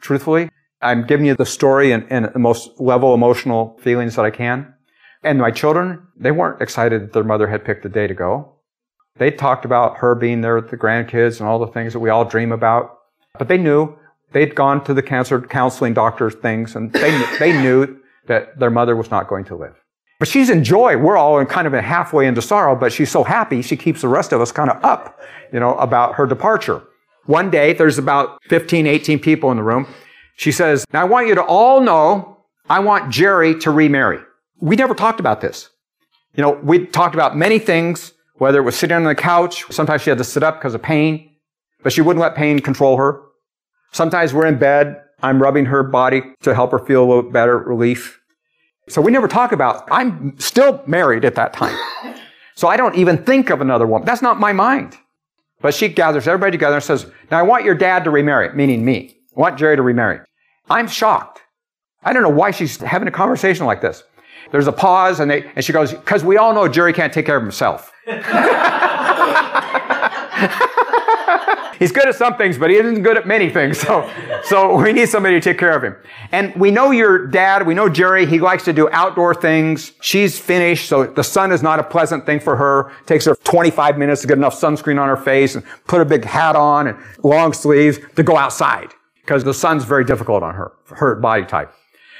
truthfully. 0.00 0.50
I'm 0.82 1.06
giving 1.06 1.26
you 1.26 1.34
the 1.34 1.46
story 1.46 1.92
in, 1.92 2.06
in 2.08 2.24
the 2.24 2.38
most 2.38 2.70
level 2.78 3.14
emotional 3.14 3.78
feelings 3.82 4.16
that 4.16 4.24
I 4.24 4.30
can. 4.30 4.74
And 5.22 5.38
my 5.38 5.50
children, 5.50 6.06
they 6.16 6.30
weren't 6.30 6.60
excited 6.60 7.02
that 7.02 7.12
their 7.12 7.24
mother 7.24 7.46
had 7.46 7.64
picked 7.64 7.84
a 7.84 7.88
day 7.88 8.06
to 8.06 8.14
go. 8.14 8.52
They 9.18 9.30
talked 9.30 9.64
about 9.64 9.96
her 9.98 10.14
being 10.14 10.42
there 10.42 10.56
with 10.56 10.70
the 10.70 10.76
grandkids 10.76 11.40
and 11.40 11.48
all 11.48 11.58
the 11.58 11.72
things 11.72 11.92
that 11.94 12.00
we 12.00 12.10
all 12.10 12.24
dream 12.24 12.52
about. 12.52 12.98
But 13.38 13.48
they 13.48 13.56
knew 13.56 13.96
they'd 14.32 14.54
gone 14.54 14.84
to 14.84 14.94
the 14.94 15.02
cancer 15.02 15.40
counseling 15.40 15.94
doctor 15.94 16.30
things 16.30 16.76
and 16.76 16.92
they, 16.92 17.24
they 17.38 17.60
knew 17.60 17.98
that 18.26 18.58
their 18.58 18.70
mother 18.70 18.94
was 18.94 19.10
not 19.10 19.28
going 19.28 19.44
to 19.46 19.56
live. 19.56 19.74
But 20.18 20.28
she's 20.28 20.50
in 20.50 20.64
joy. 20.64 20.96
We're 20.96 21.16
all 21.16 21.44
kind 21.46 21.66
of 21.66 21.72
halfway 21.72 22.26
into 22.26 22.42
sorrow, 22.42 22.74
but 22.74 22.92
she's 22.92 23.10
so 23.10 23.22
happy 23.22 23.62
she 23.62 23.76
keeps 23.76 24.00
the 24.00 24.08
rest 24.08 24.32
of 24.32 24.40
us 24.40 24.50
kind 24.50 24.70
of 24.70 24.82
up, 24.84 25.20
you 25.52 25.60
know, 25.60 25.76
about 25.76 26.14
her 26.14 26.26
departure. 26.26 26.82
One 27.26 27.50
day, 27.50 27.72
there's 27.72 27.98
about 27.98 28.38
15, 28.44 28.86
18 28.86 29.18
people 29.18 29.50
in 29.50 29.56
the 29.56 29.62
room. 29.62 29.86
She 30.36 30.52
says, 30.52 30.84
I 30.92 31.04
want 31.04 31.28
you 31.28 31.34
to 31.34 31.42
all 31.42 31.80
know 31.80 32.36
I 32.68 32.80
want 32.80 33.12
Jerry 33.12 33.58
to 33.60 33.70
remarry. 33.70 34.20
We 34.60 34.76
never 34.76 34.94
talked 34.94 35.20
about 35.20 35.40
this. 35.40 35.70
You 36.34 36.42
know, 36.42 36.52
we 36.62 36.86
talked 36.86 37.14
about 37.14 37.36
many 37.36 37.58
things, 37.58 38.12
whether 38.34 38.58
it 38.58 38.62
was 38.62 38.76
sitting 38.76 38.96
on 38.96 39.04
the 39.04 39.14
couch. 39.14 39.64
Sometimes 39.70 40.02
she 40.02 40.10
had 40.10 40.18
to 40.18 40.24
sit 40.24 40.42
up 40.42 40.58
because 40.58 40.74
of 40.74 40.82
pain, 40.82 41.30
but 41.82 41.92
she 41.92 42.00
wouldn't 42.00 42.20
let 42.20 42.34
pain 42.34 42.58
control 42.58 42.96
her. 42.96 43.22
Sometimes 43.92 44.34
we're 44.34 44.46
in 44.46 44.58
bed. 44.58 45.02
I'm 45.22 45.40
rubbing 45.40 45.64
her 45.66 45.82
body 45.82 46.22
to 46.42 46.54
help 46.54 46.72
her 46.72 46.78
feel 46.78 47.04
a 47.04 47.06
little 47.06 47.30
better 47.30 47.58
relief. 47.58 48.20
So 48.88 49.00
we 49.00 49.10
never 49.10 49.28
talk 49.28 49.52
about, 49.52 49.88
I'm 49.90 50.38
still 50.38 50.82
married 50.86 51.24
at 51.24 51.34
that 51.36 51.52
time. 51.52 51.76
So 52.54 52.68
I 52.68 52.76
don't 52.76 52.94
even 52.96 53.24
think 53.24 53.50
of 53.50 53.60
another 53.60 53.86
woman. 53.86 54.06
That's 54.06 54.22
not 54.22 54.38
my 54.38 54.52
mind. 54.52 54.96
But 55.60 55.74
she 55.74 55.88
gathers 55.88 56.28
everybody 56.28 56.52
together 56.52 56.76
and 56.76 56.84
says, 56.84 57.06
Now 57.30 57.38
I 57.38 57.42
want 57.42 57.64
your 57.64 57.74
dad 57.74 58.04
to 58.04 58.10
remarry, 58.10 58.54
meaning 58.54 58.84
me. 58.84 59.16
I 59.36 59.40
want 59.40 59.58
Jerry 59.58 59.76
to 59.76 59.82
remarry. 59.82 60.20
I'm 60.68 60.88
shocked. 60.88 61.40
I 62.02 62.12
don't 62.12 62.22
know 62.22 62.28
why 62.28 62.50
she's 62.50 62.76
having 62.78 63.08
a 63.08 63.12
conversation 63.12 63.66
like 63.66 63.80
this. 63.80 64.02
There's 64.52 64.68
a 64.68 64.72
pause, 64.72 65.18
and, 65.18 65.30
they, 65.30 65.50
and 65.56 65.64
she 65.64 65.72
goes, 65.72 65.92
Because 65.92 66.24
we 66.24 66.36
all 66.36 66.54
know 66.54 66.68
Jerry 66.68 66.92
can't 66.92 67.12
take 67.12 67.26
care 67.26 67.36
of 67.36 67.42
himself. 67.42 67.92
He's 71.78 71.92
good 71.92 72.08
at 72.08 72.14
some 72.14 72.36
things, 72.36 72.58
but 72.58 72.70
he 72.70 72.76
isn't 72.76 73.02
good 73.02 73.16
at 73.16 73.26
many 73.26 73.50
things. 73.50 73.78
So, 73.78 74.10
so 74.44 74.80
we 74.80 74.92
need 74.92 75.08
somebody 75.08 75.34
to 75.34 75.40
take 75.40 75.58
care 75.58 75.76
of 75.76 75.82
him. 75.82 75.96
And 76.32 76.54
we 76.56 76.70
know 76.70 76.90
your 76.90 77.26
dad, 77.26 77.66
we 77.66 77.74
know 77.74 77.88
Jerry, 77.88 78.26
he 78.26 78.40
likes 78.40 78.64
to 78.64 78.72
do 78.72 78.88
outdoor 78.90 79.34
things. 79.34 79.92
She's 80.00 80.38
finished, 80.38 80.88
so 80.88 81.06
the 81.06 81.24
sun 81.24 81.52
is 81.52 81.62
not 81.62 81.78
a 81.78 81.82
pleasant 81.84 82.26
thing 82.26 82.40
for 82.40 82.56
her. 82.56 82.90
It 83.00 83.06
takes 83.06 83.24
her 83.26 83.34
25 83.34 83.98
minutes 83.98 84.22
to 84.22 84.28
get 84.28 84.38
enough 84.38 84.58
sunscreen 84.58 85.00
on 85.00 85.08
her 85.08 85.16
face 85.16 85.54
and 85.54 85.64
put 85.86 86.00
a 86.00 86.04
big 86.04 86.24
hat 86.24 86.56
on 86.56 86.88
and 86.88 86.98
long 87.22 87.52
sleeves 87.52 87.98
to 88.16 88.22
go 88.22 88.36
outside 88.36 88.94
because 89.20 89.44
the 89.44 89.54
sun's 89.54 89.84
very 89.84 90.04
difficult 90.04 90.42
on 90.42 90.54
her, 90.54 90.72
her 90.88 91.16
body 91.16 91.44
type. 91.44 91.72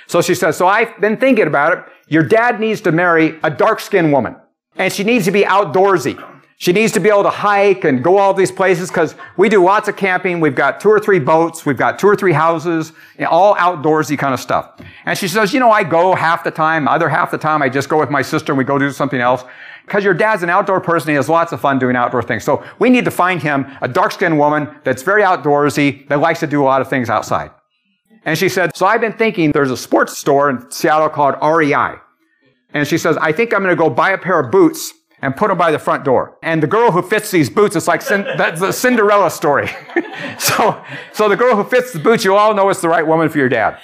So 0.07 0.21
she 0.21 0.35
says, 0.35 0.57
so 0.57 0.67
I've 0.67 1.01
been 1.01 1.17
thinking 1.17 1.47
about 1.47 1.73
it. 1.73 1.85
Your 2.09 2.23
dad 2.23 2.61
needs 2.61 2.81
to 2.83 2.93
marry 2.93 3.39
a 3.43 3.51
dark-skinned 3.51 4.13
woman 4.13 4.37
and 4.77 4.93
she 4.93 5.05
needs 5.05 5.25
to 5.25 5.31
be 5.31 5.43
outdoorsy. 5.43 6.23
She 6.59 6.73
needs 6.73 6.91
to 6.93 7.01
be 7.01 7.11
able 7.11 7.25
to 7.25 7.31
hike 7.31 7.85
and 7.85 8.03
go 8.03 8.17
all 8.17 8.33
these 8.33 8.51
places 8.51 8.89
because 8.89 9.15
we 9.37 9.51
do 9.51 9.63
lots 9.63 9.89
of 9.89 9.97
camping. 9.97 10.41
We've 10.41 10.55
got 10.55 10.81
two 10.81 10.89
or 10.89 10.99
three 10.99 11.19
boats. 11.19 11.67
We've 11.67 11.77
got 11.77 11.99
two 11.99 12.07
or 12.07 12.17
three 12.17 12.33
houses, 12.33 12.93
you 13.19 13.25
know, 13.25 13.31
all 13.31 13.55
outdoorsy 13.57 14.19
kind 14.19 14.33
of 14.33 14.41
stuff. 14.41 14.81
And 15.05 15.19
she 15.19 15.29
says, 15.29 15.53
you 15.53 15.61
know, 15.61 15.71
I 15.71 15.85
go 15.85 16.15
half 16.15 16.45
the 16.45 16.51
time. 16.51 16.89
Other 16.89 17.11
half 17.11 17.31
the 17.31 17.37
time, 17.37 17.61
I 17.61 17.69
just 17.69 17.91
go 17.91 17.99
with 17.99 18.09
my 18.09 18.23
sister 18.23 18.53
and 18.53 18.59
we 18.59 18.65
go 18.65 18.79
do 18.79 18.91
something 18.91 19.21
else. 19.21 19.45
Because 19.85 20.03
your 20.03 20.15
dad's 20.15 20.43
an 20.43 20.49
outdoor 20.49 20.81
person. 20.81 21.11
He 21.11 21.17
has 21.17 21.29
lots 21.29 21.53
of 21.53 21.61
fun 21.61 21.79
doing 21.79 21.95
outdoor 21.95 22.23
things. 22.23 22.43
So 22.43 22.65
we 22.79 22.89
need 22.89 23.05
to 23.05 23.11
find 23.11 23.41
him 23.43 23.67
a 23.83 23.87
dark-skinned 23.87 24.39
woman 24.39 24.69
that's 24.83 25.03
very 25.03 25.23
outdoorsy, 25.23 26.09
that 26.09 26.21
likes 26.21 26.41
to 26.41 26.47
do 26.47 26.63
a 26.63 26.65
lot 26.65 26.81
of 26.81 26.89
things 26.89 27.11
outside. 27.11 27.51
And 28.25 28.37
she 28.37 28.49
said, 28.49 28.75
so 28.75 28.87
I've 28.87 29.03
been 29.03 29.13
thinking 29.13 29.53
there's 29.53 29.71
a 29.71 29.77
sports 29.77 30.19
store 30.19 30.49
in 30.49 30.71
Seattle 30.71 31.11
called 31.11 31.35
REI. 31.43 31.97
And 32.73 32.89
she 32.89 32.97
says, 32.97 33.17
I 33.19 33.31
think 33.31 33.55
I'm 33.55 33.63
going 33.63 33.77
to 33.77 33.81
go 33.81 33.91
buy 33.91 34.11
a 34.11 34.19
pair 34.19 34.41
of 34.41 34.51
boots 34.51 34.93
and 35.23 35.37
put 35.37 35.49
them 35.49 35.59
by 35.59 35.71
the 35.71 35.79
front 35.79 36.05
door. 36.05 36.39
And 36.43 36.63
the 36.63 36.67
girl 36.67 36.91
who 36.91 37.03
fits 37.03 37.31
these 37.31 37.49
boots, 37.49 37.77
it's 37.77 37.89
like 37.89 38.07
that's 38.07 38.61
the 38.61 38.73
Cinderella 38.73 39.31
story. 39.31 39.69
so, 40.39 40.83
so 41.13 41.29
the 41.29 41.37
girl 41.37 41.57
who 41.57 41.65
fits 41.65 41.93
the 41.93 41.99
boots, 41.99 42.25
you 42.25 42.37
all 42.37 42.55
know 42.55 42.69
it's 42.69 42.81
the 42.81 42.89
right 42.89 43.07
woman 43.07 43.29
for 43.29 43.39
your 43.39 43.49
dad. 43.49 43.79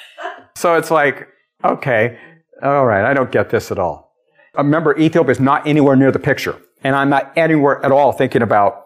So 0.54 0.74
it's 0.74 0.90
like, 0.90 1.28
okay, 1.64 2.18
all 2.62 2.86
right, 2.86 3.04
I 3.04 3.14
don't 3.14 3.32
get 3.32 3.50
this 3.50 3.70
at 3.70 3.78
all. 3.78 4.12
Remember, 4.54 4.96
Ethiopia 4.98 5.32
is 5.32 5.40
not 5.40 5.66
anywhere 5.66 5.96
near 5.96 6.12
the 6.12 6.18
picture. 6.18 6.60
And 6.84 6.94
I'm 6.94 7.08
not 7.08 7.32
anywhere 7.36 7.84
at 7.84 7.92
all 7.92 8.12
thinking 8.12 8.42
about, 8.42 8.84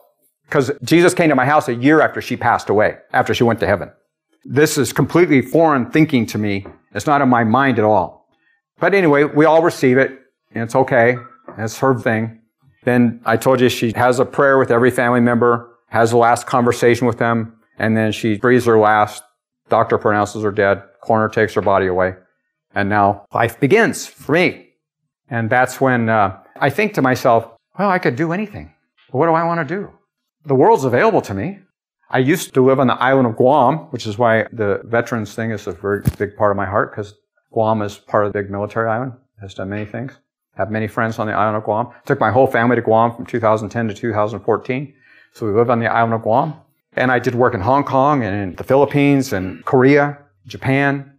because 0.48 0.70
Jesus 0.82 1.14
came 1.14 1.30
to 1.30 1.34
my 1.34 1.46
house 1.46 1.68
a 1.68 1.74
year 1.74 2.00
after 2.00 2.20
she 2.20 2.36
passed 2.36 2.68
away, 2.68 2.98
after 3.12 3.34
she 3.34 3.42
went 3.42 3.58
to 3.60 3.66
heaven. 3.66 3.90
This 4.44 4.78
is 4.78 4.92
completely 4.92 5.42
foreign 5.42 5.90
thinking 5.90 6.26
to 6.26 6.38
me. 6.38 6.66
It's 6.94 7.06
not 7.06 7.20
in 7.20 7.28
my 7.28 7.42
mind 7.42 7.78
at 7.78 7.84
all. 7.84 8.28
But 8.78 8.94
anyway, 8.94 9.24
we 9.24 9.44
all 9.44 9.62
receive 9.62 9.98
it, 9.98 10.12
and 10.52 10.64
it's 10.64 10.74
okay. 10.74 11.16
It's 11.58 11.78
her 11.78 11.98
thing. 11.98 12.40
Then 12.84 13.20
I 13.24 13.36
told 13.36 13.60
you 13.60 13.68
she 13.68 13.92
has 13.96 14.20
a 14.20 14.24
prayer 14.24 14.58
with 14.58 14.70
every 14.70 14.90
family 14.90 15.20
member, 15.20 15.76
has 15.88 16.10
the 16.10 16.16
last 16.16 16.46
conversation 16.46 17.06
with 17.06 17.18
them, 17.18 17.56
and 17.78 17.96
then 17.96 18.12
she 18.12 18.38
breathes 18.38 18.66
her 18.66 18.78
last. 18.78 19.22
Doctor 19.68 19.98
pronounces 19.98 20.42
her 20.42 20.52
dead. 20.52 20.82
Coroner 21.02 21.28
takes 21.28 21.54
her 21.54 21.60
body 21.60 21.86
away. 21.86 22.14
And 22.74 22.88
now 22.88 23.26
life 23.32 23.58
begins 23.58 24.06
for 24.06 24.32
me. 24.32 24.68
And 25.28 25.50
that's 25.50 25.80
when 25.80 26.08
uh, 26.08 26.38
I 26.60 26.70
think 26.70 26.94
to 26.94 27.02
myself, 27.02 27.50
well, 27.78 27.90
I 27.90 27.98
could 27.98 28.16
do 28.16 28.32
anything. 28.32 28.72
But 29.10 29.18
what 29.18 29.26
do 29.26 29.32
I 29.32 29.44
want 29.44 29.66
to 29.66 29.74
do? 29.74 29.90
The 30.44 30.54
world's 30.54 30.84
available 30.84 31.20
to 31.22 31.34
me. 31.34 31.58
I 32.10 32.18
used 32.18 32.54
to 32.54 32.64
live 32.64 32.78
on 32.78 32.86
the 32.86 32.94
island 32.94 33.26
of 33.26 33.36
Guam, 33.36 33.78
which 33.90 34.06
is 34.06 34.16
why 34.16 34.46
the 34.52 34.80
veterans 34.84 35.34
thing 35.34 35.50
is 35.50 35.66
a 35.66 35.72
very 35.72 36.02
big 36.18 36.36
part 36.36 36.52
of 36.52 36.56
my 36.56 36.66
heart, 36.66 36.92
because 36.92 37.14
Guam 37.52 37.82
is 37.82 37.98
part 37.98 38.26
of 38.26 38.32
the 38.32 38.38
big 38.40 38.50
military 38.50 38.88
island, 38.88 39.14
has 39.40 39.54
done 39.54 39.70
many 39.70 39.84
things. 39.84 40.16
Have 40.56 40.70
many 40.70 40.88
friends 40.88 41.18
on 41.18 41.26
the 41.26 41.32
island 41.32 41.56
of 41.56 41.64
Guam. 41.64 41.90
Took 42.06 42.18
my 42.18 42.30
whole 42.30 42.46
family 42.46 42.76
to 42.76 42.82
Guam 42.82 43.14
from 43.14 43.26
2010 43.26 43.88
to 43.88 43.94
2014. 43.94 44.94
So 45.34 45.46
we 45.46 45.52
live 45.52 45.70
on 45.70 45.80
the 45.80 45.86
island 45.86 46.14
of 46.14 46.22
Guam. 46.22 46.54
And 46.94 47.12
I 47.12 47.18
did 47.18 47.34
work 47.34 47.54
in 47.54 47.60
Hong 47.60 47.84
Kong 47.84 48.24
and 48.24 48.34
in 48.34 48.56
the 48.56 48.64
Philippines 48.64 49.34
and 49.34 49.62
Korea, 49.66 50.18
Japan. 50.46 51.18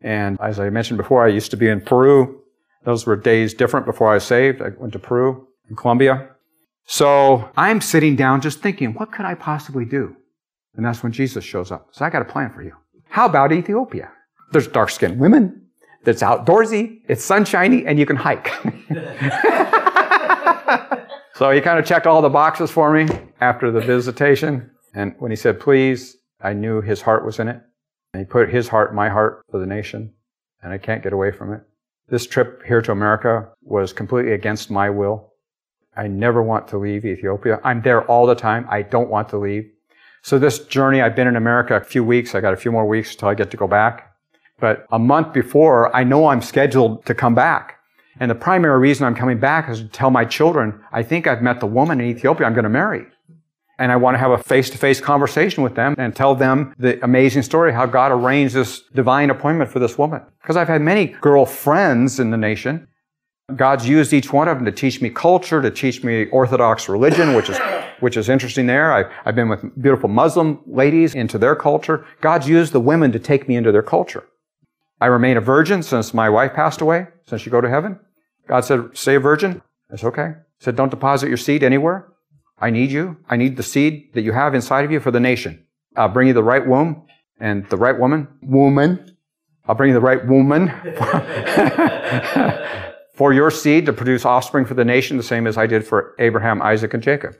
And 0.00 0.40
as 0.40 0.58
I 0.58 0.70
mentioned 0.70 0.96
before, 0.96 1.24
I 1.24 1.28
used 1.28 1.50
to 1.50 1.56
be 1.56 1.68
in 1.68 1.82
Peru. 1.82 2.40
Those 2.84 3.04
were 3.04 3.16
days 3.16 3.52
different 3.52 3.84
before 3.84 4.14
I 4.14 4.18
saved. 4.18 4.62
I 4.62 4.70
went 4.78 4.94
to 4.94 4.98
Peru 4.98 5.46
and 5.68 5.76
Colombia. 5.76 6.30
So 6.86 7.50
I'm 7.58 7.82
sitting 7.82 8.16
down 8.16 8.40
just 8.40 8.60
thinking, 8.60 8.94
what 8.94 9.12
could 9.12 9.26
I 9.26 9.34
possibly 9.34 9.84
do? 9.84 10.16
And 10.74 10.86
that's 10.86 11.02
when 11.02 11.12
Jesus 11.12 11.44
shows 11.44 11.70
up. 11.70 11.88
So 11.92 12.06
I 12.06 12.10
got 12.10 12.22
a 12.22 12.24
plan 12.24 12.50
for 12.50 12.62
you. 12.62 12.74
How 13.10 13.26
about 13.26 13.52
Ethiopia? 13.52 14.10
There's 14.52 14.68
dark 14.68 14.88
skinned 14.88 15.18
women. 15.18 15.67
It's 16.08 16.22
outdoorsy. 16.22 17.00
It's 17.06 17.24
sunshiny 17.24 17.86
and 17.86 17.98
you 17.98 18.06
can 18.06 18.16
hike. 18.16 18.48
so 21.34 21.50
he 21.50 21.60
kind 21.60 21.78
of 21.78 21.84
checked 21.84 22.06
all 22.06 22.22
the 22.22 22.28
boxes 22.28 22.70
for 22.70 22.92
me 22.92 23.08
after 23.40 23.70
the 23.70 23.80
visitation. 23.80 24.70
And 24.94 25.14
when 25.18 25.30
he 25.30 25.36
said, 25.36 25.60
please, 25.60 26.16
I 26.40 26.54
knew 26.54 26.80
his 26.80 27.02
heart 27.02 27.24
was 27.24 27.38
in 27.38 27.48
it. 27.48 27.60
And 28.12 28.20
he 28.20 28.24
put 28.24 28.48
his 28.48 28.68
heart, 28.68 28.94
my 28.94 29.08
heart 29.08 29.44
for 29.50 29.60
the 29.60 29.66
nation. 29.66 30.14
And 30.62 30.72
I 30.72 30.78
can't 30.78 31.02
get 31.02 31.12
away 31.12 31.30
from 31.30 31.52
it. 31.52 31.60
This 32.08 32.26
trip 32.26 32.62
here 32.64 32.80
to 32.82 32.92
America 32.92 33.50
was 33.62 33.92
completely 33.92 34.32
against 34.32 34.70
my 34.70 34.88
will. 34.88 35.34
I 35.96 36.06
never 36.06 36.42
want 36.42 36.68
to 36.68 36.78
leave 36.78 37.04
Ethiopia. 37.04 37.60
I'm 37.64 37.82
there 37.82 38.02
all 38.04 38.26
the 38.26 38.34
time. 38.34 38.66
I 38.70 38.82
don't 38.82 39.10
want 39.10 39.28
to 39.30 39.38
leave. 39.38 39.70
So 40.22 40.38
this 40.38 40.60
journey, 40.60 41.02
I've 41.02 41.14
been 41.14 41.28
in 41.28 41.36
America 41.36 41.76
a 41.76 41.84
few 41.84 42.02
weeks. 42.02 42.34
I 42.34 42.40
got 42.40 42.54
a 42.54 42.56
few 42.56 42.72
more 42.72 42.86
weeks 42.86 43.12
until 43.12 43.28
I 43.28 43.34
get 43.34 43.50
to 43.50 43.56
go 43.56 43.66
back. 43.66 44.14
But 44.60 44.86
a 44.90 44.98
month 44.98 45.32
before, 45.32 45.94
I 45.94 46.04
know 46.04 46.26
I'm 46.26 46.42
scheduled 46.42 47.06
to 47.06 47.14
come 47.14 47.34
back. 47.34 47.78
And 48.20 48.30
the 48.30 48.34
primary 48.34 48.78
reason 48.78 49.06
I'm 49.06 49.14
coming 49.14 49.38
back 49.38 49.68
is 49.68 49.80
to 49.80 49.88
tell 49.88 50.10
my 50.10 50.24
children, 50.24 50.80
I 50.92 51.02
think 51.02 51.26
I've 51.26 51.42
met 51.42 51.60
the 51.60 51.66
woman 51.66 52.00
in 52.00 52.08
Ethiopia 52.08 52.46
I'm 52.46 52.54
going 52.54 52.64
to 52.64 52.70
marry. 52.70 53.06
And 53.78 53.92
I 53.92 53.96
want 53.96 54.16
to 54.16 54.18
have 54.18 54.32
a 54.32 54.38
face-to-face 54.38 55.00
conversation 55.00 55.62
with 55.62 55.76
them 55.76 55.94
and 55.98 56.16
tell 56.16 56.34
them 56.34 56.74
the 56.80 57.02
amazing 57.04 57.42
story, 57.42 57.72
how 57.72 57.86
God 57.86 58.10
arranged 58.10 58.54
this 58.54 58.82
divine 58.92 59.30
appointment 59.30 59.70
for 59.70 59.78
this 59.78 59.96
woman. 59.96 60.20
Because 60.42 60.56
I've 60.56 60.66
had 60.66 60.82
many 60.82 61.06
girl 61.06 61.46
friends 61.46 62.18
in 62.18 62.32
the 62.32 62.36
nation. 62.36 62.88
God's 63.54 63.88
used 63.88 64.12
each 64.12 64.32
one 64.32 64.48
of 64.48 64.56
them 64.56 64.64
to 64.64 64.72
teach 64.72 65.00
me 65.00 65.10
culture, 65.10 65.62
to 65.62 65.70
teach 65.70 66.02
me 66.02 66.26
Orthodox 66.26 66.88
religion, 66.88 67.34
which 67.34 67.48
is, 67.48 67.58
which 68.00 68.16
is 68.16 68.28
interesting 68.28 68.66
there. 68.66 68.92
I've, 68.92 69.06
I've 69.24 69.36
been 69.36 69.48
with 69.48 69.80
beautiful 69.80 70.08
Muslim 70.08 70.60
ladies 70.66 71.14
into 71.14 71.38
their 71.38 71.54
culture. 71.54 72.04
God's 72.20 72.48
used 72.48 72.72
the 72.72 72.80
women 72.80 73.12
to 73.12 73.20
take 73.20 73.48
me 73.48 73.54
into 73.54 73.70
their 73.70 73.84
culture. 73.84 74.24
I 75.00 75.06
remain 75.06 75.36
a 75.36 75.40
virgin 75.40 75.82
since 75.82 76.12
my 76.12 76.28
wife 76.28 76.54
passed 76.54 76.80
away, 76.80 77.06
since 77.26 77.46
you 77.46 77.52
go 77.52 77.60
to 77.60 77.68
heaven. 77.68 77.98
God 78.48 78.60
said, 78.60 78.90
stay 78.94 79.14
a 79.14 79.20
virgin. 79.20 79.62
That's 79.90 80.04
okay. 80.04 80.34
He 80.58 80.64
said, 80.64 80.76
don't 80.76 80.90
deposit 80.90 81.28
your 81.28 81.36
seed 81.36 81.62
anywhere. 81.62 82.08
I 82.58 82.70
need 82.70 82.90
you. 82.90 83.16
I 83.28 83.36
need 83.36 83.56
the 83.56 83.62
seed 83.62 84.12
that 84.14 84.22
you 84.22 84.32
have 84.32 84.54
inside 84.54 84.84
of 84.84 84.90
you 84.90 85.00
for 85.00 85.10
the 85.10 85.20
nation. 85.20 85.64
I'll 85.96 86.08
bring 86.08 86.28
you 86.28 86.34
the 86.34 86.42
right 86.42 86.66
womb 86.66 87.06
and 87.38 87.68
the 87.68 87.76
right 87.76 87.98
woman. 87.98 88.28
Woman. 88.42 89.16
I'll 89.66 89.74
bring 89.74 89.90
you 89.90 89.94
the 89.94 90.00
right 90.00 90.26
woman 90.26 90.68
for 93.14 93.32
your 93.32 93.50
seed 93.50 93.86
to 93.86 93.92
produce 93.92 94.24
offspring 94.24 94.64
for 94.64 94.74
the 94.74 94.84
nation, 94.84 95.16
the 95.16 95.22
same 95.22 95.46
as 95.46 95.58
I 95.58 95.66
did 95.66 95.86
for 95.86 96.14
Abraham, 96.18 96.62
Isaac, 96.62 96.94
and 96.94 97.02
Jacob. 97.02 97.36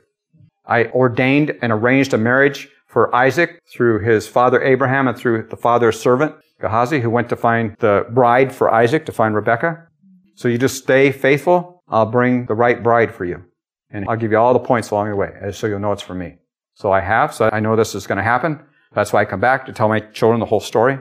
I 0.65 0.85
ordained 0.85 1.57
and 1.61 1.71
arranged 1.71 2.13
a 2.13 2.17
marriage 2.17 2.69
for 2.85 3.13
Isaac 3.15 3.59
through 3.67 3.99
his 3.99 4.27
father 4.27 4.61
Abraham 4.61 5.07
and 5.07 5.17
through 5.17 5.47
the 5.47 5.57
father's 5.57 5.99
servant, 5.99 6.35
Gehazi, 6.59 6.99
who 6.99 7.09
went 7.09 7.29
to 7.29 7.35
find 7.35 7.75
the 7.79 8.05
bride 8.11 8.53
for 8.53 8.73
Isaac, 8.73 9.05
to 9.05 9.11
find 9.11 9.35
Rebecca. 9.35 9.87
So 10.35 10.47
you 10.47 10.57
just 10.57 10.77
stay 10.77 11.11
faithful. 11.11 11.83
I'll 11.87 12.05
bring 12.05 12.45
the 12.45 12.55
right 12.55 12.81
bride 12.81 13.13
for 13.13 13.25
you. 13.25 13.43
And 13.91 14.05
I'll 14.07 14.17
give 14.17 14.31
you 14.31 14.37
all 14.37 14.53
the 14.53 14.59
points 14.59 14.91
along 14.91 15.09
the 15.09 15.15
way, 15.15 15.31
so 15.51 15.67
you'll 15.67 15.79
know 15.79 15.91
it's 15.91 16.01
for 16.01 16.13
me. 16.13 16.35
So 16.75 16.91
I 16.91 17.01
have, 17.01 17.33
so 17.33 17.49
I 17.51 17.59
know 17.59 17.75
this 17.75 17.95
is 17.95 18.07
going 18.07 18.17
to 18.17 18.23
happen. 18.23 18.61
That's 18.93 19.11
why 19.11 19.21
I 19.21 19.25
come 19.25 19.39
back 19.39 19.65
to 19.65 19.73
tell 19.73 19.89
my 19.89 19.99
children 19.99 20.39
the 20.39 20.45
whole 20.45 20.59
story. 20.59 20.97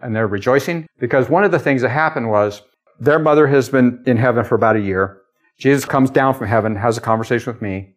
And 0.00 0.14
they're 0.14 0.26
rejoicing 0.26 0.86
because 0.98 1.28
one 1.28 1.44
of 1.44 1.52
the 1.52 1.58
things 1.58 1.82
that 1.82 1.90
happened 1.90 2.28
was 2.28 2.62
their 3.00 3.18
mother 3.18 3.46
has 3.46 3.68
been 3.68 4.02
in 4.06 4.16
heaven 4.16 4.44
for 4.44 4.54
about 4.54 4.76
a 4.76 4.80
year. 4.80 5.20
Jesus 5.58 5.84
comes 5.84 6.10
down 6.10 6.34
from 6.34 6.48
heaven, 6.48 6.76
has 6.76 6.98
a 6.98 7.00
conversation 7.00 7.52
with 7.52 7.62
me. 7.62 7.94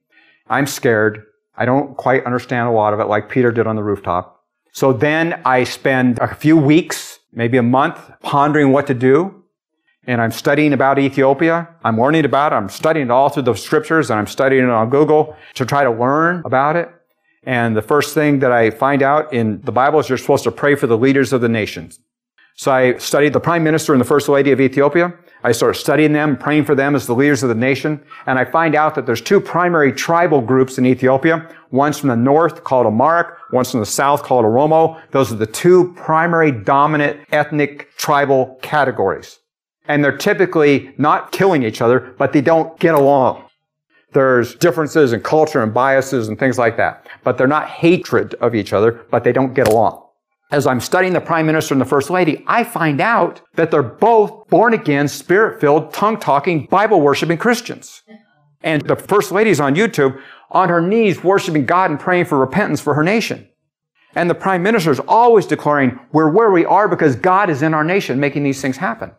I'm 0.49 0.67
scared. 0.67 1.23
I 1.57 1.65
don't 1.65 1.97
quite 1.97 2.25
understand 2.25 2.67
a 2.69 2.71
lot 2.71 2.93
of 2.93 2.99
it 2.99 3.05
like 3.05 3.29
Peter 3.29 3.51
did 3.51 3.67
on 3.67 3.75
the 3.75 3.83
rooftop. 3.83 4.36
So 4.71 4.93
then 4.93 5.41
I 5.45 5.63
spend 5.63 6.19
a 6.19 6.33
few 6.33 6.57
weeks, 6.57 7.19
maybe 7.33 7.57
a 7.57 7.63
month, 7.63 7.99
pondering 8.21 8.71
what 8.71 8.87
to 8.87 8.93
do 8.93 9.43
and 10.07 10.21
I'm 10.21 10.31
studying 10.31 10.71
about 10.71 10.97
Ethiopia. 10.97 11.67
I'm 11.83 11.99
learning 11.99 12.23
about 12.23 12.53
it. 12.53 12.55
I'm 12.55 12.69
studying 12.69 13.07
it 13.07 13.11
all 13.11 13.27
through 13.27 13.43
the 13.43 13.53
scriptures 13.53 14.09
and 14.09 14.17
I'm 14.17 14.25
studying 14.25 14.63
it 14.63 14.69
on 14.69 14.89
Google 14.89 15.35
to 15.55 15.65
try 15.65 15.83
to 15.83 15.91
learn 15.91 16.41
about 16.45 16.77
it. 16.77 16.89
And 17.43 17.75
the 17.75 17.81
first 17.81 18.13
thing 18.13 18.39
that 18.39 18.51
I 18.51 18.69
find 18.69 19.03
out 19.03 19.33
in 19.33 19.61
the 19.61 19.71
Bible 19.71 19.99
is 19.99 20.07
you're 20.07 20.17
supposed 20.17 20.45
to 20.45 20.51
pray 20.51 20.75
for 20.75 20.87
the 20.87 20.97
leaders 20.97 21.33
of 21.33 21.41
the 21.41 21.49
nations. 21.49 21.99
So 22.55 22.71
I 22.71 22.97
studied 22.97 23.33
the 23.33 23.39
prime 23.41 23.63
minister 23.63 23.93
and 23.93 23.99
the 24.01 24.05
first 24.05 24.29
lady 24.29 24.51
of 24.51 24.61
Ethiopia. 24.61 25.13
I 25.43 25.51
start 25.51 25.75
studying 25.75 26.13
them, 26.13 26.37
praying 26.37 26.65
for 26.65 26.75
them 26.75 26.95
as 26.95 27.05
the 27.05 27.15
leaders 27.15 27.43
of 27.43 27.49
the 27.49 27.55
nation. 27.55 28.03
And 28.25 28.39
I 28.39 28.45
find 28.45 28.75
out 28.75 28.95
that 28.95 29.05
there's 29.05 29.21
two 29.21 29.39
primary 29.39 29.91
tribal 29.91 30.41
groups 30.41 30.77
in 30.77 30.85
Ethiopia. 30.85 31.47
One's 31.71 31.99
from 31.99 32.09
the 32.09 32.15
north 32.15 32.63
called 32.63 32.87
Amharic. 32.87 33.27
One's 33.51 33.71
from 33.71 33.79
the 33.79 33.85
south 33.85 34.23
called 34.23 34.45
Oromo. 34.45 34.99
Those 35.11 35.31
are 35.31 35.35
the 35.35 35.45
two 35.45 35.93
primary 35.95 36.51
dominant 36.51 37.19
ethnic 37.31 37.89
tribal 37.97 38.57
categories 38.61 39.39
and 39.87 40.03
they're 40.03 40.17
typically 40.17 40.93
not 40.97 41.31
killing 41.31 41.63
each 41.63 41.81
other, 41.81 42.13
but 42.17 42.33
they 42.33 42.41
don't 42.41 42.77
get 42.79 42.93
along. 42.95 43.43
There's 44.13 44.55
differences 44.55 45.13
in 45.13 45.21
culture 45.21 45.61
and 45.61 45.73
biases 45.73 46.27
and 46.27 46.39
things 46.39 46.57
like 46.57 46.77
that, 46.77 47.07
but 47.23 47.37
they're 47.37 47.47
not 47.47 47.67
hatred 47.67 48.33
of 48.35 48.55
each 48.55 48.73
other, 48.73 49.05
but 49.11 49.23
they 49.23 49.31
don't 49.31 49.53
get 49.53 49.67
along. 49.67 50.03
As 50.49 50.65
I'm 50.65 50.79
studying 50.79 51.11
the 51.11 51.19
Prime 51.19 51.45
Minister 51.45 51.73
and 51.73 51.81
the 51.81 51.85
First 51.85 52.09
Lady, 52.09 52.43
I 52.47 52.63
find 52.63 53.01
out 53.01 53.41
that 53.55 53.69
they're 53.69 53.83
both 53.83 54.47
born 54.47 54.73
again, 54.73 55.09
spirit 55.09 55.59
filled, 55.59 55.93
tongue 55.93 56.17
talking, 56.17 56.67
Bible 56.67 57.01
worshiping 57.01 57.37
Christians. 57.37 58.01
And 58.61 58.81
the 58.83 58.95
First 58.95 59.33
Lady's 59.33 59.59
on 59.59 59.75
YouTube 59.75 60.19
on 60.51 60.69
her 60.69 60.81
knees 60.81 61.21
worshiping 61.21 61.65
God 61.65 61.91
and 61.91 61.99
praying 61.99 62.25
for 62.25 62.37
repentance 62.37 62.79
for 62.79 62.93
her 62.93 63.03
nation. 63.03 63.49
And 64.15 64.29
the 64.29 64.35
Prime 64.35 64.63
Minister 64.63 64.89
is 64.89 65.01
always 65.01 65.45
declaring, 65.45 65.99
we're 66.13 66.31
where 66.31 66.49
we 66.49 66.65
are 66.65 66.87
because 66.87 67.17
God 67.17 67.49
is 67.49 67.61
in 67.61 67.73
our 67.73 67.83
nation 67.83 68.19
making 68.19 68.43
these 68.43 68.61
things 68.61 68.77
happen. 68.77 69.11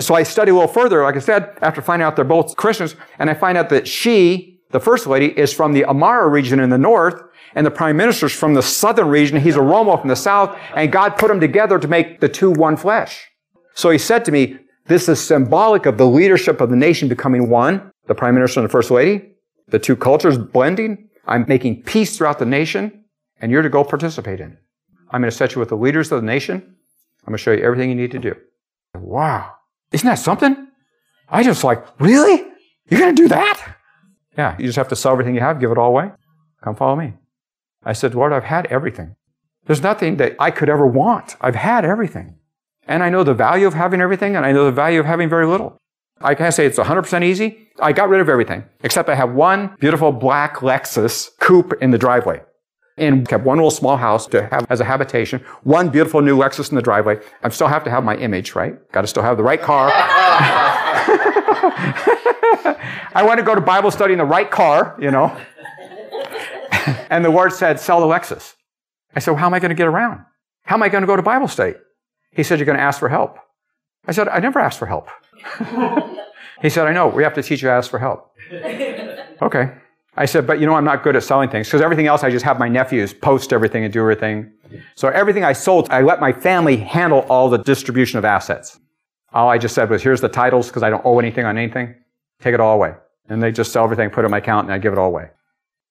So 0.00 0.14
I 0.14 0.22
study 0.22 0.52
a 0.52 0.54
little 0.54 0.68
further, 0.68 1.02
like 1.02 1.16
I 1.16 1.18
said, 1.18 1.58
after 1.60 1.82
finding 1.82 2.06
out 2.06 2.14
they're 2.14 2.24
both 2.24 2.56
Christians, 2.56 2.94
and 3.18 3.28
I 3.28 3.34
find 3.34 3.58
out 3.58 3.68
that 3.70 3.88
she, 3.88 4.60
the 4.70 4.78
first 4.78 5.08
lady, 5.08 5.36
is 5.36 5.52
from 5.52 5.72
the 5.72 5.84
Amara 5.86 6.28
region 6.28 6.60
in 6.60 6.70
the 6.70 6.78
north, 6.78 7.20
and 7.54 7.66
the 7.66 7.70
prime 7.70 7.96
minister's 7.96 8.32
from 8.32 8.54
the 8.54 8.62
southern 8.62 9.08
region. 9.08 9.40
He's 9.40 9.56
Oromo 9.56 9.98
from 9.98 10.08
the 10.08 10.16
south, 10.16 10.58
and 10.74 10.92
God 10.92 11.16
put 11.16 11.28
them 11.28 11.40
together 11.40 11.78
to 11.78 11.88
make 11.88 12.20
the 12.20 12.28
two 12.28 12.50
one 12.50 12.76
flesh. 12.76 13.26
So 13.74 13.90
he 13.90 13.98
said 13.98 14.24
to 14.24 14.32
me, 14.32 14.58
this 14.86 15.08
is 15.08 15.20
symbolic 15.20 15.86
of 15.86 15.98
the 15.98 16.06
leadership 16.06 16.60
of 16.60 16.70
the 16.70 16.76
nation 16.76 17.08
becoming 17.08 17.50
one, 17.50 17.90
the 18.06 18.14
prime 18.14 18.34
minister 18.34 18.60
and 18.60 18.68
the 18.68 18.72
first 18.72 18.90
lady, 18.90 19.32
the 19.68 19.78
two 19.78 19.96
cultures 19.96 20.38
blending. 20.38 21.08
I'm 21.26 21.44
making 21.46 21.82
peace 21.82 22.16
throughout 22.16 22.38
the 22.38 22.46
nation, 22.46 23.04
and 23.40 23.52
you're 23.52 23.62
to 23.62 23.68
go 23.68 23.84
participate 23.84 24.40
in 24.40 24.52
it. 24.52 24.58
I'm 25.10 25.20
going 25.20 25.30
to 25.30 25.36
set 25.36 25.54
you 25.54 25.60
with 25.60 25.68
the 25.68 25.76
leaders 25.76 26.10
of 26.10 26.20
the 26.20 26.26
nation. 26.26 26.54
I'm 26.54 27.32
going 27.32 27.36
to 27.36 27.42
show 27.42 27.52
you 27.52 27.62
everything 27.62 27.90
you 27.90 27.94
need 27.94 28.12
to 28.12 28.18
do. 28.18 28.34
Wow. 28.94 29.52
Isn't 29.92 30.06
that 30.06 30.18
something? 30.18 30.68
I 31.28 31.42
just 31.42 31.64
like, 31.64 31.84
really? 32.00 32.46
You're 32.88 33.00
going 33.00 33.14
to 33.14 33.22
do 33.22 33.28
that? 33.28 33.76
Yeah, 34.38 34.56
you 34.58 34.64
just 34.64 34.76
have 34.76 34.88
to 34.88 34.96
sell 34.96 35.12
everything 35.12 35.34
you 35.34 35.40
have, 35.42 35.60
give 35.60 35.70
it 35.70 35.78
all 35.78 35.90
away. 35.90 36.10
Come 36.62 36.74
follow 36.76 36.96
me. 36.96 37.12
I 37.88 37.94
said, 37.94 38.14
Lord, 38.14 38.34
I've 38.34 38.44
had 38.44 38.66
everything. 38.66 39.16
There's 39.64 39.82
nothing 39.82 40.18
that 40.18 40.36
I 40.38 40.50
could 40.50 40.68
ever 40.68 40.86
want. 40.86 41.36
I've 41.40 41.54
had 41.54 41.86
everything. 41.86 42.34
And 42.86 43.02
I 43.02 43.08
know 43.08 43.24
the 43.24 43.32
value 43.32 43.66
of 43.66 43.72
having 43.72 44.02
everything, 44.02 44.36
and 44.36 44.44
I 44.44 44.52
know 44.52 44.66
the 44.66 44.72
value 44.72 45.00
of 45.00 45.06
having 45.06 45.30
very 45.30 45.46
little. 45.46 45.80
I 46.20 46.34
can't 46.34 46.52
say 46.52 46.66
it's 46.66 46.78
100% 46.78 47.24
easy. 47.24 47.70
I 47.80 47.92
got 47.92 48.10
rid 48.10 48.20
of 48.20 48.28
everything, 48.28 48.64
except 48.82 49.08
I 49.08 49.14
have 49.14 49.32
one 49.32 49.74
beautiful 49.80 50.12
black 50.12 50.56
Lexus 50.56 51.30
coupe 51.40 51.72
in 51.80 51.90
the 51.90 51.96
driveway. 51.96 52.42
And 52.98 53.26
kept 53.26 53.44
one 53.44 53.56
little 53.56 53.70
small 53.70 53.96
house 53.96 54.26
to 54.26 54.48
have 54.48 54.66
as 54.68 54.80
a 54.80 54.84
habitation, 54.84 55.40
one 55.62 55.88
beautiful 55.88 56.20
new 56.20 56.36
Lexus 56.36 56.68
in 56.68 56.76
the 56.76 56.82
driveway. 56.82 57.18
I 57.42 57.48
still 57.48 57.68
have 57.68 57.84
to 57.84 57.90
have 57.90 58.04
my 58.04 58.16
image, 58.16 58.54
right? 58.54 58.76
Got 58.92 59.00
to 59.02 59.06
still 59.06 59.22
have 59.22 59.38
the 59.38 59.44
right 59.44 59.62
car. 59.62 59.90
I 63.14 63.22
want 63.24 63.38
to 63.38 63.44
go 63.44 63.54
to 63.54 63.60
Bible 63.62 63.90
study 63.90 64.12
in 64.12 64.18
the 64.18 64.26
right 64.26 64.50
car, 64.50 64.94
you 65.00 65.10
know. 65.10 65.34
and 67.10 67.24
the 67.24 67.30
Lord 67.30 67.52
said, 67.52 67.80
sell 67.80 68.00
the 68.00 68.06
Lexus. 68.06 68.54
I 69.14 69.20
said, 69.20 69.32
well, 69.32 69.40
how 69.40 69.46
am 69.46 69.54
I 69.54 69.58
going 69.58 69.70
to 69.70 69.74
get 69.74 69.86
around? 69.86 70.24
How 70.62 70.76
am 70.76 70.82
I 70.82 70.88
going 70.88 71.02
to 71.02 71.06
go 71.06 71.16
to 71.16 71.22
Bible 71.22 71.48
study? 71.48 71.74
He 72.32 72.42
said, 72.42 72.58
you're 72.58 72.66
going 72.66 72.78
to 72.78 72.82
ask 72.82 72.98
for 72.98 73.08
help. 73.08 73.38
I 74.06 74.12
said, 74.12 74.28
I 74.28 74.38
never 74.38 74.58
asked 74.58 74.78
for 74.78 74.86
help. 74.86 75.08
he 76.62 76.70
said, 76.70 76.86
I 76.86 76.92
know, 76.92 77.08
we 77.08 77.22
have 77.22 77.34
to 77.34 77.42
teach 77.42 77.62
you 77.62 77.68
to 77.68 77.72
ask 77.72 77.90
for 77.90 77.98
help. 77.98 78.32
okay. 79.42 79.72
I 80.16 80.24
said, 80.24 80.46
but 80.46 80.58
you 80.58 80.66
know, 80.66 80.74
I'm 80.74 80.84
not 80.84 81.04
good 81.04 81.14
at 81.14 81.22
selling 81.22 81.48
things 81.48 81.68
because 81.68 81.80
everything 81.80 82.08
else 82.08 82.24
I 82.24 82.30
just 82.30 82.44
have 82.44 82.58
my 82.58 82.68
nephews 82.68 83.14
post 83.14 83.52
everything 83.52 83.84
and 83.84 83.92
do 83.92 84.00
everything. 84.00 84.52
So 84.96 85.08
everything 85.08 85.44
I 85.44 85.52
sold, 85.52 85.88
I 85.90 86.02
let 86.02 86.20
my 86.20 86.32
family 86.32 86.76
handle 86.76 87.20
all 87.28 87.48
the 87.48 87.58
distribution 87.58 88.18
of 88.18 88.24
assets. 88.24 88.80
All 89.32 89.48
I 89.48 89.58
just 89.58 89.74
said 89.74 89.90
was, 89.90 90.02
here's 90.02 90.20
the 90.20 90.28
titles 90.28 90.66
because 90.68 90.82
I 90.82 90.90
don't 90.90 91.04
owe 91.04 91.18
anything 91.20 91.44
on 91.44 91.56
anything. 91.56 91.94
Take 92.40 92.54
it 92.54 92.60
all 92.60 92.74
away. 92.74 92.94
And 93.28 93.42
they 93.42 93.52
just 93.52 93.72
sell 93.72 93.84
everything, 93.84 94.10
put 94.10 94.24
it 94.24 94.26
in 94.26 94.30
my 94.30 94.38
account, 94.38 94.66
and 94.66 94.74
I 94.74 94.78
give 94.78 94.92
it 94.92 94.98
all 94.98 95.08
away. 95.08 95.30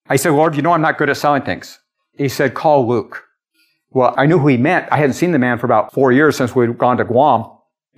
I 0.10 0.16
said, 0.16 0.32
Lord, 0.32 0.56
you 0.56 0.62
know 0.62 0.72
I'm 0.72 0.82
not 0.82 0.98
good 0.98 1.10
at 1.10 1.18
selling 1.18 1.42
things. 1.42 1.80
He 2.18 2.30
said, 2.30 2.54
call 2.54 2.88
Luke. 2.88 3.26
Well, 3.92 4.14
I 4.18 4.26
knew 4.26 4.40
who 4.40 4.48
he 4.48 4.58
meant. 4.58 4.88
I 4.92 4.98
hadn't 4.98 5.14
seen 5.14 5.32
the 5.32 5.40
man 5.40 5.58
for 5.58 5.66
about 5.66 5.94
four 5.94 6.12
years 6.12 6.36
since 6.36 6.56
we'd 6.56 6.78
gone 6.78 6.98
to 6.98 7.06
Guam, 7.06 7.50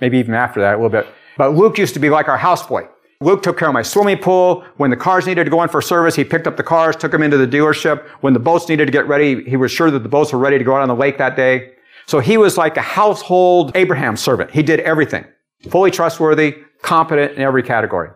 maybe 0.02 0.18
even 0.18 0.34
after 0.34 0.60
that 0.62 0.76
a 0.76 0.78
little 0.78 0.90
bit. 0.90 1.08
But 1.38 1.56
Luke 1.56 1.78
used 1.78 1.94
to 1.94 2.00
be 2.00 2.10
like 2.10 2.28
our 2.28 2.38
houseboy. 2.38 2.88
Luke 3.22 3.44
took 3.44 3.58
care 3.58 3.68
of 3.68 3.74
my 3.74 3.82
swimming 3.82 4.18
pool. 4.18 4.64
When 4.78 4.90
the 4.90 4.96
cars 4.96 5.26
needed 5.28 5.44
to 5.44 5.50
go 5.50 5.62
in 5.62 5.70
for 5.70 5.82
service, 5.82 6.16
he 6.16 6.24
picked 6.24 6.48
up 6.48 6.58
the 6.58 6.64
cars, 6.64 6.96
took 6.96 7.12
them 7.12 7.22
into 7.22 7.38
the 7.38 7.48
dealership. 7.48 8.08
When 8.22 8.34
the 8.34 8.40
boats 8.40 8.70
needed 8.70 8.86
to 8.86 8.92
get 8.92 9.08
ready, 9.08 9.44
he 9.44 9.58
was 9.58 9.72
sure 9.72 9.92
that 9.92 10.04
the 10.04 10.10
boats 10.10 10.32
were 10.32 10.40
ready 10.40 10.58
to 10.58 10.64
go 10.64 10.76
out 10.76 10.82
on 10.82 10.88
the 10.88 10.96
lake 10.96 11.18
that 11.18 11.36
day. 11.36 11.74
So 12.06 12.20
he 12.20 12.38
was 12.38 12.58
like 12.58 12.78
a 12.78 12.82
household 12.82 13.74
Abraham 13.76 14.16
servant. 14.16 14.52
He 14.52 14.64
did 14.64 14.80
everything. 14.80 15.26
Fully 15.70 15.92
trustworthy, 15.92 16.60
competent 16.82 17.34
in 17.34 17.42
every 17.42 17.62
category. 17.62 18.10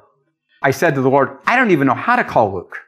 I 0.61 0.71
said 0.71 0.95
to 0.95 1.01
the 1.01 1.09
Lord, 1.09 1.37
I 1.45 1.57
don't 1.57 1.71
even 1.71 1.87
know 1.87 1.93
how 1.93 2.15
to 2.15 2.23
call 2.23 2.53
Luke. 2.53 2.79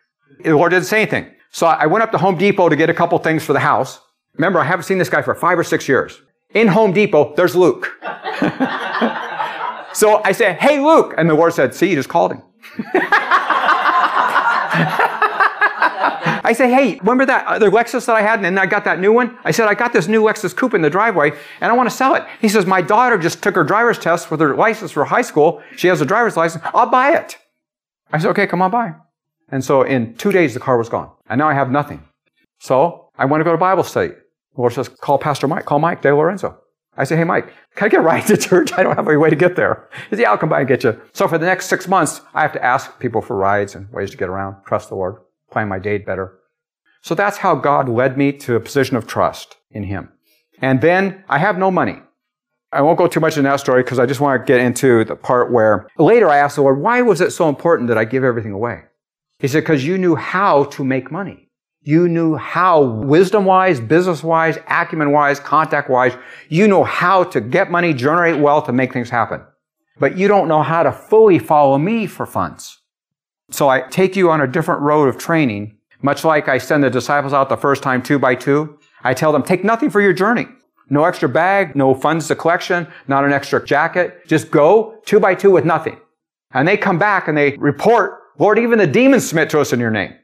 The 0.43 0.55
Lord 0.55 0.71
didn't 0.71 0.85
say 0.85 1.01
anything. 1.01 1.31
So 1.51 1.67
I 1.67 1.85
went 1.85 2.03
up 2.03 2.11
to 2.11 2.17
Home 2.17 2.37
Depot 2.37 2.69
to 2.69 2.75
get 2.75 2.89
a 2.89 2.93
couple 2.93 3.17
things 3.19 3.43
for 3.43 3.53
the 3.53 3.59
house. 3.59 3.99
Remember, 4.33 4.59
I 4.59 4.65
haven't 4.65 4.83
seen 4.83 4.97
this 4.97 5.09
guy 5.09 5.21
for 5.21 5.33
five 5.35 5.57
or 5.57 5.63
six 5.63 5.87
years. 5.87 6.21
In 6.53 6.67
Home 6.67 6.91
Depot, 6.91 7.33
there's 7.35 7.55
Luke. 7.55 7.91
so 9.93 10.21
I 10.23 10.33
said, 10.33 10.57
Hey, 10.59 10.79
Luke. 10.79 11.13
And 11.17 11.29
the 11.29 11.33
Lord 11.33 11.53
said, 11.53 11.73
See, 11.73 11.89
you 11.89 11.95
just 11.95 12.09
called 12.09 12.33
him. 12.33 12.41
I 16.45 16.53
say, 16.53 16.69
hey, 16.69 16.99
remember 16.99 17.25
that 17.25 17.47
other 17.47 17.71
Lexus 17.71 18.05
that 18.05 18.15
I 18.15 18.21
had 18.21 18.35
and 18.35 18.45
then 18.45 18.59
I 18.59 18.67
got 18.67 18.83
that 18.85 18.99
new 18.99 19.11
one? 19.11 19.37
I 19.43 19.49
said, 19.49 19.67
I 19.67 19.73
got 19.73 19.93
this 19.93 20.07
new 20.07 20.21
Lexus 20.21 20.55
coupe 20.55 20.75
in 20.75 20.83
the 20.83 20.91
driveway 20.91 21.31
and 21.59 21.71
I 21.71 21.73
want 21.73 21.89
to 21.89 21.95
sell 21.95 22.13
it. 22.13 22.23
He 22.39 22.49
says, 22.49 22.67
my 22.67 22.83
daughter 22.83 23.17
just 23.17 23.41
took 23.41 23.55
her 23.55 23.63
driver's 23.63 23.97
test 23.97 24.29
with 24.29 24.39
her 24.41 24.55
license 24.55 24.91
for 24.91 25.05
high 25.05 25.23
school. 25.23 25.63
She 25.75 25.87
has 25.87 26.01
a 26.01 26.05
driver's 26.05 26.37
license. 26.37 26.63
I'll 26.71 26.89
buy 26.89 27.15
it. 27.15 27.37
I 28.13 28.19
said, 28.19 28.29
okay, 28.29 28.45
come 28.45 28.61
on 28.61 28.69
by. 28.69 28.93
And 29.49 29.63
so 29.63 29.83
in 29.83 30.15
two 30.15 30.31
days, 30.31 30.53
the 30.53 30.59
car 30.59 30.77
was 30.77 30.89
gone. 30.89 31.11
And 31.29 31.39
now 31.39 31.47
I 31.47 31.53
have 31.53 31.71
nothing. 31.71 32.03
So 32.59 33.09
I 33.17 33.25
want 33.25 33.41
to 33.41 33.45
go 33.45 33.51
to 33.51 33.57
Bible 33.57 33.83
study. 33.83 34.09
The 34.09 34.61
Lord 34.61 34.73
says, 34.73 34.89
call 34.89 35.17
Pastor 35.17 35.47
Mike, 35.47 35.65
call 35.65 35.79
Mike 35.79 36.01
De 36.01 36.15
Lorenzo. 36.15 36.59
I 36.97 37.03
say, 37.03 37.17
hey, 37.17 37.25
Mike, 37.25 37.53
can 37.75 37.87
I 37.87 37.89
get 37.89 37.99
a 37.99 38.03
ride 38.03 38.25
to 38.27 38.37
church? 38.37 38.71
I 38.73 38.83
don't 38.83 38.95
have 38.95 39.07
any 39.07 39.17
way 39.17 39.29
to 39.29 39.35
get 39.35 39.55
there. 39.55 39.89
He 40.09 40.15
says, 40.15 40.19
yeah, 40.19 40.31
I'll 40.31 40.37
come 40.37 40.49
by 40.49 40.59
and 40.59 40.67
get 40.67 40.83
you. 40.83 40.99
So 41.13 41.27
for 41.27 41.37
the 41.37 41.45
next 41.45 41.67
six 41.67 41.87
months, 41.87 42.21
I 42.33 42.41
have 42.41 42.53
to 42.53 42.63
ask 42.63 42.97
people 42.99 43.21
for 43.21 43.35
rides 43.35 43.75
and 43.75 43.91
ways 43.91 44.11
to 44.11 44.17
get 44.17 44.29
around, 44.29 44.63
trust 44.65 44.89
the 44.89 44.95
Lord, 44.95 45.17
plan 45.51 45.67
my 45.67 45.77
date 45.77 46.05
better. 46.05 46.39
So 47.01 47.13
that's 47.13 47.37
how 47.37 47.55
God 47.55 47.89
led 47.89 48.17
me 48.17 48.31
to 48.31 48.55
a 48.55 48.59
position 48.59 48.95
of 48.95 49.05
trust 49.05 49.57
in 49.71 49.83
Him. 49.83 50.09
And 50.61 50.79
then 50.81 51.23
I 51.27 51.37
have 51.37 51.57
no 51.57 51.69
money. 51.69 52.01
I 52.71 52.81
won't 52.81 52.97
go 52.97 53.07
too 53.07 53.19
much 53.19 53.37
into 53.37 53.49
that 53.49 53.59
story 53.59 53.83
because 53.83 53.99
I 53.99 54.05
just 54.05 54.21
want 54.21 54.41
to 54.41 54.45
get 54.45 54.59
into 54.59 55.03
the 55.05 55.15
part 55.15 55.51
where 55.51 55.87
later 55.97 56.29
I 56.29 56.37
asked 56.37 56.55
the 56.55 56.61
Lord, 56.61 56.81
why 56.81 57.01
was 57.01 57.21
it 57.21 57.31
so 57.31 57.47
important 57.47 57.89
that 57.89 57.97
I 57.97 58.05
give 58.05 58.23
everything 58.23 58.51
away? 58.51 58.83
He 59.45 59.49
said, 59.49 59.59
because 59.59 59.85
you 59.85 59.99
knew 59.99 60.15
how 60.15 60.63
to 60.63 60.83
make 60.83 61.11
money. 61.11 61.51
You 61.83 62.09
knew 62.09 62.35
how, 62.35 62.81
wisdom 62.81 63.45
wise, 63.45 63.79
business 63.79 64.23
wise, 64.23 64.57
acumen 64.67 65.11
wise, 65.11 65.39
contact 65.39 65.87
wise, 65.87 66.13
you 66.49 66.67
know 66.67 66.83
how 66.83 67.25
to 67.25 67.39
get 67.39 67.69
money, 67.69 67.93
generate 67.93 68.41
wealth, 68.41 68.67
and 68.69 68.75
make 68.75 68.91
things 68.91 69.11
happen. 69.11 69.43
But 69.99 70.17
you 70.17 70.27
don't 70.27 70.47
know 70.47 70.63
how 70.63 70.81
to 70.81 70.91
fully 70.91 71.37
follow 71.37 71.77
me 71.77 72.07
for 72.07 72.25
funds. 72.25 72.79
So 73.51 73.69
I 73.69 73.81
take 73.81 74.15
you 74.15 74.31
on 74.31 74.41
a 74.41 74.47
different 74.47 74.81
road 74.81 75.09
of 75.09 75.19
training, 75.19 75.77
much 76.01 76.25
like 76.25 76.47
I 76.47 76.57
send 76.57 76.83
the 76.83 76.89
disciples 76.89 77.31
out 77.31 77.47
the 77.47 77.55
first 77.55 77.83
time 77.83 78.01
two 78.01 78.17
by 78.17 78.33
two. 78.33 78.79
I 79.03 79.13
tell 79.13 79.31
them, 79.31 79.43
take 79.43 79.63
nothing 79.63 79.91
for 79.91 80.01
your 80.01 80.13
journey. 80.13 80.47
No 80.89 81.03
extra 81.03 81.29
bag, 81.29 81.75
no 81.75 81.93
funds 81.93 82.27
to 82.29 82.35
collection, 82.35 82.87
not 83.07 83.23
an 83.23 83.31
extra 83.31 83.63
jacket. 83.63 84.25
Just 84.25 84.49
go 84.49 84.99
two 85.05 85.19
by 85.19 85.35
two 85.35 85.51
with 85.51 85.65
nothing. 85.65 85.99
And 86.51 86.67
they 86.67 86.77
come 86.77 86.97
back 86.97 87.27
and 87.27 87.37
they 87.37 87.55
report, 87.57 88.23
Lord, 88.37 88.59
even 88.59 88.79
the 88.79 88.87
demons 88.87 89.27
submit 89.27 89.49
to 89.51 89.59
us 89.59 89.73
in 89.73 89.79
your 89.79 89.91
name. 89.91 90.15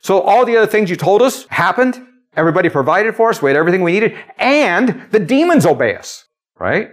So 0.00 0.20
all 0.20 0.44
the 0.44 0.56
other 0.56 0.66
things 0.66 0.90
you 0.90 0.96
told 0.96 1.22
us 1.22 1.46
happened. 1.46 2.04
Everybody 2.36 2.68
provided 2.68 3.14
for 3.14 3.30
us. 3.30 3.40
We 3.40 3.50
had 3.50 3.56
everything 3.56 3.82
we 3.82 3.92
needed. 3.92 4.16
And 4.38 5.06
the 5.10 5.20
demons 5.20 5.64
obey 5.64 5.96
us. 5.96 6.24
Right? 6.58 6.90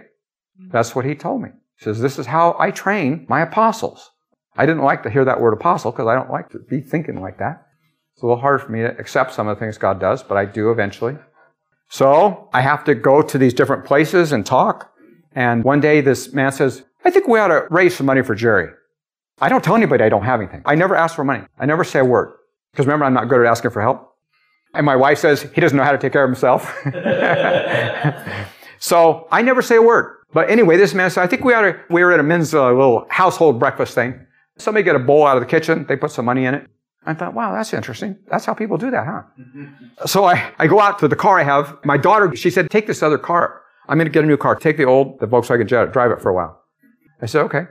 That's 0.70 0.94
what 0.94 1.04
he 1.04 1.14
told 1.14 1.42
me. 1.42 1.50
He 1.78 1.84
says, 1.84 2.00
this 2.00 2.18
is 2.18 2.26
how 2.26 2.56
I 2.58 2.70
train 2.70 3.26
my 3.28 3.42
apostles. 3.42 4.10
I 4.56 4.66
didn't 4.66 4.82
like 4.82 5.02
to 5.02 5.10
hear 5.10 5.24
that 5.24 5.40
word 5.40 5.52
apostle 5.52 5.90
because 5.90 6.06
I 6.06 6.14
don't 6.14 6.30
like 6.30 6.50
to 6.50 6.58
be 6.58 6.80
thinking 6.80 7.20
like 7.20 7.38
that. 7.38 7.66
It's 8.14 8.22
a 8.22 8.26
little 8.26 8.40
hard 8.40 8.62
for 8.62 8.70
me 8.70 8.80
to 8.80 8.96
accept 8.98 9.32
some 9.32 9.48
of 9.48 9.56
the 9.56 9.60
things 9.60 9.78
God 9.78 9.98
does, 9.98 10.22
but 10.22 10.36
I 10.36 10.44
do 10.44 10.70
eventually. 10.70 11.16
So 11.88 12.48
I 12.52 12.60
have 12.60 12.84
to 12.84 12.94
go 12.94 13.22
to 13.22 13.38
these 13.38 13.54
different 13.54 13.84
places 13.84 14.32
and 14.32 14.44
talk. 14.46 14.92
And 15.34 15.64
one 15.64 15.80
day 15.80 16.00
this 16.00 16.32
man 16.32 16.52
says, 16.52 16.84
I 17.04 17.10
think 17.10 17.26
we 17.26 17.38
ought 17.38 17.48
to 17.48 17.66
raise 17.70 17.96
some 17.96 18.06
money 18.06 18.22
for 18.22 18.34
Jerry. 18.34 18.70
I 19.42 19.48
don't 19.48 19.62
tell 19.62 19.74
anybody 19.74 20.04
I 20.04 20.08
don't 20.08 20.22
have 20.22 20.40
anything. 20.40 20.62
I 20.64 20.76
never 20.76 20.94
ask 20.94 21.16
for 21.16 21.24
money. 21.24 21.44
I 21.58 21.66
never 21.66 21.82
say 21.82 21.98
a 21.98 22.04
word. 22.04 22.32
Because 22.70 22.86
remember, 22.86 23.04
I'm 23.04 23.12
not 23.12 23.28
good 23.28 23.40
at 23.40 23.46
asking 23.46 23.72
for 23.72 23.82
help. 23.82 24.14
And 24.72 24.86
my 24.86 24.94
wife 24.94 25.18
says 25.18 25.42
he 25.52 25.60
doesn't 25.60 25.76
know 25.76 25.82
how 25.82 25.90
to 25.90 25.98
take 25.98 26.12
care 26.12 26.22
of 26.24 26.30
himself. 26.30 26.72
so 28.78 29.26
I 29.32 29.42
never 29.42 29.60
say 29.60 29.76
a 29.76 29.82
word. 29.82 30.16
But 30.32 30.48
anyway, 30.48 30.76
this 30.76 30.94
man 30.94 31.10
said, 31.10 31.24
I 31.24 31.26
think 31.26 31.44
we 31.44 31.52
ought 31.54 31.62
to, 31.62 31.78
we 31.90 32.04
were 32.04 32.12
at 32.12 32.20
a 32.20 32.22
men's 32.22 32.54
uh, 32.54 32.68
little 32.68 33.04
household 33.10 33.58
breakfast 33.58 33.96
thing. 33.96 34.24
Somebody 34.58 34.84
get 34.84 34.94
a 34.94 35.00
bowl 35.00 35.26
out 35.26 35.36
of 35.36 35.42
the 35.42 35.48
kitchen. 35.48 35.86
They 35.88 35.96
put 35.96 36.12
some 36.12 36.24
money 36.24 36.44
in 36.44 36.54
it. 36.54 36.68
I 37.04 37.12
thought, 37.14 37.34
wow, 37.34 37.52
that's 37.52 37.74
interesting. 37.74 38.16
That's 38.30 38.44
how 38.44 38.54
people 38.54 38.78
do 38.78 38.92
that, 38.92 39.04
huh? 39.04 40.06
So 40.06 40.24
I, 40.24 40.52
I 40.60 40.68
go 40.68 40.80
out 40.80 41.00
to 41.00 41.08
the 41.08 41.16
car 41.16 41.40
I 41.40 41.42
have. 41.42 41.76
My 41.84 41.96
daughter, 41.96 42.34
she 42.36 42.48
said, 42.48 42.70
take 42.70 42.86
this 42.86 43.02
other 43.02 43.18
car. 43.18 43.60
I'm 43.88 43.98
going 43.98 44.06
to 44.06 44.12
get 44.12 44.22
a 44.22 44.26
new 44.26 44.36
car. 44.36 44.54
Take 44.54 44.76
the 44.76 44.84
old, 44.84 45.18
the 45.18 45.26
Volkswagen 45.26 45.66
Jetta, 45.66 45.90
drive 45.90 46.12
it 46.12 46.22
for 46.22 46.30
a 46.30 46.34
while. 46.34 46.62
I 47.20 47.26
said, 47.26 47.42
okay. 47.42 47.64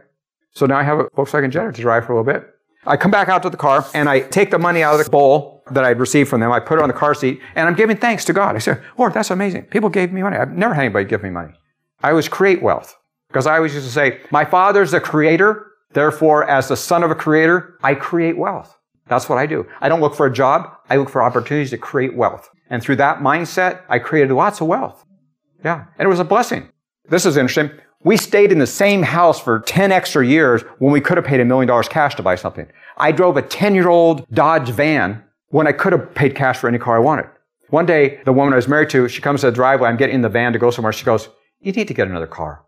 So 0.54 0.66
now 0.66 0.78
I 0.78 0.84
have 0.84 1.00
a 1.00 1.04
Volkswagen 1.06 1.50
Jetta 1.50 1.72
to 1.72 1.82
drive 1.82 2.06
for 2.06 2.14
a 2.14 2.22
little 2.22 2.34
bit. 2.34 2.48
I 2.86 2.98
come 2.98 3.12
back 3.12 3.30
out 3.30 3.44
to 3.44 3.50
the 3.50 3.58
car 3.58 3.86
and 3.94 4.10
I 4.10 4.22
take 4.22 4.50
the 4.50 4.58
money 4.58 4.82
out 4.82 5.00
of 5.00 5.04
the 5.04 5.10
bowl 5.10 5.64
that 5.72 5.84
I'd 5.84 6.00
received 6.00 6.30
from 6.30 6.42
them. 6.42 6.52
I 6.52 6.60
put 6.60 6.80
it 6.80 6.82
on 6.82 6.88
the 6.90 6.96
car 6.96 7.14
seat 7.14 7.40
and 7.56 7.68
I'm 7.68 7.76
giving 7.76 7.96
thanks 7.96 8.26
to 8.26 8.34
God. 8.34 8.56
I 8.56 8.60
said, 8.60 8.82
Lord, 8.98 9.14
that's 9.14 9.30
amazing. 9.30 9.64
People 9.66 9.90
gave 9.90 10.12
me 10.12 10.24
money. 10.24 10.38
I've 10.38 10.52
never 10.52 10.74
had 10.74 10.86
anybody 10.86 11.06
give 11.06 11.22
me 11.22 11.30
money. 11.30 11.54
I 12.02 12.10
always 12.10 12.28
create 12.28 12.62
wealth 12.62 12.98
because 13.28 13.46
I 13.46 13.56
always 13.58 13.76
used 13.76 13.86
to 13.86 13.92
say, 13.94 14.20
my 14.32 14.46
father's 14.46 14.94
a 14.94 15.00
creator. 15.00 15.68
Therefore, 15.94 16.50
as 16.50 16.70
the 16.70 16.78
son 16.78 17.04
of 17.04 17.12
a 17.12 17.16
creator, 17.16 17.78
I 17.84 17.96
create 17.96 18.38
wealth. 18.38 18.78
That's 19.08 19.30
what 19.30 19.38
I 19.38 19.46
do. 19.46 19.68
I 19.82 19.90
don't 19.90 20.00
look 20.00 20.16
for 20.16 20.26
a 20.26 20.34
job. 20.34 20.72
I 20.90 20.96
look 20.96 21.10
for 21.10 21.22
opportunities 21.22 21.70
to 21.72 21.78
create 21.78 22.16
wealth. 22.16 22.50
And 22.70 22.82
through 22.82 22.96
that 22.96 23.20
mindset, 23.20 23.82
I 23.90 24.00
created 24.00 24.34
lots 24.34 24.62
of 24.62 24.68
wealth. 24.68 25.06
Yeah. 25.64 25.86
And 25.98 26.06
it 26.06 26.10
was 26.10 26.22
a 26.22 26.24
blessing. 26.24 26.70
This 27.10 27.26
is 27.26 27.36
interesting. 27.38 27.78
We 28.04 28.18
stayed 28.18 28.52
in 28.52 28.58
the 28.58 28.68
same 28.68 29.04
house 29.04 29.40
for 29.40 29.60
10 29.60 29.92
extra 29.92 30.26
years 30.26 30.64
when 30.80 30.92
we 30.92 31.02
could 31.02 31.18
have 31.18 31.26
paid 31.26 31.40
a 31.40 31.46
million 31.46 31.68
dollars 31.68 31.88
cash 31.88 32.16
to 32.16 32.24
buy 32.24 32.36
something. 32.36 32.68
I 32.98 33.12
drove 33.12 33.38
a 33.38 33.42
10 33.42 33.76
year 33.76 33.90
old 33.90 34.28
Dodge 34.30 34.70
van 34.70 35.24
when 35.50 35.68
I 35.68 35.72
could 35.72 35.94
have 35.94 36.14
paid 36.16 36.36
cash 36.36 36.58
for 36.58 36.68
any 36.68 36.80
car 36.80 36.96
I 36.96 37.00
wanted. 37.00 37.26
One 37.70 37.86
day, 37.86 38.20
the 38.26 38.34
woman 38.34 38.54
I 38.54 38.58
was 38.58 38.68
married 38.68 38.90
to, 38.90 39.08
she 39.08 39.22
comes 39.22 39.42
to 39.42 39.48
the 39.48 39.56
driveway. 39.56 39.88
I'm 39.88 39.98
getting 39.98 40.16
in 40.16 40.22
the 40.22 40.30
van 40.30 40.52
to 40.54 40.60
go 40.60 40.72
somewhere. 40.72 40.92
She 40.92 41.06
goes, 41.06 41.30
you 41.60 41.72
need 41.72 41.88
to 41.88 41.94
get 41.94 42.08
another 42.08 42.28
car. 42.28 42.66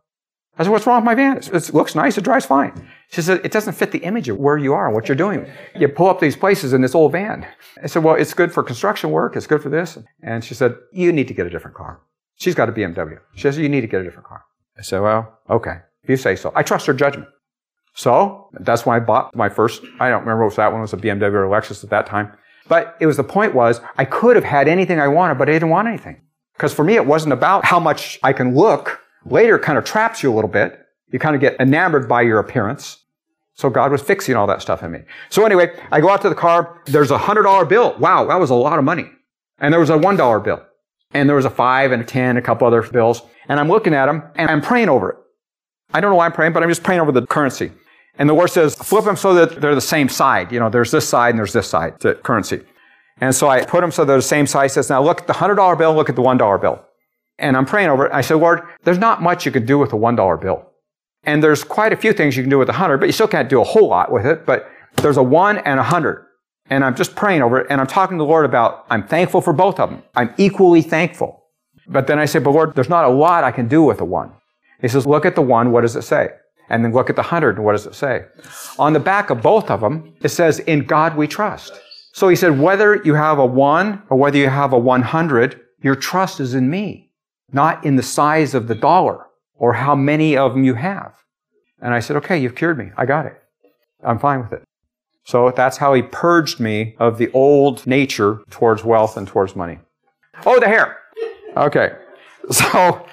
I 0.58 0.64
said, 0.64 0.72
what's 0.72 0.86
wrong 0.86 0.98
with 0.98 1.06
my 1.06 1.16
van? 1.16 1.38
It 1.38 1.74
looks 1.74 1.96
nice. 1.96 2.16
It 2.18 2.24
drives 2.24 2.46
fine. 2.46 2.88
She 3.10 3.24
said, 3.24 3.42
it 3.44 3.52
doesn't 3.52 3.74
fit 3.74 3.92
the 3.92 4.00
image 4.00 4.30
of 4.30 4.38
where 4.38 4.58
you 4.58 4.74
are 4.74 4.86
and 4.86 4.94
what 4.94 5.08
you're 5.08 5.16
doing. 5.16 5.48
You 5.76 5.88
pull 5.88 6.08
up 6.08 6.20
these 6.20 6.36
places 6.36 6.74
in 6.74 6.82
this 6.82 6.94
old 6.94 7.12
van. 7.12 7.48
I 7.82 7.88
said, 7.88 8.04
well, 8.04 8.16
it's 8.16 8.36
good 8.36 8.54
for 8.54 8.62
construction 8.62 9.10
work. 9.10 9.36
It's 9.36 9.48
good 9.48 9.64
for 9.64 9.70
this. 9.70 9.98
And 10.22 10.44
she 10.44 10.54
said, 10.54 10.76
you 10.92 11.12
need 11.12 11.28
to 11.28 11.34
get 11.34 11.48
a 11.48 11.50
different 11.50 11.76
car. 11.76 12.02
She's 12.36 12.54
got 12.54 12.70
a 12.70 12.72
BMW. 12.72 13.20
She 13.34 13.42
says, 13.42 13.58
you 13.58 13.68
need 13.68 13.82
to 13.82 13.88
get 13.88 14.02
a 14.02 14.04
different 14.04 14.28
car. 14.28 14.44
I 14.78 14.82
said, 14.82 15.02
well, 15.02 15.40
okay, 15.50 15.78
if 16.04 16.10
you 16.10 16.18
say 16.18 16.36
so. 16.36 16.52
I 16.56 16.64
trust 16.64 16.86
her 16.88 16.94
judgment. 16.94 17.30
So 17.96 18.50
that's 18.54 18.86
when 18.86 18.96
I 18.96 19.00
bought 19.00 19.36
my 19.36 19.50
first, 19.50 19.84
I 20.00 20.10
don't 20.10 20.22
remember 20.22 20.46
what 20.46 20.56
that 20.56 20.72
one 20.72 20.82
was, 20.82 20.94
a 20.94 20.98
BMW 20.98 21.34
or 21.34 21.46
a 21.46 21.50
Lexus 21.50 21.84
at 21.84 21.90
that 21.92 22.08
time. 22.08 22.32
But 22.68 22.96
it 23.00 23.06
was 23.06 23.18
the 23.18 23.24
point 23.24 23.54
was 23.54 23.82
I 23.98 24.06
could 24.06 24.36
have 24.36 24.46
had 24.46 24.68
anything 24.68 25.00
I 25.00 25.08
wanted, 25.08 25.38
but 25.38 25.50
I 25.50 25.54
didn't 25.54 25.70
want 25.70 25.88
anything. 25.88 26.22
Because 26.54 26.74
for 26.74 26.84
me, 26.84 26.96
it 26.96 27.06
wasn't 27.06 27.34
about 27.34 27.66
how 27.66 27.80
much 27.80 28.20
I 28.24 28.34
can 28.34 28.56
look. 28.56 29.00
Later, 29.26 29.56
it 29.56 29.62
kind 29.62 29.78
of 29.78 29.84
traps 29.84 30.24
you 30.24 30.32
a 30.32 30.36
little 30.36 30.50
bit. 30.50 30.80
You 31.12 31.20
kind 31.20 31.36
of 31.36 31.42
get 31.42 31.60
enamored 31.60 32.08
by 32.08 32.22
your 32.22 32.40
appearance. 32.40 32.98
So 33.56 33.70
God 33.70 33.92
was 33.92 34.02
fixing 34.02 34.36
all 34.36 34.48
that 34.48 34.62
stuff 34.62 34.82
in 34.82 34.92
me. 34.92 35.00
So 35.30 35.46
anyway, 35.46 35.78
I 35.92 36.02
go 36.02 36.10
out 36.10 36.22
to 36.24 36.30
the 36.30 36.36
car. 36.36 36.82
There's 36.86 37.12
a 37.12 37.18
hundred 37.18 37.44
dollar 37.44 37.66
bill. 37.66 37.96
Wow, 38.00 38.26
that 38.26 38.40
was 38.40 38.50
a 38.50 38.56
lot 38.56 38.80
of 38.80 38.86
money. 38.86 39.06
And 39.60 39.72
there 39.72 39.80
was 39.80 39.92
a 39.92 39.98
one 39.98 40.16
dollar 40.16 40.40
bill. 40.40 40.64
And 41.14 41.30
there 41.30 41.36
was 41.36 41.46
a 41.46 41.50
five 41.50 41.92
and 41.92 42.02
a 42.02 42.06
ten, 42.06 42.38
a 42.38 42.42
couple 42.42 42.68
other 42.68 42.82
bills. 42.82 43.22
And 43.48 43.60
I'm 43.60 43.70
looking 43.70 43.94
at 43.94 44.08
them 44.08 44.24
and 44.36 44.50
I'm 44.50 44.62
praying 44.62 44.90
over 44.90 45.10
it. 45.12 45.18
I 45.94 46.02
don't 46.02 46.12
know 46.12 46.16
why 46.16 46.26
I'm 46.26 46.32
praying, 46.32 46.54
but 46.54 46.64
I'm 46.64 46.70
just 46.70 46.84
praying 46.84 47.02
over 47.02 47.12
the 47.12 47.26
currency. 47.26 47.72
And 48.18 48.30
the 48.30 48.34
Lord 48.34 48.50
says, 48.50 48.76
flip 48.76 49.06
them 49.06 49.16
so 49.16 49.34
that 49.34 49.62
they're 49.62 49.76
the 49.76 49.82
same 49.82 50.10
side. 50.10 50.52
You 50.52 50.60
know, 50.60 50.70
there's 50.70 50.92
this 50.92 51.08
side 51.08 51.30
and 51.30 51.40
there's 51.40 51.54
this 51.54 51.68
side, 51.68 52.00
the 52.00 52.16
currency. 52.16 52.62
And 53.20 53.34
so 53.34 53.48
I 53.48 53.64
put 53.64 53.82
them 53.82 53.92
so 53.92 54.06
they're 54.06 54.18
the 54.18 54.22
same 54.22 54.48
size. 54.48 54.72
He 54.72 54.76
says, 54.76 54.90
now 54.90 55.02
look 55.02 55.22
at 55.22 55.28
the 55.28 55.34
$100 55.34 55.78
bill, 55.78 55.96
look 55.96 56.10
at 56.10 56.16
the 56.16 56.22
$1 56.22 56.62
bill. 56.62 56.84
And 57.40 57.58
I'm 57.58 57.66
praying 57.66 57.90
over 57.90 58.06
it. 58.06 58.14
I 58.14 58.22
said, 58.22 58.36
Lord, 58.36 58.62
there's 58.84 59.00
not 59.00 59.22
much 59.22 59.46
you 59.46 59.52
can 59.52 59.66
do 59.66 59.80
with 59.80 59.94
a 59.94 59.96
$1 59.96 60.42
bill. 60.42 60.70
And 61.24 61.44
there's 61.44 61.64
quite 61.64 61.94
a 61.94 61.96
few 61.96 62.14
things 62.14 62.36
you 62.36 62.44
can 62.44 62.50
do 62.50 62.60
with 62.60 62.70
a 62.70 62.74
100, 62.74 62.98
but 62.98 63.06
you 63.06 63.12
still 63.12 63.28
can't 63.28 63.50
do 63.50 63.62
a 63.62 63.64
whole 63.64 63.88
lot 63.88 64.12
with 64.12 64.26
it. 64.26 64.46
But 64.46 64.70
there's 64.98 65.18
a 65.18 65.24
1 65.24 65.60
and 65.60 65.80
a 65.80 65.84
100. 65.84 66.26
And 66.74 66.84
I'm 66.84 66.96
just 66.96 67.16
praying 67.16 67.44
over 67.44 67.60
it. 67.60 67.68
And 67.70 67.80
I'm 67.80 67.86
talking 67.86 68.18
to 68.18 68.24
the 68.24 68.28
Lord 68.28 68.46
about, 68.46 68.88
I'm 68.90 69.08
thankful 69.08 69.42
for 69.42 69.54
both 69.54 69.80
of 69.80 69.92
them. 69.92 70.02
I'm 70.16 70.34
equally 70.38 70.82
thankful. 70.82 71.44
But 71.88 72.08
then 72.08 72.18
I 72.18 72.26
say, 72.26 72.40
but 72.40 72.50
Lord, 72.50 72.74
there's 72.74 72.90
not 72.90 73.06
a 73.06 73.10
lot 73.10 73.44
I 73.44 73.52
can 73.52 73.68
do 73.68 73.84
with 73.84 74.00
the 74.00 74.06
1. 74.06 74.32
He 74.82 74.88
says, 74.88 75.06
look 75.06 75.24
at 75.24 75.36
the 75.36 75.42
1, 75.44 75.72
what 75.72 75.82
does 75.82 75.96
it 75.96 76.02
say? 76.02 76.30
And 76.70 76.84
then 76.84 76.92
look 76.92 77.12
at 77.12 77.16
the 77.16 77.22
100, 77.22 77.58
and 77.58 77.64
what 77.64 77.74
does 77.74 77.86
it 77.86 77.94
say? 77.94 78.26
On 78.80 78.92
the 78.92 79.00
back 79.00 79.30
of 79.30 79.40
both 79.44 79.70
of 79.70 79.82
them, 79.82 80.16
it 80.24 80.30
says, 80.30 80.60
in 80.60 80.84
God 80.84 81.16
we 81.16 81.28
trust. 81.28 81.80
So 82.14 82.28
he 82.28 82.36
said, 82.36 82.60
whether 82.60 82.96
you 83.06 83.14
have 83.14 83.38
a 83.38 83.46
1 83.46 84.04
or 84.10 84.18
whether 84.18 84.40
you 84.40 84.50
have 84.50 84.74
a 84.74 84.80
100, 84.80 85.62
your 85.84 85.96
trust 85.96 86.40
is 86.40 86.56
in 86.56 86.72
me, 86.72 87.12
not 87.52 87.86
in 87.86 87.98
the 87.98 88.04
size 88.04 88.56
of 88.56 88.68
the 88.68 88.76
dollar 88.76 89.28
or 89.54 89.74
how 89.74 89.94
many 89.94 90.36
of 90.36 90.54
them 90.54 90.64
you 90.64 90.74
have. 90.74 91.14
And 91.80 91.94
I 91.94 92.00
said, 92.00 92.16
okay, 92.18 92.40
you've 92.40 92.56
cured 92.56 92.80
me. 92.80 92.90
I 92.98 93.06
got 93.06 93.28
it. 93.28 93.36
I'm 94.04 94.18
fine 94.18 94.40
with 94.42 94.54
it. 94.54 94.64
So 95.26 95.52
that's 95.56 95.78
how 95.78 95.94
he 95.94 96.02
purged 96.02 96.60
me 96.60 96.96
of 97.00 97.18
the 97.18 97.32
old 97.32 97.88
nature 97.88 98.42
towards 98.50 98.84
wealth 98.84 99.16
and 99.18 99.28
towards 99.28 99.56
money. 99.56 99.80
Oh, 100.46 100.60
the 100.60 100.68
hair. 100.68 100.98
Okay. 101.56 101.94
So 102.52 103.06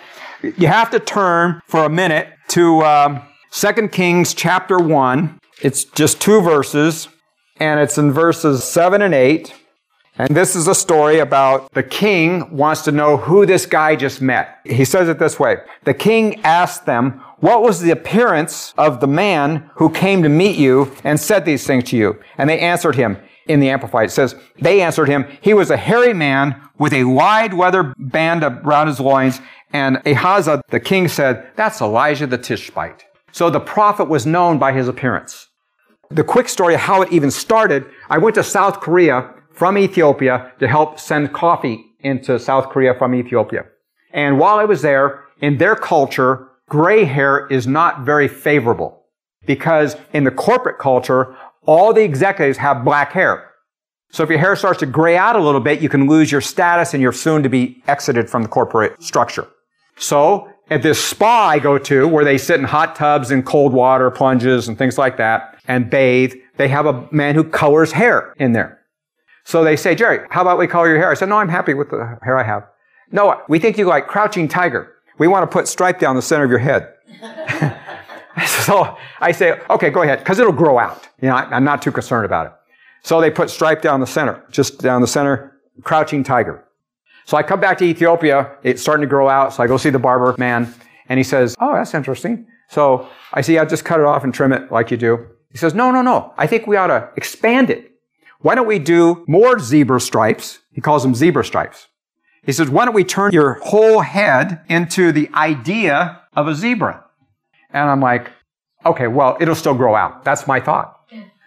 you 0.43 0.67
have 0.67 0.91
to 0.91 0.99
turn 0.99 1.63
for 1.69 1.85
a 1.85 1.89
minute 1.89 2.27
to 2.49 2.83
um, 2.83 3.23
2 3.53 3.89
Kings 3.89 4.35
chapter 4.35 4.77
1. 4.77 5.39
It's 5.63 5.85
just 5.85 6.21
two 6.21 6.41
verses, 6.41 7.07
and 7.59 7.79
it's 7.79 7.97
in 7.97 8.11
verses 8.11 8.65
7 8.65 9.03
and 9.03 9.15
8. 9.15 9.55
And 10.19 10.37
this 10.37 10.55
is 10.55 10.69
a 10.69 10.75
story 10.75 11.21
about 11.21 11.73
the 11.73 11.83
king 11.83 12.55
wants 12.55 12.83
to 12.83 12.93
know 12.93 13.17
who 13.17 13.47
this 13.47 13.65
guy 13.65 13.97
just 13.97 14.21
met. 14.21 14.59
He 14.65 14.85
says 14.85 15.09
it 15.09 15.19
this 15.19 15.39
way. 15.39 15.59
The 15.85 15.95
king 15.95 16.41
asked 16.43 16.85
them, 16.85 17.23
what 17.39 17.63
was 17.63 17.81
the 17.81 17.91
appearance 17.91 18.75
of 18.77 19.01
the 19.01 19.07
man 19.07 19.71
who 19.77 19.89
came 19.89 20.23
to 20.23 20.29
meet 20.29 20.57
you 20.57 20.93
and 21.05 21.19
said 21.19 21.45
these 21.45 21.67
things 21.67 21.85
to 21.85 21.97
you? 21.97 22.21
And 22.37 22.51
they 22.51 22.61
answered 22.61 22.97
him 22.97 23.17
in 23.47 23.61
the 23.61 23.71
Amplified. 23.71 24.09
It 24.09 24.13
says, 24.13 24.35
they 24.61 24.83
answered 24.83 25.09
him, 25.09 25.27
he 25.41 25.55
was 25.55 25.71
a 25.71 25.77
hairy 25.77 26.13
man 26.13 26.61
with 26.79 26.93
a 26.93 27.05
wide 27.05 27.55
leather 27.55 27.95
band 27.97 28.45
around 28.45 28.89
his 28.89 29.01
loins. 29.01 29.41
And 29.73 30.03
Ahaziah, 30.07 30.63
the 30.69 30.81
king 30.81 31.09
said, 31.09 31.51
that's 31.57 31.81
Elijah 31.81 32.27
the 32.27 32.37
Tishbite. 32.37 33.05
So 33.33 33.49
the 33.49 33.61
prophet 33.61 34.09
was 34.09 34.27
known 34.27 34.59
by 34.59 34.73
his 34.73 34.89
appearance. 34.89 35.49
The 36.11 36.25
quick 36.25 36.49
story 36.49 36.75
of 36.75 36.81
how 36.81 37.03
it 37.03 37.13
even 37.13 37.31
started, 37.31 37.87
I 38.11 38.19
went 38.19 38.35
to 38.35 38.43
South 38.43 38.81
Korea 38.81 39.33
from 39.61 39.77
Ethiopia 39.77 40.51
to 40.59 40.67
help 40.67 40.99
send 40.99 41.35
coffee 41.35 41.85
into 42.01 42.39
South 42.39 42.71
Korea 42.71 42.95
from 42.95 43.15
Ethiopia. 43.15 43.67
And 44.11 44.39
while 44.39 44.59
I 44.59 44.65
was 44.65 44.81
there, 44.81 45.25
in 45.43 45.59
their 45.59 45.77
culture, 45.77 46.49
gray 46.71 47.05
hair 47.05 47.47
is 47.49 47.67
not 47.67 48.01
very 48.07 48.27
favorable 48.27 49.05
because 49.45 49.99
in 50.15 50.25
the 50.25 50.31
corporate 50.31 50.79
culture, 50.79 51.37
all 51.67 51.93
the 51.93 52.03
executives 52.03 52.57
have 52.57 52.87
black 52.87 53.13
hair. 53.13 53.51
So 54.11 54.23
if 54.23 54.31
your 54.31 54.39
hair 54.39 54.57
starts 54.57 54.79
to 54.79 54.87
gray 54.87 55.19
out 55.19 55.37
a 55.37 55.45
little 55.49 55.61
bit, 55.61 55.83
you 55.83 55.91
can 55.91 56.09
lose 56.09 56.33
your 56.33 56.41
status 56.41 56.95
and 56.95 57.03
you're 57.03 57.13
soon 57.13 57.43
to 57.43 57.51
be 57.51 57.83
exited 57.87 58.31
from 58.31 58.43
the 58.45 58.49
corporate 58.49 59.03
structure. 59.03 59.47
So 59.99 60.49
at 60.71 60.83
this 60.83 60.99
spa 61.05 61.49
I 61.49 61.59
go 61.59 61.77
to 61.77 62.09
where 62.09 62.25
they 62.25 62.39
sit 62.39 62.61
in 62.61 62.65
hot 62.65 62.97
tubs 62.97 63.31
and 63.31 63.45
cold 63.45 63.75
water 63.75 64.11
plunges 64.11 64.69
and 64.69 64.79
things 64.79 64.97
like 64.97 65.19
that 65.19 65.61
and 65.69 65.91
bathe, 65.91 66.33
they 66.57 66.69
have 66.69 66.87
a 66.87 67.07
man 67.11 67.35
who 67.35 67.45
colors 67.45 67.93
hair 67.93 68.33
in 68.39 68.53
there. 68.53 68.80
So 69.45 69.64
they 69.64 69.76
say, 69.76 69.95
Jerry, 69.95 70.26
how 70.30 70.43
about 70.43 70.59
we 70.59 70.66
color 70.66 70.88
your 70.88 70.99
hair? 70.99 71.11
I 71.11 71.14
said, 71.14 71.28
no, 71.28 71.36
I'm 71.36 71.49
happy 71.49 71.74
with 71.74 71.91
the 71.91 72.18
hair 72.22 72.38
I 72.38 72.43
have. 72.43 72.66
No, 73.11 73.43
we 73.49 73.59
think 73.59 73.78
you 73.78 73.86
like 73.86 74.07
crouching 74.07 74.49
tiger. 74.49 74.95
We 75.18 75.28
want 75.28 75.43
to 75.43 75.53
put 75.53 75.66
stripe 75.68 75.99
down 75.99 76.16
the 76.16 76.22
center 76.22 76.45
of 76.45 76.51
your 76.51 76.59
head. 76.61 76.95
so 78.47 78.97
I 79.20 79.32
say, 79.32 79.61
okay, 79.68 79.91
go 79.91 80.03
ahead, 80.03 80.20
because 80.20 80.38
it'll 80.38 80.53
grow 80.53 80.78
out. 80.78 81.09
You 81.20 81.28
know, 81.28 81.34
I'm 81.34 81.64
not 81.64 81.82
too 81.82 81.93
concerned 81.93 82.24
about 82.24 82.47
it. 82.47 82.53
So 83.03 83.20
they 83.20 83.30
put 83.30 83.51
stripe 83.51 83.82
down 83.82 84.01
the 84.01 84.07
center, 84.07 84.43
just 84.51 84.80
down 84.80 85.01
the 85.01 85.07
center, 85.07 85.59
crouching 85.82 86.22
tiger. 86.22 86.64
So 87.24 87.36
I 87.36 87.43
come 87.43 87.61
back 87.61 87.78
to 87.78 87.84
Ethiopia. 87.84 88.57
It's 88.62 88.82
starting 88.82 89.03
to 89.03 89.09
grow 89.09 89.28
out. 89.28 89.55
So 89.55 89.62
I 89.62 89.66
go 89.66 89.76
see 89.76 89.91
the 89.91 89.99
barber 89.99 90.34
man 90.38 90.72
and 91.09 91.18
he 91.18 91.24
says, 91.24 91.55
Oh, 91.61 91.74
that's 91.74 91.95
interesting. 91.95 92.47
So 92.68 93.09
I 93.32 93.41
say, 93.41 93.59
I'll 93.59 93.66
just 93.66 93.84
cut 93.84 94.01
it 94.01 94.07
off 94.07 94.24
and 94.24 94.32
trim 94.32 94.53
it 94.53 94.70
like 94.70 94.91
you 94.91 94.97
do. 94.97 95.26
He 95.51 95.59
says, 95.59 95.74
No, 95.74 95.91
no, 95.91 96.03
no. 96.03 96.32
I 96.38 96.47
think 96.47 96.66
we 96.66 96.76
ought 96.76 96.88
to 96.88 97.09
expand 97.16 97.70
it. 97.70 97.93
Why 98.41 98.55
don't 98.55 98.66
we 98.66 98.78
do 98.78 99.24
more 99.28 99.59
zebra 99.59 100.01
stripes? 100.01 100.61
He 100.72 100.80
calls 100.80 101.03
them 101.03 101.14
zebra 101.14 101.45
stripes. 101.45 101.88
He 102.45 102.53
says, 102.53 102.70
Why 102.70 102.84
don't 102.84 102.95
we 102.95 103.05
turn 103.05 103.32
your 103.32 103.55
whole 103.62 104.01
head 104.01 104.62
into 104.68 105.12
the 105.12 105.30
idea 105.34 106.22
of 106.34 106.49
a 106.49 106.55
zebra? 106.55 107.05
And 107.70 107.91
I'm 107.91 108.01
like, 108.01 108.30
Okay, 108.86 109.09
well, 109.09 109.36
it'll 109.41 109.55
still 109.55 109.74
grow 109.74 109.95
out. 109.95 110.24
That's 110.24 110.47
my 110.47 110.59
thought. 110.61 110.97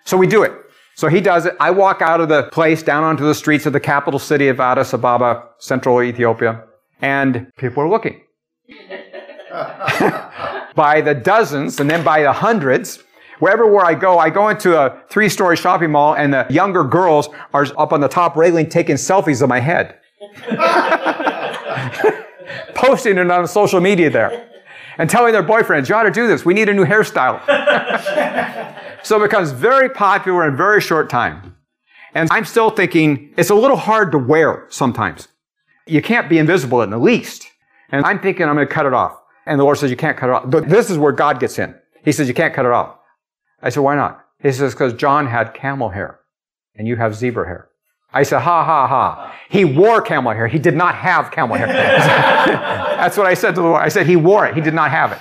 So 0.06 0.18
we 0.18 0.28
do 0.28 0.44
it. 0.44 0.54
So 0.96 1.08
he 1.08 1.22
does 1.22 1.48
it. 1.48 1.56
I 1.60 1.72
walk 1.72 2.02
out 2.02 2.22
of 2.22 2.30
the 2.30 2.44
place 2.44 2.84
down 2.84 3.04
onto 3.04 3.26
the 3.26 3.34
streets 3.34 3.66
of 3.66 3.74
the 3.74 3.80
capital 3.80 4.20
city 4.20 4.48
of 4.48 4.60
Addis 4.60 4.94
Ababa, 4.94 5.50
central 5.58 6.04
Ethiopia, 6.04 6.64
and 7.02 7.52
people 7.58 7.82
are 7.82 7.90
looking. 7.90 8.22
by 10.76 11.02
the 11.02 11.14
dozens 11.14 11.80
and 11.80 11.90
then 11.90 12.04
by 12.04 12.24
the 12.24 12.32
hundreds. 12.32 13.04
Wherever 13.44 13.68
where 13.68 13.84
I 13.84 13.94
go, 13.94 14.20
I 14.20 14.30
go 14.30 14.48
into 14.48 14.80
a 14.80 15.04
three-story 15.10 15.58
shopping 15.58 15.92
mall 15.92 16.16
and 16.16 16.34
the 16.34 16.48
younger 16.50 16.86
girls 16.86 17.28
are 17.54 17.68
up 17.78 17.92
on 17.92 18.00
the 18.00 18.08
top 18.08 18.38
railing 18.38 18.70
taking 18.70 18.96
selfies 18.96 19.42
of 19.42 19.50
my 19.50 19.60
head. 19.60 20.00
Posting 22.74 23.18
it 23.18 23.30
on 23.30 23.46
social 23.50 23.82
media 23.82 24.10
there. 24.10 24.50
And 24.98 25.10
telling 25.10 25.34
their 25.34 25.44
boyfriends, 25.44 25.90
you 25.90 25.96
ought 25.96 26.04
to 26.04 26.12
do 26.12 26.26
this. 26.26 26.46
We 26.46 26.54
need 26.54 26.70
a 26.70 26.74
new 26.74 26.86
hairstyle. 26.86 27.42
So 29.04 29.22
it 29.22 29.28
becomes 29.28 29.52
very 29.52 29.90
popular 29.90 30.48
in 30.48 30.56
very 30.56 30.80
short 30.80 31.10
time. 31.10 31.58
And 32.16 32.30
I'm 32.32 32.46
still 32.46 32.70
thinking 32.70 33.34
it's 33.36 33.50
a 33.50 33.56
little 33.56 33.76
hard 33.76 34.14
to 34.14 34.18
wear 34.18 34.68
sometimes. 34.70 35.28
You 35.86 36.02
can't 36.02 36.30
be 36.30 36.38
invisible 36.38 36.82
in 36.82 36.92
the 36.92 36.98
least. 36.98 37.46
And 37.92 38.06
I'm 38.06 38.22
thinking 38.22 38.48
I'm 38.48 38.56
going 38.56 38.66
to 38.66 38.74
cut 38.74 38.86
it 38.86 38.94
off. 38.94 39.20
And 39.46 39.60
the 39.60 39.66
Lord 39.66 39.80
says, 39.80 39.92
you 39.92 39.98
can't 39.98 40.18
cut 40.18 40.30
it 40.30 40.32
off. 40.32 40.50
But 40.50 40.70
this 40.70 40.90
is 40.90 40.98
where 40.98 41.12
God 41.12 41.42
gets 41.42 41.60
in. 41.60 41.76
He 42.06 42.14
says, 42.14 42.30
you 42.30 42.34
can't 42.34 42.54
cut 42.54 42.66
it 42.66 42.72
off. 42.72 42.96
I 43.64 43.70
said, 43.70 43.80
why 43.80 43.96
not? 43.96 44.24
He 44.42 44.52
says, 44.52 44.74
because 44.74 44.94
John 44.94 45.26
had 45.26 45.54
camel 45.54 45.90
hair 45.90 46.20
and 46.76 46.88
you 46.88 46.98
have 46.98 47.16
zebra 47.16 47.48
hair. 47.48 47.70
I 48.14 48.24
said, 48.24 48.42
ha, 48.42 48.64
ha, 48.64 48.86
ha. 48.86 49.36
He 49.50 49.66
wore 49.66 50.02
camel 50.02 50.34
hair. 50.34 50.48
He 50.48 50.60
did 50.60 50.76
not 50.76 50.94
have 50.94 51.32
camel 51.32 51.56
hair. 51.56 51.68
That's 51.68 53.18
what 53.18 53.26
I 53.26 53.34
said 53.34 53.56
to 53.56 53.62
the 53.62 53.68
Lord. 53.68 53.82
I 53.82 53.88
said, 53.88 54.06
he 54.06 54.16
wore 54.16 54.46
it. 54.46 54.54
He 54.54 54.62
did 54.62 54.76
not 54.76 54.92
have 54.92 55.14
it. 55.14 55.20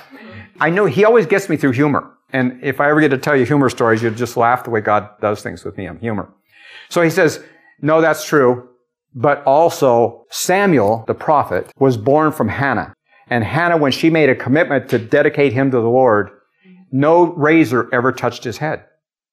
I 0.59 0.69
know 0.69 0.85
he 0.85 1.03
always 1.03 1.25
gets 1.25 1.49
me 1.49 1.57
through 1.57 1.71
humor. 1.71 2.11
And 2.31 2.59
if 2.63 2.79
I 2.79 2.89
ever 2.89 2.99
get 2.99 3.09
to 3.09 3.17
tell 3.17 3.35
you 3.35 3.45
humor 3.45 3.69
stories, 3.69 4.03
you'd 4.03 4.17
just 4.17 4.37
laugh 4.37 4.63
the 4.63 4.69
way 4.69 4.81
God 4.81 5.09
does 5.21 5.41
things 5.41 5.63
with 5.63 5.77
me. 5.77 5.87
I'm 5.87 5.99
humor. 5.99 6.31
So 6.89 7.01
he 7.01 7.09
says, 7.09 7.43
no, 7.81 8.01
that's 8.01 8.25
true. 8.25 8.69
But 9.15 9.43
also 9.45 10.25
Samuel, 10.29 11.03
the 11.07 11.13
prophet, 11.13 11.71
was 11.79 11.97
born 11.97 12.31
from 12.31 12.49
Hannah. 12.49 12.93
And 13.29 13.43
Hannah, 13.43 13.77
when 13.77 13.91
she 13.91 14.09
made 14.09 14.29
a 14.29 14.35
commitment 14.35 14.89
to 14.89 14.99
dedicate 14.99 15.53
him 15.53 15.71
to 15.71 15.77
the 15.77 15.89
Lord, 15.89 16.29
no 16.93 17.33
razor 17.33 17.89
ever 17.91 18.11
touched 18.11 18.43
his 18.43 18.57
head. 18.57 18.85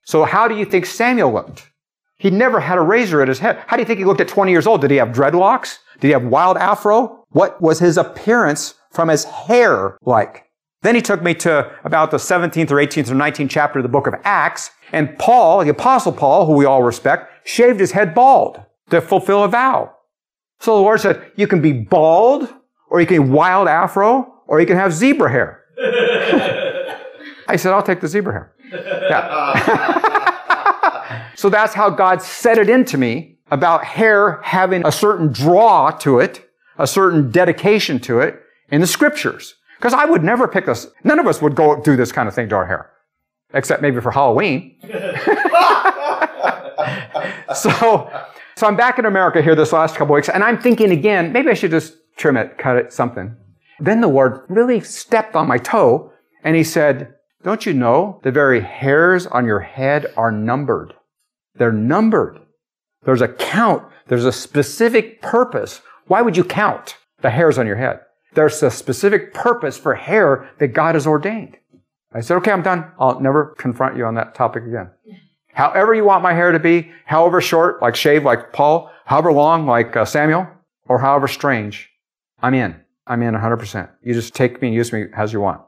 So 0.05 0.25
how 0.25 0.49
do 0.49 0.57
you 0.57 0.65
think 0.65 0.87
Samuel 0.87 1.33
looked? 1.33 1.71
He 2.17 2.31
never 2.31 2.59
had 2.59 2.79
a 2.79 2.83
razor 2.83 3.23
at 3.23 3.29
his 3.29 3.39
head. 3.39 3.63
How 3.67 3.77
do 3.77 3.83
you 3.83 3.87
think 3.87 3.99
he 3.99 4.05
looked 4.05 4.21
at 4.21 4.29
20 4.29 4.51
years 4.51 4.67
old? 4.67 4.81
Did 4.81 4.91
he 4.91 4.97
have 4.97 5.09
dreadlocks? 5.09 5.79
Did 6.01 6.09
he 6.09 6.13
have 6.13 6.25
wild 6.25 6.57
afro? 6.57 7.25
What 7.31 7.61
was 7.63 7.79
his 7.79 7.97
appearance 7.97 8.75
from 8.91 9.09
his 9.09 9.25
hair 9.25 9.97
like? 10.03 10.47
Then 10.83 10.95
he 10.95 11.03
took 11.03 11.23
me 11.23 11.35
to 11.35 11.71
about 11.85 12.11
the 12.11 12.17
17th 12.17 12.71
or 12.71 12.77
18th 12.77 13.11
or 13.11 13.15
19th 13.15 13.51
chapter 13.51 13.79
of 13.79 13.83
the 13.83 13.89
book 13.89 14.07
of 14.07 14.15
Acts, 14.25 14.71
and 14.93 15.17
Paul, 15.19 15.63
the 15.63 15.71
apostle 15.71 16.13
Paul, 16.13 16.47
who 16.47 16.55
we 16.55 16.65
all 16.65 16.83
respect, 16.83 17.31
shaved 17.47 17.79
his 17.79 17.93
head 17.93 18.15
bald 18.15 18.65
to 18.89 19.01
fulfill 19.01 19.45
a 19.45 19.49
vow. 19.49 19.95
So 20.59 20.77
the 20.77 20.83
Lord 20.83 21.01
said, 21.01 21.31
you 21.37 21.47
can 21.47 21.61
be 21.61 21.73
bald, 21.73 22.53
or 22.91 23.01
you 23.01 23.07
can 23.07 23.23
be 23.23 23.31
wild 23.31 23.69
afro, 23.69 24.43
or 24.47 24.61
you 24.61 24.67
can 24.67 24.77
have 24.77 24.93
zebra 24.93 25.31
hair. 25.31 25.63
I 27.51 27.57
said, 27.57 27.72
I'll 27.72 27.82
take 27.82 28.01
the 28.01 28.07
zebra 28.07 28.32
hair. 28.32 28.53
Yeah. 29.11 29.32
so 31.34 31.51
that's 31.51 31.74
how 31.74 31.90
God 31.90 32.22
set 32.22 32.59
it 32.59 32.70
into 32.70 32.96
me 32.96 33.38
about 33.51 33.84
hair 33.84 34.40
having 34.42 34.86
a 34.86 34.92
certain 34.92 35.32
draw 35.32 35.90
to 35.90 36.20
it, 36.20 36.48
a 36.78 36.86
certain 36.86 37.32
dedication 37.32 37.98
to 38.01 38.20
it 38.20 38.40
in 38.70 38.80
the 38.80 38.86
scriptures. 38.86 39.57
Because 39.78 39.94
I 39.94 40.05
would 40.05 40.22
never 40.22 40.46
pick 40.46 40.66
this. 40.66 40.86
None 41.03 41.18
of 41.18 41.26
us 41.26 41.42
would 41.42 41.57
go 41.57 41.82
do 41.82 41.96
this 41.96 42.12
kind 42.12 42.28
of 42.28 42.34
thing 42.34 42.48
to 42.51 42.55
our 42.55 42.66
hair, 42.66 42.90
except 43.53 43.82
maybe 43.82 44.01
for 44.01 44.12
Halloween. 44.12 44.76
so, 47.57 48.09
so 48.57 48.66
I'm 48.66 48.76
back 48.76 49.01
in 49.01 49.07
America 49.07 49.42
here 49.42 49.57
this 49.57 49.72
last 49.72 49.96
couple 49.96 50.14
weeks, 50.14 50.28
and 50.28 50.44
I'm 50.44 50.57
thinking 50.59 50.92
again, 50.92 51.32
maybe 51.32 51.51
I 51.51 51.55
should 51.55 51.72
just 51.72 51.94
trim 52.16 52.36
it, 52.36 52.59
cut 52.59 52.76
it, 52.76 52.92
something. 52.92 53.34
Then 53.80 54.03
the 54.03 54.09
Lord 54.09 54.42
really 54.48 54.80
stepped 54.80 55.34
on 55.34 55.48
my 55.48 55.59
toe, 55.59 56.12
and 56.44 56.55
He 56.55 56.62
said, 56.62 57.14
Don't 57.43 57.64
you 57.64 57.72
know 57.72 58.20
the 58.22 58.30
very 58.30 58.61
hairs 58.61 59.26
on 59.26 59.47
your 59.47 59.61
head 59.61 60.12
are 60.16 60.30
numbered? 60.30 60.95
They're 61.55 61.72
numbered. 61.72 62.38
There's 63.05 63.22
a 63.22 63.28
count. 63.28 63.82
There's 64.09 64.26
a 64.26 64.32
specific 64.32 65.22
purpose. 65.22 65.80
Why 66.07 66.20
would 66.20 66.36
you 66.36 66.45
count 66.45 66.97
the 67.22 67.30
hairs 67.30 67.57
on 67.57 67.66
your 67.66 67.76
head? 67.76 68.01
There's 68.34 68.62
a 68.62 68.70
specific 68.70 69.32
purpose 69.32 69.78
for 69.78 69.95
hair 69.95 70.51
that 70.59 70.68
God 70.68 70.95
has 70.95 71.07
ordained. 71.07 71.57
I 72.12 72.20
said, 72.20 72.36
okay, 72.38 72.51
I'm 72.51 72.62
done. 72.62 72.91
I'll 72.99 73.20
never 73.20 73.55
confront 73.59 73.97
you 73.97 74.05
on 74.05 74.14
that 74.16 74.34
topic 74.34 74.64
again. 74.64 74.91
However 75.53 75.95
you 75.95 76.05
want 76.05 76.22
my 76.22 76.34
hair 76.34 76.53
to 76.53 76.59
be, 76.59 76.91
however 77.07 77.41
short, 77.41 77.80
like 77.80 77.97
shaved 77.97 78.24
like 78.24 78.53
Paul, 78.53 78.91
however 79.07 79.32
long, 79.32 79.66
like 79.66 79.97
uh, 79.97 80.05
Samuel, 80.05 80.47
or 80.86 80.99
however 80.99 81.26
strange, 81.26 81.88
I'm 82.43 82.55
in. 82.55 82.76
I'm 83.07 83.22
in 83.22 83.34
100%. 83.34 83.88
You 84.03 84.14
just 84.14 84.34
take 84.34 84.61
me 84.61 84.68
and 84.68 84.74
use 84.74 84.93
me 84.93 85.07
as 85.16 85.32
you 85.32 85.41
want. 85.41 85.62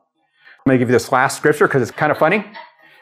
I'm 0.65 0.71
going 0.71 0.79
to 0.79 0.85
give 0.85 0.91
you 0.91 0.95
this 0.95 1.11
last 1.11 1.37
scripture 1.37 1.67
because 1.67 1.83
it's 1.83 1.91
kind 1.91 2.13
of 2.13 2.19
funny. 2.19 2.45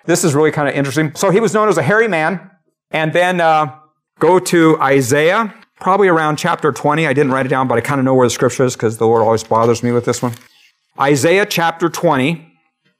This 0.07 0.25
is 0.25 0.35
really 0.35 0.51
kind 0.51 0.67
of 0.67 0.75
interesting. 0.75 1.15
So 1.15 1.31
he 1.31 1.41
was 1.41 1.53
known 1.53 1.69
as 1.69 1.77
a 1.77 1.83
hairy 1.83 2.09
man. 2.09 2.51
And 2.91 3.13
then 3.13 3.39
uh, 3.39 3.77
go 4.19 4.39
to 4.39 4.81
Isaiah, 4.81 5.55
probably 5.79 6.09
around 6.09 6.37
chapter 6.37 6.73
20. 6.73 7.07
I 7.07 7.13
didn't 7.13 7.33
write 7.33 7.45
it 7.45 7.51
down, 7.51 7.69
but 7.69 7.77
I 7.77 7.83
kind 7.83 7.99
of 7.99 8.07
know 8.07 8.15
where 8.15 8.27
the 8.27 8.31
scripture 8.31 8.65
is 8.65 8.77
because 8.77 8.97
the 8.97 9.07
Lord 9.07 9.23
always 9.23 9.45
bothers 9.45 9.83
me 9.83 9.93
with 9.93 10.07
this 10.07 10.23
one. 10.23 10.33
Isaiah 10.99 11.45
chapter 11.45 11.91
20. 11.91 12.47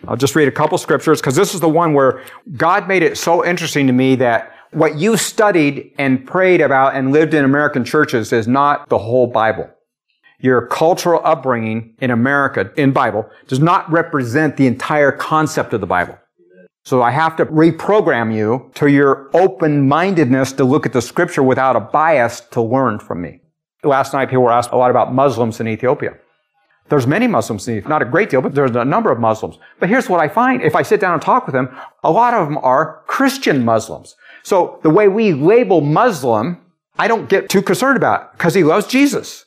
I'll 0.07 0.17
just 0.17 0.37
read 0.37 0.47
a 0.47 0.53
couple 0.53 0.77
scriptures 0.77 1.21
because 1.21 1.37
this 1.37 1.55
is 1.55 1.61
the 1.61 1.69
one 1.69 1.95
where 1.95 2.23
God 2.57 2.87
made 2.87 3.03
it 3.03 3.17
so 3.17 3.45
interesting 3.45 3.87
to 3.87 3.95
me 3.95 4.15
that 4.17 4.53
what 4.73 4.99
you 4.99 5.17
studied 5.17 5.93
and 5.99 6.27
prayed 6.27 6.61
about 6.61 6.95
and 6.95 7.13
lived 7.13 7.33
in 7.33 7.45
American 7.45 7.85
churches 7.85 8.33
is 8.33 8.47
not 8.47 8.89
the 8.91 8.99
whole 8.99 9.27
Bible. 9.27 9.71
Your 10.41 10.67
cultural 10.67 11.21
upbringing 11.25 11.95
in 12.01 12.11
America, 12.11 12.73
in 12.77 12.93
Bible, 12.93 13.29
does 13.47 13.61
not 13.61 13.91
represent 13.91 14.57
the 14.57 14.67
entire 14.67 15.13
concept 15.13 15.73
of 15.75 15.81
the 15.81 15.87
Bible. 15.87 16.19
So 16.85 17.03
I 17.03 17.11
have 17.11 17.37
to 17.37 17.47
reprogram 17.47 18.35
you 18.35 18.71
to 18.75 18.87
your 18.89 19.29
open-mindedness 19.35 20.53
to 20.55 20.65
look 20.65 20.87
at 20.87 20.95
the 20.95 21.03
scripture 21.03 21.43
without 21.43 21.77
a 21.77 21.81
bias 21.81 22.41
to 22.53 22.63
learn 22.63 22.99
from 22.99 23.21
me. 23.21 23.41
Last 23.85 24.15
night 24.15 24.31
people 24.31 24.45
were 24.45 24.53
asked 24.53 24.73
a 24.73 24.77
lot 24.77 24.91
about 24.91 25.13
Muslims 25.13 25.61
in 25.61 25.69
Ethiopia. 25.69 26.15
There's 26.89 27.07
many 27.07 27.27
Muslims 27.27 27.69
in 27.69 27.75
Ethiopia, 27.75 27.91
not 27.91 28.03
a 28.03 28.07
great 28.07 28.31
deal, 28.31 28.41
but 28.41 28.55
there's 28.55 28.75
a 28.75 28.85
number 28.85 29.13
of 29.13 29.21
Muslims. 29.21 29.59
But 29.79 29.91
here's 29.91 30.09
what 30.09 30.21
I 30.21 30.29
find. 30.29 30.63
If 30.63 30.75
I 30.75 30.83
sit 30.83 31.01
down 31.01 31.13
and 31.13 31.23
talk 31.23 31.47
with 31.47 31.53
them, 31.53 31.69
a 32.03 32.11
lot 32.11 32.35
of 32.35 32.49
them 32.49 32.59
are 32.59 33.03
Christian 33.07 33.65
Muslims. 33.65 34.17
So 34.43 34.81
the 34.83 34.91
way 34.91 35.07
we 35.07 35.35
label 35.35 35.83
Muslim, 35.83 36.59
I 36.99 37.09
don't 37.09 37.29
get 37.29 37.51
too 37.51 37.63
concerned 37.63 37.99
about 37.99 38.33
because 38.33 38.55
he 38.55 38.65
loves 38.65 38.87
Jesus. 38.87 39.45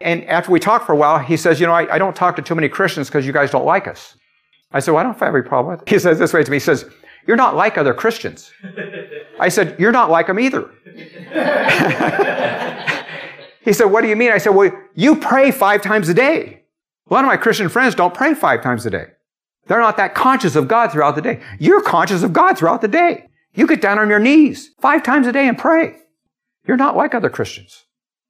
And 0.00 0.24
after 0.24 0.52
we 0.52 0.60
talk 0.60 0.84
for 0.86 0.92
a 0.92 0.96
while, 0.96 1.18
he 1.18 1.36
says, 1.36 1.58
you 1.60 1.66
know, 1.66 1.72
I, 1.72 1.94
I 1.94 1.98
don't 1.98 2.14
talk 2.14 2.36
to 2.36 2.42
too 2.42 2.54
many 2.54 2.68
Christians 2.68 3.08
because 3.08 3.26
you 3.26 3.32
guys 3.32 3.50
don't 3.50 3.64
like 3.64 3.86
us. 3.86 4.16
I 4.72 4.80
said, 4.80 4.92
well, 4.92 5.00
I 5.00 5.04
don't 5.04 5.18
have 5.18 5.34
any 5.34 5.42
problem 5.42 5.72
with 5.74 5.82
it. 5.82 5.88
He 5.88 5.98
says 5.98 6.18
this 6.18 6.32
way 6.32 6.44
to 6.44 6.50
me. 6.50 6.56
He 6.56 6.60
says, 6.60 6.84
you're 7.26 7.36
not 7.36 7.56
like 7.56 7.78
other 7.78 7.94
Christians. 7.94 8.52
I 9.40 9.48
said, 9.48 9.76
you're 9.78 9.92
not 9.92 10.10
like 10.10 10.26
them 10.26 10.38
either. 10.38 10.70
he 13.62 13.72
said, 13.72 13.86
what 13.86 14.02
do 14.02 14.08
you 14.08 14.16
mean? 14.16 14.32
I 14.32 14.38
said, 14.38 14.50
well, 14.50 14.70
you 14.94 15.16
pray 15.16 15.50
five 15.50 15.82
times 15.82 16.08
a 16.08 16.14
day. 16.14 16.64
A 17.08 17.14
lot 17.14 17.24
of 17.24 17.28
my 17.28 17.36
Christian 17.36 17.68
friends 17.68 17.94
don't 17.94 18.14
pray 18.14 18.34
five 18.34 18.62
times 18.62 18.84
a 18.86 18.90
day. 18.90 19.06
They're 19.66 19.80
not 19.80 19.96
that 19.96 20.14
conscious 20.14 20.56
of 20.56 20.68
God 20.68 20.92
throughout 20.92 21.16
the 21.16 21.22
day. 21.22 21.40
You're 21.58 21.82
conscious 21.82 22.22
of 22.22 22.32
God 22.32 22.56
throughout 22.56 22.80
the 22.80 22.88
day. 22.88 23.28
You 23.54 23.66
get 23.66 23.80
down 23.80 23.98
on 23.98 24.08
your 24.08 24.18
knees 24.18 24.70
five 24.80 25.02
times 25.02 25.26
a 25.26 25.32
day 25.32 25.48
and 25.48 25.58
pray. 25.58 25.96
You're 26.66 26.76
not 26.76 26.96
like 26.96 27.14
other 27.14 27.30
Christians. 27.30 27.85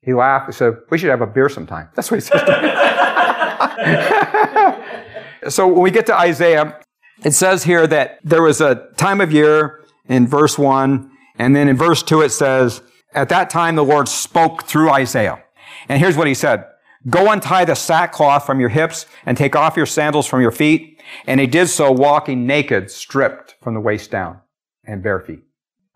He 0.07 0.15
laughed. 0.15 0.47
He 0.47 0.53
said, 0.53 0.77
we 0.89 0.97
should 0.99 1.11
have 1.11 1.21
a 1.21 1.27
beer 1.27 1.49
sometime. 1.49 1.89
That's 1.97 2.13
what 2.13 2.19
he 2.19 2.21
said 2.21 2.39
so 5.49 5.67
when 5.67 5.83
we 5.83 5.91
get 5.91 6.07
to 6.07 6.17
Isaiah, 6.17 6.79
it 7.25 7.33
says 7.33 7.65
here 7.65 7.89
that 7.89 8.21
there 8.23 8.41
was 8.41 8.61
a 8.61 8.87
time 8.97 9.21
of 9.21 9.33
year 9.33 9.85
in 10.09 10.29
verse 10.29 10.57
1, 10.57 11.11
and 11.41 11.57
then 11.57 11.69
in 11.69 11.77
verse 11.77 12.05
2 12.05 12.23
it 12.23 12.31
says, 12.31 12.83
At 13.15 13.29
that 13.31 13.51
time 13.51 13.75
the 13.75 13.85
Lord 13.85 14.09
spoke 14.09 14.63
through 14.65 14.91
Isaiah. 14.91 15.43
And 15.89 16.01
here's 16.01 16.17
what 16.17 16.29
he 16.29 16.35
said. 16.35 16.65
Go 17.11 17.33
untie 17.33 17.65
the 17.65 17.75
sackcloth 17.75 18.47
from 18.47 18.61
your 18.61 18.69
hips 18.69 19.07
and 19.25 19.37
take 19.37 19.57
off 19.57 19.77
your 19.77 19.87
sandals 19.87 20.29
from 20.29 20.41
your 20.41 20.53
feet. 20.53 21.03
And 21.27 21.41
he 21.41 21.49
did 21.49 21.69
so 21.69 21.91
walking 21.91 22.47
naked, 22.47 22.93
stripped 22.93 23.57
from 23.61 23.75
the 23.75 23.81
waist 23.81 24.13
down 24.13 24.39
and 24.85 25.03
bare 25.03 25.19
feet. 25.19 25.43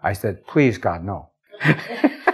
I 0.03 0.15
said, 0.15 0.45
please 0.47 0.79
God, 0.79 1.05
no. 1.05 1.31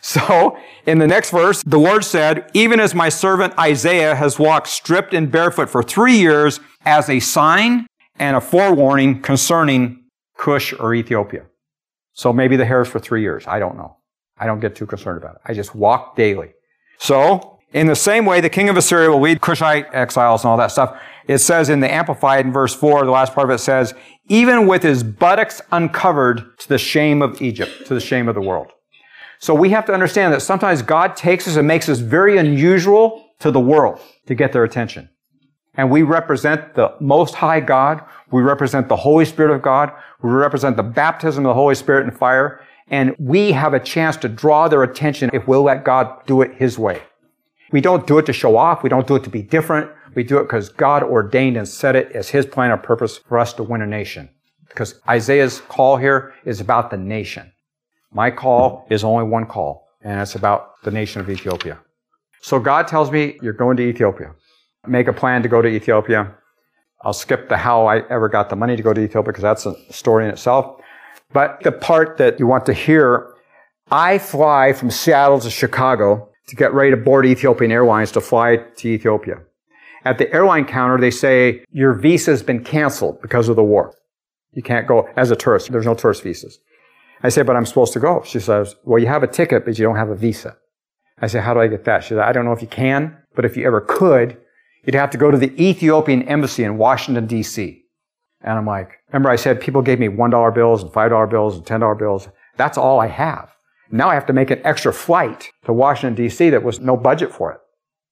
So, 0.00 0.56
in 0.86 0.98
the 0.98 1.06
next 1.06 1.30
verse, 1.30 1.62
the 1.62 1.78
Lord 1.78 2.04
said, 2.04 2.50
Even 2.54 2.80
as 2.80 2.94
my 2.94 3.08
servant 3.08 3.58
Isaiah 3.58 4.14
has 4.14 4.38
walked 4.38 4.68
stripped 4.68 5.12
and 5.12 5.30
barefoot 5.30 5.68
for 5.68 5.82
three 5.82 6.16
years 6.16 6.60
as 6.84 7.10
a 7.10 7.20
sign 7.20 7.86
and 8.18 8.36
a 8.36 8.40
forewarning 8.40 9.20
concerning 9.20 10.04
Cush 10.36 10.72
or 10.72 10.94
Ethiopia. 10.94 11.46
So 12.12 12.32
maybe 12.32 12.56
the 12.56 12.64
hair 12.64 12.82
is 12.82 12.88
for 12.88 12.98
three 12.98 13.22
years. 13.22 13.46
I 13.46 13.58
don't 13.58 13.76
know. 13.76 13.96
I 14.38 14.46
don't 14.46 14.60
get 14.60 14.76
too 14.76 14.86
concerned 14.86 15.18
about 15.18 15.36
it. 15.36 15.40
I 15.44 15.54
just 15.54 15.74
walk 15.74 16.16
daily. 16.16 16.52
So, 16.98 17.58
in 17.72 17.86
the 17.86 17.96
same 17.96 18.24
way, 18.24 18.40
the 18.40 18.48
king 18.48 18.68
of 18.68 18.76
Assyria 18.76 19.10
will 19.10 19.20
lead 19.20 19.40
Cushite 19.40 19.88
exiles 19.92 20.42
and 20.42 20.50
all 20.50 20.56
that 20.56 20.70
stuff. 20.70 20.98
It 21.26 21.38
says 21.38 21.68
in 21.68 21.80
the 21.80 21.92
Amplified 21.92 22.46
in 22.46 22.52
verse 22.52 22.74
4, 22.74 23.04
the 23.04 23.10
last 23.10 23.34
part 23.34 23.50
of 23.50 23.54
it 23.54 23.58
says, 23.58 23.92
even 24.28 24.66
with 24.66 24.82
his 24.82 25.02
buttocks 25.02 25.60
uncovered 25.70 26.58
to 26.58 26.68
the 26.68 26.78
shame 26.78 27.20
of 27.20 27.42
Egypt, 27.42 27.86
to 27.86 27.94
the 27.94 28.00
shame 28.00 28.28
of 28.28 28.34
the 28.34 28.40
world. 28.40 28.72
So 29.38 29.54
we 29.54 29.70
have 29.70 29.86
to 29.86 29.92
understand 29.92 30.32
that 30.32 30.42
sometimes 30.42 30.82
God 30.82 31.16
takes 31.16 31.46
us 31.46 31.56
and 31.56 31.66
makes 31.66 31.88
us 31.88 32.00
very 32.00 32.38
unusual 32.38 33.30
to 33.38 33.50
the 33.50 33.60
world 33.60 34.00
to 34.26 34.34
get 34.34 34.52
their 34.52 34.64
attention. 34.64 35.08
And 35.74 35.90
we 35.90 36.02
represent 36.02 36.74
the 36.74 36.94
Most 37.00 37.36
High 37.36 37.60
God. 37.60 38.04
We 38.32 38.42
represent 38.42 38.88
the 38.88 38.96
Holy 38.96 39.24
Spirit 39.24 39.54
of 39.54 39.62
God. 39.62 39.92
We 40.22 40.30
represent 40.30 40.76
the 40.76 40.82
baptism 40.82 41.46
of 41.46 41.50
the 41.50 41.54
Holy 41.54 41.76
Spirit 41.76 42.04
and 42.04 42.18
fire. 42.18 42.60
And 42.90 43.14
we 43.18 43.52
have 43.52 43.74
a 43.74 43.80
chance 43.80 44.16
to 44.18 44.28
draw 44.28 44.66
their 44.66 44.82
attention 44.82 45.30
if 45.32 45.46
we'll 45.46 45.62
let 45.62 45.84
God 45.84 46.26
do 46.26 46.42
it 46.42 46.54
His 46.54 46.78
way. 46.78 47.00
We 47.70 47.80
don't 47.80 48.06
do 48.06 48.18
it 48.18 48.26
to 48.26 48.32
show 48.32 48.56
off. 48.56 48.82
We 48.82 48.88
don't 48.88 49.06
do 49.06 49.14
it 49.14 49.24
to 49.24 49.30
be 49.30 49.42
different. 49.42 49.90
We 50.14 50.24
do 50.24 50.38
it 50.38 50.44
because 50.44 50.68
God 50.70 51.04
ordained 51.04 51.56
and 51.56 51.68
set 51.68 51.94
it 51.94 52.10
as 52.12 52.30
His 52.30 52.44
plan 52.44 52.72
or 52.72 52.76
purpose 52.78 53.18
for 53.18 53.38
us 53.38 53.52
to 53.54 53.62
win 53.62 53.82
a 53.82 53.86
nation. 53.86 54.30
Because 54.68 55.00
Isaiah's 55.08 55.60
call 55.68 55.96
here 55.96 56.34
is 56.44 56.60
about 56.60 56.90
the 56.90 56.96
nation. 56.96 57.52
My 58.12 58.30
call 58.30 58.86
is 58.90 59.04
only 59.04 59.24
one 59.24 59.46
call, 59.46 59.88
and 60.02 60.20
it's 60.20 60.34
about 60.34 60.82
the 60.82 60.90
nation 60.90 61.20
of 61.20 61.28
Ethiopia. 61.28 61.78
So 62.40 62.58
God 62.58 62.88
tells 62.88 63.10
me, 63.10 63.38
you're 63.42 63.52
going 63.52 63.76
to 63.76 63.82
Ethiopia. 63.82 64.34
Make 64.86 65.08
a 65.08 65.12
plan 65.12 65.42
to 65.42 65.48
go 65.48 65.60
to 65.60 65.68
Ethiopia. 65.68 66.34
I'll 67.02 67.12
skip 67.12 67.48
the 67.48 67.56
how 67.56 67.86
I 67.86 68.08
ever 68.08 68.28
got 68.28 68.48
the 68.48 68.56
money 68.56 68.76
to 68.76 68.82
go 68.82 68.92
to 68.92 69.00
Ethiopia 69.00 69.32
because 69.32 69.42
that's 69.42 69.66
a 69.66 69.74
story 69.92 70.24
in 70.24 70.30
itself. 70.30 70.80
But 71.32 71.60
the 71.62 71.72
part 71.72 72.16
that 72.18 72.40
you 72.40 72.46
want 72.46 72.64
to 72.66 72.72
hear, 72.72 73.34
I 73.90 74.18
fly 74.18 74.72
from 74.72 74.90
Seattle 74.90 75.40
to 75.40 75.50
Chicago 75.50 76.28
to 76.48 76.56
get 76.56 76.72
ready 76.72 76.90
to 76.90 76.96
board 76.96 77.26
Ethiopian 77.26 77.70
Airlines 77.70 78.10
to 78.12 78.20
fly 78.20 78.56
to 78.56 78.88
Ethiopia. 78.88 79.40
At 80.04 80.18
the 80.18 80.32
airline 80.32 80.64
counter, 80.64 80.98
they 80.98 81.10
say, 81.10 81.64
your 81.70 81.92
visa 81.92 82.30
has 82.30 82.42
been 82.42 82.64
canceled 82.64 83.20
because 83.20 83.48
of 83.48 83.56
the 83.56 83.64
war. 83.64 83.94
You 84.52 84.62
can't 84.62 84.86
go 84.86 85.08
as 85.16 85.30
a 85.30 85.36
tourist. 85.36 85.70
There's 85.70 85.84
no 85.84 85.94
tourist 85.94 86.22
visas. 86.22 86.58
I 87.22 87.28
say, 87.30 87.42
but 87.42 87.56
I'm 87.56 87.66
supposed 87.66 87.92
to 87.94 88.00
go. 88.00 88.22
She 88.24 88.40
says, 88.40 88.76
well, 88.84 89.00
you 89.00 89.06
have 89.06 89.22
a 89.22 89.26
ticket, 89.26 89.64
but 89.64 89.78
you 89.78 89.84
don't 89.84 89.96
have 89.96 90.10
a 90.10 90.14
visa. 90.14 90.56
I 91.20 91.26
say, 91.26 91.40
how 91.40 91.54
do 91.54 91.60
I 91.60 91.66
get 91.66 91.84
that? 91.84 92.04
She 92.04 92.10
said, 92.10 92.20
I 92.20 92.32
don't 92.32 92.44
know 92.44 92.52
if 92.52 92.62
you 92.62 92.68
can, 92.68 93.16
but 93.34 93.44
if 93.44 93.56
you 93.56 93.66
ever 93.66 93.80
could, 93.80 94.36
you'd 94.84 94.94
have 94.94 95.10
to 95.10 95.18
go 95.18 95.30
to 95.30 95.38
the 95.38 95.52
Ethiopian 95.62 96.22
embassy 96.22 96.64
in 96.64 96.78
Washington, 96.78 97.26
D.C. 97.26 97.82
And 98.40 98.58
I'm 98.58 98.66
like, 98.66 98.92
remember 99.08 99.30
I 99.30 99.36
said 99.36 99.60
people 99.60 99.82
gave 99.82 99.98
me 99.98 100.08
$1 100.08 100.54
bills 100.54 100.82
and 100.82 100.92
$5 100.92 101.30
bills 101.30 101.56
and 101.56 101.66
$10 101.66 101.98
bills. 101.98 102.28
That's 102.56 102.78
all 102.78 103.00
I 103.00 103.08
have. 103.08 103.50
Now 103.90 104.10
I 104.10 104.14
have 104.14 104.26
to 104.26 104.32
make 104.32 104.50
an 104.50 104.60
extra 104.64 104.92
flight 104.92 105.50
to 105.64 105.72
Washington, 105.72 106.14
D.C. 106.14 106.50
that 106.50 106.62
was 106.62 106.78
no 106.78 106.96
budget 106.96 107.32
for 107.32 107.52
it. 107.52 107.58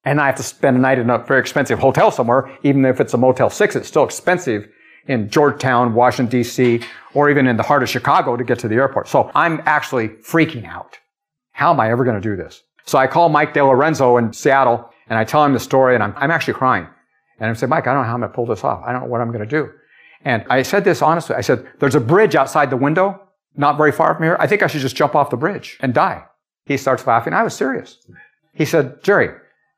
And 0.05 0.21
I 0.21 0.27
have 0.27 0.37
to 0.37 0.43
spend 0.43 0.77
a 0.77 0.81
night 0.81 0.99
in 0.99 1.11
a 1.11 1.19
very 1.19 1.41
expensive 1.41 1.79
hotel 1.79 2.11
somewhere, 2.11 2.51
even 2.63 2.85
if 2.85 3.01
it's 3.01 3.15
a 3.15 3.19
Motel 3.19 3.51
6, 3.51 3.77
it's 3.77 3.89
still 3.89 4.05
expensive 4.05 4.69
in 5.07 5.29
Georgetown, 5.31 5.95
Washington, 5.95 6.31
D.C., 6.31 6.81
or 7.15 7.31
even 7.31 7.47
in 7.47 7.57
the 7.57 7.63
heart 7.63 7.83
of 7.83 7.89
Chicago 7.89 8.37
to 8.37 8.45
get 8.45 8.59
to 8.61 8.69
the 8.69 8.75
airport. 8.75 9.09
So 9.09 9.31
I'm 9.35 9.63
actually 9.65 10.09
freaking 10.09 10.67
out. 10.67 10.99
How 11.53 11.73
am 11.73 11.81
I 11.81 11.91
ever 11.91 12.05
going 12.05 12.21
to 12.21 12.29
do 12.29 12.37
this? 12.37 12.63
So 12.85 12.99
I 12.99 13.07
call 13.07 13.29
Mike 13.29 13.55
DeLorenzo 13.55 14.19
in 14.19 14.33
Seattle 14.33 14.91
and 15.09 15.19
I 15.19 15.25
tell 15.25 15.45
him 15.45 15.53
the 15.53 15.61
story 15.61 15.95
and 15.95 16.05
I'm, 16.05 16.15
I'm 16.17 16.31
actually 16.31 16.55
crying. 16.55 16.87
And 17.39 17.51
I 17.51 17.53
say, 17.55 17.67
Mike, 17.67 17.87
I 17.87 17.93
don't 17.93 18.03
know 18.03 18.09
how 18.09 18.15
I'm 18.15 18.21
going 18.21 18.31
to 18.31 18.35
pull 18.35 18.47
this 18.47 18.65
off. 18.65 18.83
I 18.87 18.93
don't 18.93 19.03
know 19.03 19.09
what 19.09 19.21
I'm 19.21 19.33
going 19.33 19.47
to 19.47 19.47
do. 19.47 19.71
And 20.25 20.45
I 20.51 20.63
said 20.63 20.85
this 20.85 21.03
honestly. 21.03 21.37
I 21.37 21.41
said, 21.41 21.67
there's 21.79 21.95
a 21.95 22.01
bridge 22.01 22.35
outside 22.35 22.71
the 22.71 22.77
window, 22.77 23.21
not 23.57 23.77
very 23.77 23.93
far 23.93 24.15
from 24.15 24.25
here. 24.25 24.37
I 24.39 24.47
think 24.47 24.63
I 24.63 24.67
should 24.67 24.81
just 24.81 24.97
jump 24.97 25.15
off 25.15 25.31
the 25.31 25.37
bridge 25.37 25.79
and 25.81 25.95
die. 25.95 26.25
He 26.67 26.77
starts 26.77 27.07
laughing. 27.07 27.33
I 27.33 27.43
was 27.43 27.55
serious. 27.55 27.99
He 28.53 28.65
said, 28.65 29.03
Jerry, 29.03 29.31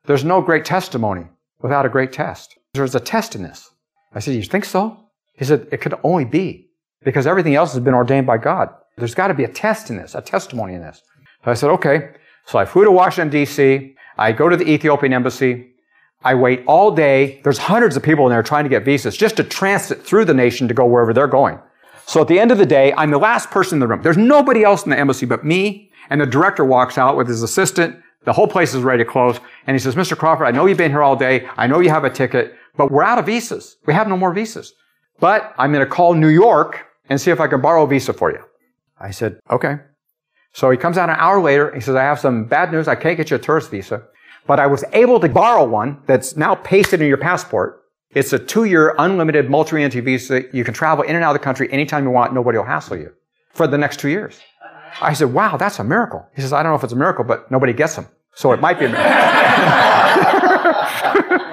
there's 0.05 0.23
no 0.23 0.41
great 0.41 0.65
testimony 0.65 1.25
without 1.61 1.85
a 1.85 1.89
great 1.89 2.11
test. 2.11 2.57
There's 2.73 2.95
a 2.95 2.99
test 2.99 3.35
in 3.35 3.43
this. 3.43 3.69
I 4.13 4.19
said, 4.19 4.35
You 4.35 4.43
think 4.43 4.65
so? 4.65 4.97
He 5.39 5.45
said, 5.45 5.67
It 5.71 5.81
could 5.81 5.95
only 6.03 6.25
be 6.25 6.69
because 7.03 7.25
everything 7.25 7.55
else 7.55 7.73
has 7.73 7.81
been 7.81 7.93
ordained 7.95 8.27
by 8.27 8.37
God. 8.37 8.69
There's 8.97 9.15
got 9.15 9.29
to 9.29 9.33
be 9.33 9.45
a 9.45 9.47
test 9.47 9.89
in 9.89 9.97
this, 9.97 10.13
a 10.13 10.21
testimony 10.21 10.73
in 10.75 10.81
this. 10.81 11.01
So 11.45 11.51
I 11.51 11.53
said, 11.55 11.69
Okay. 11.71 12.11
So 12.45 12.59
I 12.59 12.65
flew 12.65 12.83
to 12.83 12.91
Washington, 12.91 13.29
D.C. 13.29 13.95
I 14.17 14.31
go 14.31 14.49
to 14.49 14.57
the 14.57 14.69
Ethiopian 14.69 15.13
embassy. 15.13 15.67
I 16.23 16.35
wait 16.35 16.63
all 16.67 16.91
day. 16.91 17.39
There's 17.43 17.57
hundreds 17.57 17.95
of 17.95 18.03
people 18.03 18.25
in 18.25 18.31
there 18.31 18.43
trying 18.43 18.65
to 18.65 18.69
get 18.69 18.83
visas 18.83 19.15
just 19.15 19.37
to 19.37 19.43
transit 19.43 20.03
through 20.03 20.25
the 20.25 20.33
nation 20.33 20.67
to 20.67 20.73
go 20.73 20.85
wherever 20.85 21.13
they're 21.13 21.27
going. 21.27 21.59
So 22.05 22.21
at 22.21 22.27
the 22.27 22.39
end 22.39 22.51
of 22.51 22.57
the 22.57 22.65
day, 22.65 22.91
I'm 22.97 23.11
the 23.11 23.19
last 23.19 23.51
person 23.51 23.75
in 23.75 23.79
the 23.79 23.87
room. 23.87 24.01
There's 24.01 24.17
nobody 24.17 24.63
else 24.63 24.83
in 24.83 24.89
the 24.89 24.99
embassy 24.99 25.25
but 25.25 25.45
me. 25.45 25.91
And 26.09 26.19
the 26.19 26.25
director 26.25 26.65
walks 26.65 26.97
out 26.97 27.15
with 27.15 27.27
his 27.27 27.43
assistant. 27.43 28.01
The 28.25 28.33
whole 28.33 28.47
place 28.47 28.73
is 28.73 28.81
ready 28.83 29.03
to 29.03 29.09
close. 29.09 29.39
And 29.67 29.75
he 29.75 29.79
says, 29.79 29.95
Mr. 29.95 30.17
Crawford, 30.17 30.47
I 30.47 30.51
know 30.51 30.65
you've 30.65 30.77
been 30.77 30.91
here 30.91 31.03
all 31.03 31.15
day. 31.15 31.47
I 31.55 31.67
know 31.67 31.79
you 31.79 31.89
have 31.89 32.03
a 32.03 32.09
ticket, 32.09 32.55
but 32.75 32.91
we're 32.91 33.03
out 33.03 33.19
of 33.19 33.27
visas. 33.27 33.77
We 33.85 33.93
have 33.93 34.07
no 34.07 34.17
more 34.17 34.33
visas. 34.33 34.73
But 35.19 35.53
I'm 35.57 35.71
going 35.73 35.85
to 35.85 35.91
call 35.91 36.13
New 36.13 36.29
York 36.29 36.85
and 37.09 37.19
see 37.19 37.31
if 37.31 37.39
I 37.39 37.47
can 37.47 37.61
borrow 37.61 37.83
a 37.83 37.87
visa 37.87 38.13
for 38.13 38.31
you. 38.31 38.39
I 38.99 39.11
said, 39.11 39.39
okay. 39.49 39.77
So 40.53 40.69
he 40.69 40.77
comes 40.77 40.97
out 40.97 41.09
an 41.09 41.15
hour 41.17 41.41
later. 41.41 41.73
He 41.73 41.81
says, 41.81 41.95
I 41.95 42.03
have 42.03 42.19
some 42.19 42.45
bad 42.45 42.71
news. 42.71 42.87
I 42.87 42.95
can't 42.95 43.17
get 43.17 43.29
you 43.29 43.35
a 43.35 43.39
tourist 43.39 43.69
visa, 43.69 44.03
but 44.47 44.59
I 44.59 44.67
was 44.67 44.83
able 44.93 45.19
to 45.19 45.29
borrow 45.29 45.65
one 45.65 46.01
that's 46.05 46.35
now 46.35 46.55
pasted 46.55 47.01
in 47.01 47.07
your 47.07 47.17
passport. 47.17 47.83
It's 48.11 48.33
a 48.33 48.39
two-year 48.39 48.95
unlimited 48.97 49.49
multi-entry 49.49 50.01
visa. 50.01 50.43
You 50.51 50.63
can 50.63 50.73
travel 50.73 51.03
in 51.03 51.15
and 51.15 51.23
out 51.23 51.35
of 51.35 51.39
the 51.39 51.43
country 51.43 51.71
anytime 51.71 52.03
you 52.05 52.09
want. 52.09 52.33
Nobody 52.33 52.57
will 52.57 52.65
hassle 52.65 52.97
you 52.97 53.13
for 53.53 53.67
the 53.67 53.77
next 53.77 53.99
two 53.99 54.09
years. 54.09 54.39
I 55.01 55.13
said, 55.13 55.31
wow, 55.33 55.57
that's 55.57 55.77
a 55.77 55.83
miracle. 55.83 56.27
He 56.35 56.41
says, 56.41 56.51
I 56.51 56.63
don't 56.63 56.71
know 56.71 56.77
if 56.77 56.83
it's 56.83 56.93
a 56.93 56.95
miracle, 56.95 57.23
but 57.23 57.51
nobody 57.51 57.73
gets 57.73 57.95
them. 57.95 58.07
So 58.33 58.51
it 58.51 58.59
might 58.59 58.79
be 58.79 58.85
a 58.85 58.89
miracle. 58.89 59.05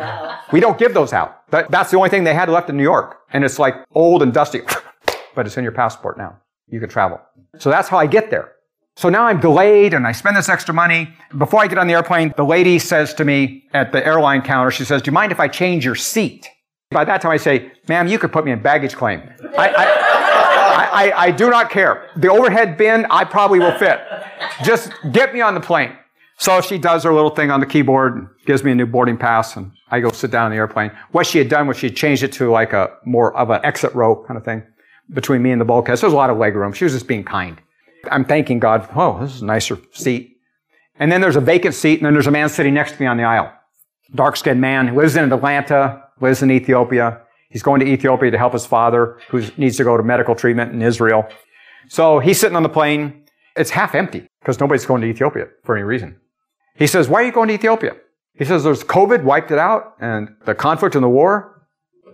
we 0.52 0.60
don't 0.60 0.78
give 0.78 0.94
those 0.94 1.12
out. 1.12 1.48
That, 1.50 1.70
that's 1.70 1.90
the 1.90 1.96
only 1.96 2.08
thing 2.08 2.24
they 2.24 2.34
had 2.34 2.48
left 2.48 2.70
in 2.70 2.76
New 2.76 2.82
York. 2.82 3.18
And 3.32 3.44
it's 3.44 3.58
like 3.58 3.74
old 3.92 4.22
and 4.22 4.32
dusty, 4.32 4.60
but 5.34 5.46
it's 5.46 5.56
in 5.56 5.64
your 5.64 5.72
passport 5.72 6.18
now. 6.18 6.38
You 6.68 6.80
can 6.80 6.88
travel. 6.88 7.20
So 7.58 7.70
that's 7.70 7.88
how 7.88 7.98
I 7.98 8.06
get 8.06 8.30
there. 8.30 8.52
So 8.96 9.10
now 9.10 9.26
I'm 9.26 9.40
delayed 9.40 9.92
and 9.92 10.06
I 10.06 10.12
spend 10.12 10.36
this 10.36 10.48
extra 10.48 10.72
money. 10.72 11.14
Before 11.36 11.60
I 11.60 11.66
get 11.66 11.76
on 11.76 11.86
the 11.86 11.92
airplane, 11.92 12.32
the 12.36 12.44
lady 12.44 12.78
says 12.78 13.12
to 13.14 13.24
me 13.24 13.64
at 13.74 13.92
the 13.92 14.04
airline 14.04 14.40
counter, 14.40 14.70
she 14.70 14.84
says, 14.84 15.02
do 15.02 15.10
you 15.10 15.12
mind 15.12 15.32
if 15.32 15.40
I 15.40 15.48
change 15.48 15.84
your 15.84 15.94
seat? 15.94 16.48
By 16.90 17.04
that 17.04 17.20
time 17.20 17.32
I 17.32 17.36
say, 17.36 17.72
ma'am, 17.88 18.06
you 18.06 18.18
could 18.18 18.32
put 18.32 18.44
me 18.44 18.52
in 18.52 18.62
baggage 18.62 18.94
claim. 18.94 19.22
I, 19.58 19.68
I, 19.68 20.88
I, 20.92 21.12
I 21.26 21.30
do 21.30 21.50
not 21.50 21.68
care. 21.68 22.08
The 22.16 22.30
overhead 22.30 22.78
bin, 22.78 23.06
I 23.10 23.24
probably 23.24 23.58
will 23.58 23.76
fit. 23.78 24.00
Just 24.64 24.92
get 25.12 25.34
me 25.34 25.42
on 25.42 25.54
the 25.54 25.60
plane. 25.60 25.92
So 26.38 26.60
she 26.60 26.78
does 26.78 27.04
her 27.04 27.12
little 27.12 27.30
thing 27.30 27.50
on 27.50 27.60
the 27.60 27.66
keyboard 27.66 28.28
gives 28.44 28.62
me 28.62 28.72
a 28.72 28.74
new 28.74 28.86
boarding 28.86 29.16
pass 29.16 29.56
and 29.56 29.72
I 29.90 30.00
go 30.00 30.10
sit 30.10 30.30
down 30.30 30.46
in 30.46 30.52
the 30.52 30.58
airplane. 30.58 30.90
What 31.12 31.26
she 31.26 31.38
had 31.38 31.48
done 31.48 31.66
was 31.66 31.76
she 31.76 31.90
changed 31.90 32.22
it 32.22 32.32
to 32.34 32.50
like 32.50 32.72
a 32.72 32.90
more 33.04 33.34
of 33.36 33.50
an 33.50 33.60
exit 33.64 33.94
row 33.94 34.22
kind 34.26 34.36
of 34.36 34.44
thing 34.44 34.62
between 35.10 35.42
me 35.42 35.50
and 35.50 35.60
the 35.60 35.64
bulkhead. 35.64 35.98
So 35.98 36.06
there's 36.06 36.12
a 36.12 36.16
lot 36.16 36.30
of 36.30 36.36
leg 36.36 36.54
room. 36.54 36.72
She 36.72 36.84
was 36.84 36.92
just 36.92 37.06
being 37.06 37.24
kind. 37.24 37.58
I'm 38.10 38.24
thanking 38.24 38.58
God. 38.58 38.88
Oh, 38.94 39.18
this 39.20 39.34
is 39.34 39.42
a 39.42 39.46
nicer 39.46 39.78
seat. 39.92 40.36
And 40.98 41.10
then 41.12 41.20
there's 41.20 41.36
a 41.36 41.40
vacant 41.40 41.74
seat, 41.74 41.98
and 41.98 42.06
then 42.06 42.14
there's 42.14 42.26
a 42.26 42.30
man 42.30 42.48
sitting 42.48 42.74
next 42.74 42.92
to 42.92 43.00
me 43.00 43.06
on 43.06 43.16
the 43.16 43.24
aisle. 43.24 43.52
Dark 44.14 44.36
skinned 44.36 44.60
man, 44.60 44.88
who 44.88 44.96
lives 44.96 45.16
in 45.16 45.30
Atlanta, 45.32 46.02
lives 46.20 46.42
in 46.42 46.50
Ethiopia. 46.50 47.20
He's 47.50 47.62
going 47.62 47.80
to 47.80 47.86
Ethiopia 47.86 48.30
to 48.30 48.38
help 48.38 48.52
his 48.52 48.64
father, 48.64 49.18
who 49.28 49.44
needs 49.56 49.76
to 49.76 49.84
go 49.84 49.96
to 49.96 50.02
medical 50.02 50.34
treatment 50.34 50.72
in 50.72 50.80
Israel. 50.82 51.28
So 51.88 52.18
he's 52.18 52.40
sitting 52.40 52.56
on 52.56 52.62
the 52.62 52.68
plane. 52.68 53.24
It's 53.56 53.70
half 53.70 53.94
empty 53.94 54.26
because 54.40 54.58
nobody's 54.60 54.86
going 54.86 55.02
to 55.02 55.06
Ethiopia 55.08 55.48
for 55.64 55.76
any 55.76 55.84
reason. 55.84 56.18
He 56.76 56.86
says, 56.86 57.08
Why 57.08 57.22
are 57.22 57.26
you 57.26 57.32
going 57.32 57.48
to 57.48 57.54
Ethiopia? 57.54 57.96
He 58.34 58.44
says, 58.44 58.64
There's 58.64 58.84
COVID 58.84 59.22
wiped 59.24 59.50
it 59.50 59.58
out 59.58 59.96
and 60.00 60.34
the 60.44 60.54
conflict 60.54 60.94
and 60.94 61.04
the 61.04 61.08
war. 61.08 61.66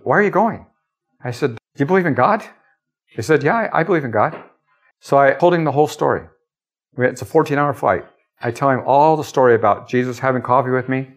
Why 0.03 0.17
are 0.17 0.23
you 0.23 0.29
going? 0.29 0.65
I 1.23 1.31
said, 1.31 1.55
Do 1.55 1.59
you 1.77 1.85
believe 1.85 2.05
in 2.05 2.13
God? 2.13 2.43
He 3.05 3.21
said, 3.21 3.43
Yeah, 3.43 3.69
I 3.71 3.83
believe 3.83 4.03
in 4.03 4.11
God. 4.11 4.41
So 4.99 5.17
I 5.17 5.33
told 5.33 5.53
him 5.53 5.65
the 5.65 5.71
whole 5.71 5.87
story. 5.87 6.27
It's 6.97 7.21
a 7.21 7.25
14 7.25 7.57
hour 7.57 7.73
flight. 7.73 8.05
I 8.41 8.51
tell 8.51 8.69
him 8.69 8.81
all 8.85 9.17
the 9.17 9.23
story 9.23 9.55
about 9.55 9.89
Jesus 9.89 10.19
having 10.19 10.41
coffee 10.41 10.71
with 10.71 10.89
me. 10.89 11.09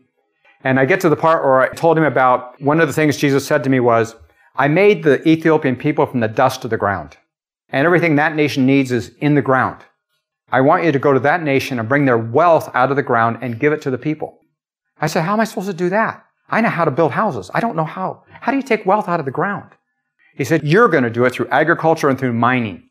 And 0.64 0.80
I 0.80 0.84
get 0.84 1.00
to 1.00 1.08
the 1.08 1.16
part 1.16 1.44
where 1.44 1.60
I 1.60 1.68
told 1.68 1.98
him 1.98 2.04
about 2.04 2.60
one 2.60 2.80
of 2.80 2.88
the 2.88 2.94
things 2.94 3.16
Jesus 3.16 3.46
said 3.46 3.62
to 3.64 3.70
me 3.70 3.80
was, 3.80 4.16
I 4.56 4.68
made 4.68 5.02
the 5.02 5.26
Ethiopian 5.28 5.76
people 5.76 6.06
from 6.06 6.20
the 6.20 6.28
dust 6.28 6.64
of 6.64 6.70
the 6.70 6.76
ground. 6.76 7.16
And 7.68 7.84
everything 7.84 8.16
that 8.16 8.34
nation 8.34 8.64
needs 8.64 8.90
is 8.90 9.12
in 9.20 9.34
the 9.34 9.42
ground. 9.42 9.82
I 10.50 10.60
want 10.60 10.84
you 10.84 10.92
to 10.92 10.98
go 10.98 11.12
to 11.12 11.20
that 11.20 11.42
nation 11.42 11.78
and 11.78 11.88
bring 11.88 12.04
their 12.04 12.18
wealth 12.18 12.70
out 12.74 12.90
of 12.90 12.96
the 12.96 13.02
ground 13.02 13.38
and 13.42 13.58
give 13.58 13.72
it 13.72 13.82
to 13.82 13.90
the 13.90 13.98
people. 13.98 14.38
I 15.00 15.08
said, 15.08 15.22
how 15.22 15.32
am 15.32 15.40
I 15.40 15.44
supposed 15.44 15.68
to 15.68 15.74
do 15.74 15.88
that? 15.90 16.24
I 16.48 16.60
know 16.60 16.68
how 16.68 16.84
to 16.84 16.90
build 16.90 17.12
houses. 17.12 17.50
I 17.52 17.60
don't 17.60 17.76
know 17.76 17.84
how. 17.84 18.22
How 18.30 18.52
do 18.52 18.56
you 18.56 18.62
take 18.62 18.86
wealth 18.86 19.08
out 19.08 19.18
of 19.18 19.26
the 19.26 19.32
ground? 19.32 19.70
He 20.36 20.44
said, 20.44 20.64
you're 20.64 20.88
going 20.88 21.02
to 21.02 21.10
do 21.10 21.24
it 21.24 21.32
through 21.32 21.48
agriculture 21.48 22.08
and 22.08 22.18
through 22.18 22.34
mining. 22.34 22.88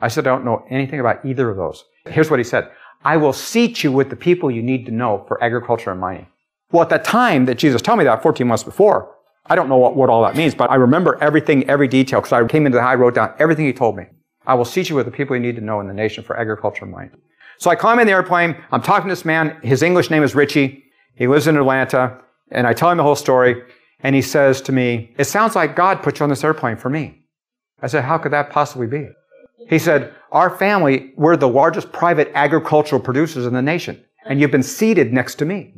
I 0.00 0.08
said, 0.08 0.26
I 0.26 0.30
don't 0.30 0.44
know 0.44 0.64
anything 0.70 1.00
about 1.00 1.24
either 1.24 1.48
of 1.48 1.56
those. 1.56 1.84
Here's 2.06 2.30
what 2.30 2.40
he 2.40 2.44
said. 2.44 2.70
I 3.04 3.16
will 3.16 3.32
seat 3.32 3.84
you 3.84 3.92
with 3.92 4.10
the 4.10 4.16
people 4.16 4.50
you 4.50 4.62
need 4.62 4.86
to 4.86 4.92
know 4.92 5.24
for 5.28 5.42
agriculture 5.42 5.92
and 5.92 6.00
mining. 6.00 6.26
Well, 6.72 6.82
at 6.82 6.90
the 6.90 6.98
time 6.98 7.44
that 7.46 7.58
Jesus 7.58 7.80
told 7.80 7.98
me 7.98 8.04
that 8.04 8.22
14 8.22 8.46
months 8.46 8.64
before, 8.64 9.14
I 9.46 9.54
don't 9.54 9.68
know 9.68 9.78
what, 9.78 9.96
what 9.96 10.10
all 10.10 10.22
that 10.22 10.36
means, 10.36 10.54
but 10.54 10.70
I 10.70 10.74
remember 10.74 11.16
everything, 11.20 11.68
every 11.68 11.88
detail, 11.88 12.20
because 12.20 12.32
I 12.32 12.44
came 12.46 12.66
into 12.66 12.76
the 12.76 12.82
high, 12.82 12.96
wrote 12.96 13.14
down 13.14 13.32
everything 13.38 13.66
he 13.66 13.72
told 13.72 13.96
me. 13.96 14.04
I 14.48 14.54
will 14.54 14.64
seat 14.64 14.88
you 14.88 14.96
with 14.96 15.06
the 15.06 15.12
people 15.12 15.36
you 15.36 15.42
need 15.42 15.54
to 15.56 15.62
know 15.62 15.78
in 15.80 15.86
the 15.86 15.94
nation 15.94 16.24
for 16.24 16.36
agriculture 16.36 16.84
and 16.84 16.92
mining. 16.92 17.20
So 17.58 17.70
I 17.70 17.76
climb 17.76 18.00
in 18.00 18.06
the 18.06 18.12
airplane. 18.12 18.56
I'm 18.72 18.82
talking 18.82 19.08
to 19.08 19.12
this 19.12 19.24
man. 19.24 19.56
His 19.62 19.82
English 19.82 20.10
name 20.10 20.24
is 20.24 20.34
Richie. 20.34 20.82
He 21.14 21.28
lives 21.28 21.46
in 21.46 21.56
Atlanta. 21.56 22.18
And 22.50 22.66
I 22.66 22.72
tell 22.72 22.90
him 22.90 22.96
the 22.96 23.04
whole 23.04 23.14
story. 23.16 23.62
And 24.00 24.16
he 24.16 24.22
says 24.22 24.60
to 24.62 24.72
me, 24.72 25.14
it 25.18 25.24
sounds 25.24 25.54
like 25.54 25.76
God 25.76 26.02
put 26.02 26.18
you 26.18 26.24
on 26.24 26.30
this 26.30 26.42
airplane 26.42 26.76
for 26.76 26.90
me. 26.90 27.26
I 27.80 27.86
said, 27.86 28.04
how 28.04 28.18
could 28.18 28.32
that 28.32 28.50
possibly 28.50 28.86
be? 28.88 29.08
He 29.68 29.78
said, 29.78 30.14
Our 30.32 30.50
family, 30.50 31.12
we're 31.16 31.36
the 31.36 31.48
largest 31.48 31.92
private 31.92 32.30
agricultural 32.34 33.02
producers 33.02 33.46
in 33.46 33.52
the 33.52 33.62
nation, 33.62 34.02
and 34.26 34.40
you've 34.40 34.50
been 34.50 34.62
seated 34.62 35.12
next 35.12 35.36
to 35.36 35.44
me. 35.44 35.74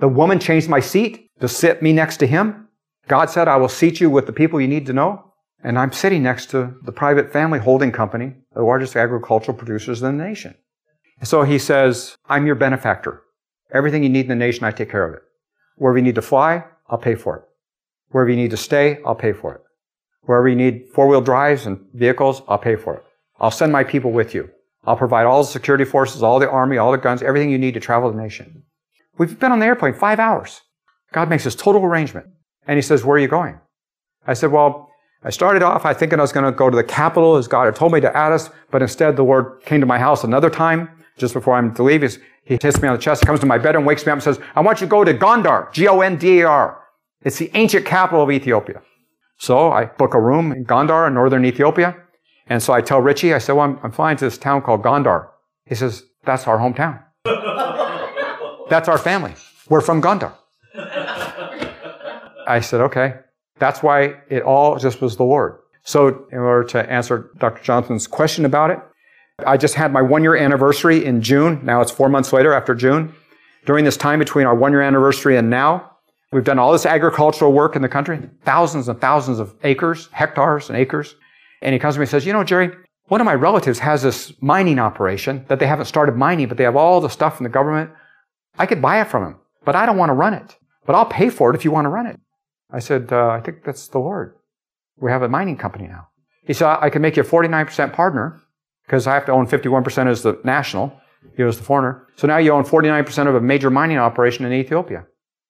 The 0.00 0.08
woman 0.08 0.38
changed 0.38 0.68
my 0.68 0.80
seat 0.80 1.30
to 1.40 1.48
sit 1.48 1.82
me 1.82 1.92
next 1.92 2.16
to 2.18 2.26
him. 2.26 2.68
God 3.08 3.30
said, 3.30 3.48
I 3.48 3.56
will 3.56 3.68
seat 3.68 4.00
you 4.00 4.10
with 4.10 4.26
the 4.26 4.32
people 4.32 4.60
you 4.60 4.68
need 4.68 4.86
to 4.86 4.92
know. 4.92 5.29
And 5.62 5.78
I'm 5.78 5.92
sitting 5.92 6.22
next 6.22 6.50
to 6.50 6.74
the 6.82 6.92
private 6.92 7.32
family 7.32 7.58
holding 7.58 7.92
company, 7.92 8.34
the 8.54 8.62
largest 8.62 8.96
agricultural 8.96 9.56
producers 9.56 10.02
in 10.02 10.16
the 10.16 10.24
nation. 10.24 10.54
So 11.22 11.42
he 11.42 11.58
says, 11.58 12.16
I'm 12.28 12.46
your 12.46 12.54
benefactor. 12.54 13.22
Everything 13.72 14.02
you 14.02 14.08
need 14.08 14.22
in 14.22 14.28
the 14.28 14.34
nation, 14.34 14.64
I 14.64 14.70
take 14.70 14.90
care 14.90 15.06
of 15.06 15.14
it. 15.14 15.22
Wherever 15.76 15.98
you 15.98 16.04
need 16.04 16.14
to 16.14 16.22
fly, 16.22 16.64
I'll 16.88 16.98
pay 16.98 17.14
for 17.14 17.36
it. 17.36 17.42
Wherever 18.10 18.30
you 18.30 18.36
need 18.36 18.50
to 18.50 18.56
stay, 18.56 18.98
I'll 19.04 19.14
pay 19.14 19.32
for 19.32 19.54
it. 19.54 19.60
Wherever 20.22 20.48
you 20.48 20.56
need 20.56 20.88
four 20.94 21.08
wheel 21.08 21.20
drives 21.20 21.66
and 21.66 21.78
vehicles, 21.94 22.42
I'll 22.48 22.58
pay 22.58 22.76
for 22.76 22.96
it. 22.96 23.04
I'll 23.38 23.50
send 23.50 23.70
my 23.72 23.84
people 23.84 24.10
with 24.12 24.34
you. 24.34 24.50
I'll 24.84 24.96
provide 24.96 25.26
all 25.26 25.42
the 25.42 25.48
security 25.48 25.84
forces, 25.84 26.22
all 26.22 26.38
the 26.38 26.50
army, 26.50 26.78
all 26.78 26.92
the 26.92 26.98
guns, 26.98 27.22
everything 27.22 27.50
you 27.50 27.58
need 27.58 27.74
to 27.74 27.80
travel 27.80 28.10
the 28.10 28.20
nation. 28.20 28.62
We've 29.18 29.38
been 29.38 29.52
on 29.52 29.58
the 29.58 29.66
airplane 29.66 29.94
five 29.94 30.18
hours. 30.18 30.62
God 31.12 31.28
makes 31.28 31.44
this 31.44 31.54
total 31.54 31.84
arrangement. 31.84 32.26
And 32.66 32.76
he 32.76 32.82
says, 32.82 33.04
where 33.04 33.16
are 33.16 33.20
you 33.20 33.28
going? 33.28 33.60
I 34.26 34.34
said, 34.34 34.52
well, 34.52 34.89
I 35.22 35.30
started 35.30 35.62
off, 35.62 35.84
I 35.84 35.92
thinking 35.92 36.18
I 36.18 36.22
was 36.22 36.32
going 36.32 36.46
to 36.46 36.52
go 36.52 36.70
to 36.70 36.76
the 36.76 36.84
capital 36.84 37.36
as 37.36 37.46
God 37.46 37.66
had 37.66 37.76
told 37.76 37.92
me 37.92 38.00
to 38.00 38.16
Addis, 38.16 38.48
but 38.70 38.80
instead 38.80 39.16
the 39.16 39.22
Lord 39.22 39.62
came 39.64 39.80
to 39.80 39.86
my 39.86 39.98
house 39.98 40.24
another 40.24 40.48
time, 40.48 40.88
just 41.18 41.34
before 41.34 41.54
I'm 41.54 41.74
to 41.74 41.82
leave. 41.82 42.02
He 42.44 42.58
hits 42.60 42.80
me 42.80 42.88
on 42.88 42.96
the 42.96 43.02
chest, 43.02 43.26
comes 43.26 43.40
to 43.40 43.46
my 43.46 43.58
bed 43.58 43.76
and 43.76 43.84
wakes 43.84 44.06
me 44.06 44.12
up 44.12 44.16
and 44.16 44.22
says, 44.22 44.40
I 44.56 44.60
want 44.62 44.80
you 44.80 44.86
to 44.86 44.90
go 44.90 45.04
to 45.04 45.12
Gondar, 45.12 45.70
G-O-N-D-A-R. 45.72 46.82
It's 47.22 47.36
the 47.36 47.50
ancient 47.52 47.84
capital 47.84 48.22
of 48.22 48.30
Ethiopia. 48.30 48.80
So 49.36 49.70
I 49.70 49.84
book 49.86 50.14
a 50.14 50.20
room 50.20 50.52
in 50.52 50.64
Gondar 50.64 51.06
in 51.06 51.14
northern 51.14 51.44
Ethiopia. 51.44 51.96
And 52.46 52.62
so 52.62 52.72
I 52.72 52.80
tell 52.80 53.00
Richie, 53.02 53.34
I 53.34 53.38
said, 53.38 53.52
well, 53.52 53.66
I'm, 53.66 53.78
I'm 53.82 53.92
flying 53.92 54.16
to 54.16 54.24
this 54.24 54.38
town 54.38 54.62
called 54.62 54.82
Gondar. 54.82 55.28
He 55.66 55.74
says, 55.74 56.02
that's 56.24 56.46
our 56.46 56.58
hometown. 56.58 57.02
that's 58.70 58.88
our 58.88 58.98
family. 58.98 59.34
We're 59.68 59.82
from 59.82 60.00
Gondar. 60.00 60.32
I 62.46 62.60
said, 62.62 62.80
okay. 62.80 63.20
That's 63.60 63.82
why 63.82 64.16
it 64.28 64.42
all 64.42 64.78
just 64.78 65.00
was 65.00 65.16
the 65.16 65.22
Lord. 65.22 65.58
So 65.84 66.26
in 66.32 66.38
order 66.38 66.64
to 66.70 66.90
answer 66.90 67.30
Dr. 67.38 67.62
Johnson's 67.62 68.06
question 68.06 68.44
about 68.44 68.70
it, 68.70 68.80
I 69.46 69.56
just 69.56 69.74
had 69.74 69.92
my 69.92 70.02
one 70.02 70.22
year 70.22 70.36
anniversary 70.36 71.04
in 71.04 71.22
June. 71.22 71.60
Now 71.62 71.80
it's 71.80 71.90
four 71.90 72.08
months 72.08 72.32
later 72.32 72.52
after 72.52 72.74
June. 72.74 73.14
During 73.66 73.84
this 73.84 73.96
time 73.96 74.18
between 74.18 74.46
our 74.46 74.54
one 74.54 74.72
year 74.72 74.82
anniversary 74.82 75.36
and 75.36 75.48
now, 75.50 75.90
we've 76.32 76.44
done 76.44 76.58
all 76.58 76.72
this 76.72 76.86
agricultural 76.86 77.52
work 77.52 77.76
in 77.76 77.82
the 77.82 77.88
country, 77.88 78.18
thousands 78.44 78.88
and 78.88 79.00
thousands 79.00 79.38
of 79.38 79.54
acres, 79.62 80.08
hectares 80.12 80.68
and 80.68 80.78
acres. 80.78 81.14
And 81.62 81.72
he 81.72 81.78
comes 81.78 81.94
to 81.94 82.00
me 82.00 82.04
and 82.04 82.10
says, 82.10 82.26
you 82.26 82.32
know, 82.32 82.44
Jerry, 82.44 82.70
one 83.08 83.20
of 83.20 83.24
my 83.24 83.34
relatives 83.34 83.78
has 83.80 84.02
this 84.02 84.32
mining 84.40 84.78
operation 84.78 85.44
that 85.48 85.58
they 85.58 85.66
haven't 85.66 85.86
started 85.86 86.16
mining, 86.16 86.48
but 86.48 86.56
they 86.56 86.64
have 86.64 86.76
all 86.76 87.00
the 87.00 87.08
stuff 87.08 87.36
from 87.36 87.44
the 87.44 87.50
government. 87.50 87.90
I 88.58 88.66
could 88.66 88.80
buy 88.80 89.00
it 89.00 89.08
from 89.08 89.24
him, 89.24 89.36
but 89.64 89.74
I 89.74 89.84
don't 89.84 89.98
want 89.98 90.10
to 90.10 90.14
run 90.14 90.32
it. 90.34 90.56
But 90.86 90.94
I'll 90.94 91.06
pay 91.06 91.28
for 91.28 91.50
it 91.50 91.56
if 91.56 91.64
you 91.64 91.70
want 91.70 91.84
to 91.84 91.90
run 91.90 92.06
it. 92.06 92.18
I 92.72 92.78
said, 92.78 93.12
uh, 93.12 93.28
I 93.28 93.40
think 93.40 93.64
that's 93.64 93.88
the 93.88 93.98
Lord. 93.98 94.34
We 94.98 95.10
have 95.10 95.22
a 95.22 95.28
mining 95.28 95.56
company 95.56 95.88
now. 95.88 96.08
He 96.44 96.52
said, 96.52 96.78
I 96.80 96.90
can 96.90 97.02
make 97.02 97.16
you 97.16 97.22
a 97.22 97.26
49% 97.26 97.92
partner 97.92 98.40
because 98.86 99.06
I 99.06 99.14
have 99.14 99.26
to 99.26 99.32
own 99.32 99.46
51% 99.46 100.06
as 100.06 100.22
the 100.22 100.38
national. 100.44 100.92
He 101.36 101.42
was 101.42 101.58
the 101.58 101.64
foreigner. 101.64 102.06
So 102.16 102.26
now 102.26 102.38
you 102.38 102.52
own 102.52 102.64
49% 102.64 103.28
of 103.28 103.34
a 103.34 103.40
major 103.40 103.70
mining 103.70 103.98
operation 103.98 104.44
in 104.44 104.52
Ethiopia. 104.52 105.06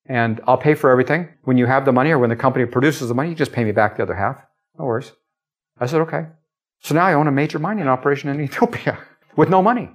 And 0.07 0.41
I'll 0.47 0.59
pay 0.59 0.75
for 0.75 0.91
everything. 0.91 1.29
When 1.45 1.57
you 1.57 1.67
have 1.67 1.85
the 1.85 1.93
money 1.93 2.11
or 2.11 2.19
when 2.19 2.31
the 2.31 2.37
company 2.37 2.67
produces 2.67 3.09
the 3.09 3.15
money, 3.15 3.31
you 3.31 3.35
just 3.35 3.53
pay 3.53 3.65
me 3.65 3.73
back 3.73 3.97
the 3.97 4.03
other 4.03 4.15
half. 4.15 4.37
No 4.79 4.87
worries. 4.87 5.13
I 5.79 5.87
said, 5.87 6.01
okay. 6.03 6.27
So 6.81 6.95
now 6.95 7.05
I 7.05 7.15
own 7.15 7.29
a 7.29 7.33
major 7.33 7.59
mining 7.59 7.89
operation 7.89 8.31
in 8.31 8.41
Ethiopia 8.41 8.99
with 9.37 9.49
no 9.49 9.63
money. 9.63 9.91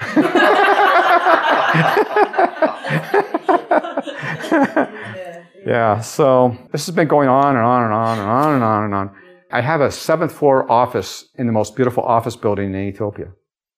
yeah, 5.68 6.00
so 6.00 6.56
this 6.72 6.86
has 6.86 6.94
been 6.94 7.08
going 7.08 7.28
on 7.28 7.54
and 7.54 7.64
on 7.64 7.84
and 7.84 7.92
on 7.92 8.18
and 8.18 8.28
on 8.28 8.54
and 8.54 8.64
on 8.64 8.84
and 8.84 8.94
on. 8.94 9.10
I 9.52 9.60
have 9.60 9.82
a 9.82 9.90
seventh 9.90 10.32
floor 10.32 10.70
office 10.70 11.26
in 11.34 11.46
the 11.46 11.52
most 11.52 11.76
beautiful 11.76 12.02
office 12.04 12.36
building 12.36 12.74
in 12.74 12.88
Ethiopia. 12.88 13.32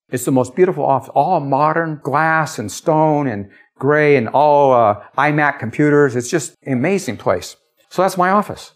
It's 0.09 0.25
the 0.25 0.31
most 0.31 0.55
beautiful 0.55 0.85
office, 0.85 1.11
all 1.15 1.41
modern 1.41 2.01
glass 2.03 2.61
and 2.61 2.71
stone 2.71 3.27
and 3.27 3.51
gray 3.79 4.17
and 4.17 4.29
all 4.29 4.73
uh, 4.73 5.03
iMac 5.19 5.59
computers. 5.59 6.15
It's 6.15 6.31
just 6.31 6.55
an 6.63 6.75
amazing 6.75 7.17
place. 7.17 7.57
So 7.89 8.03
that's 8.03 8.17
my 8.17 8.31
office. 8.31 8.73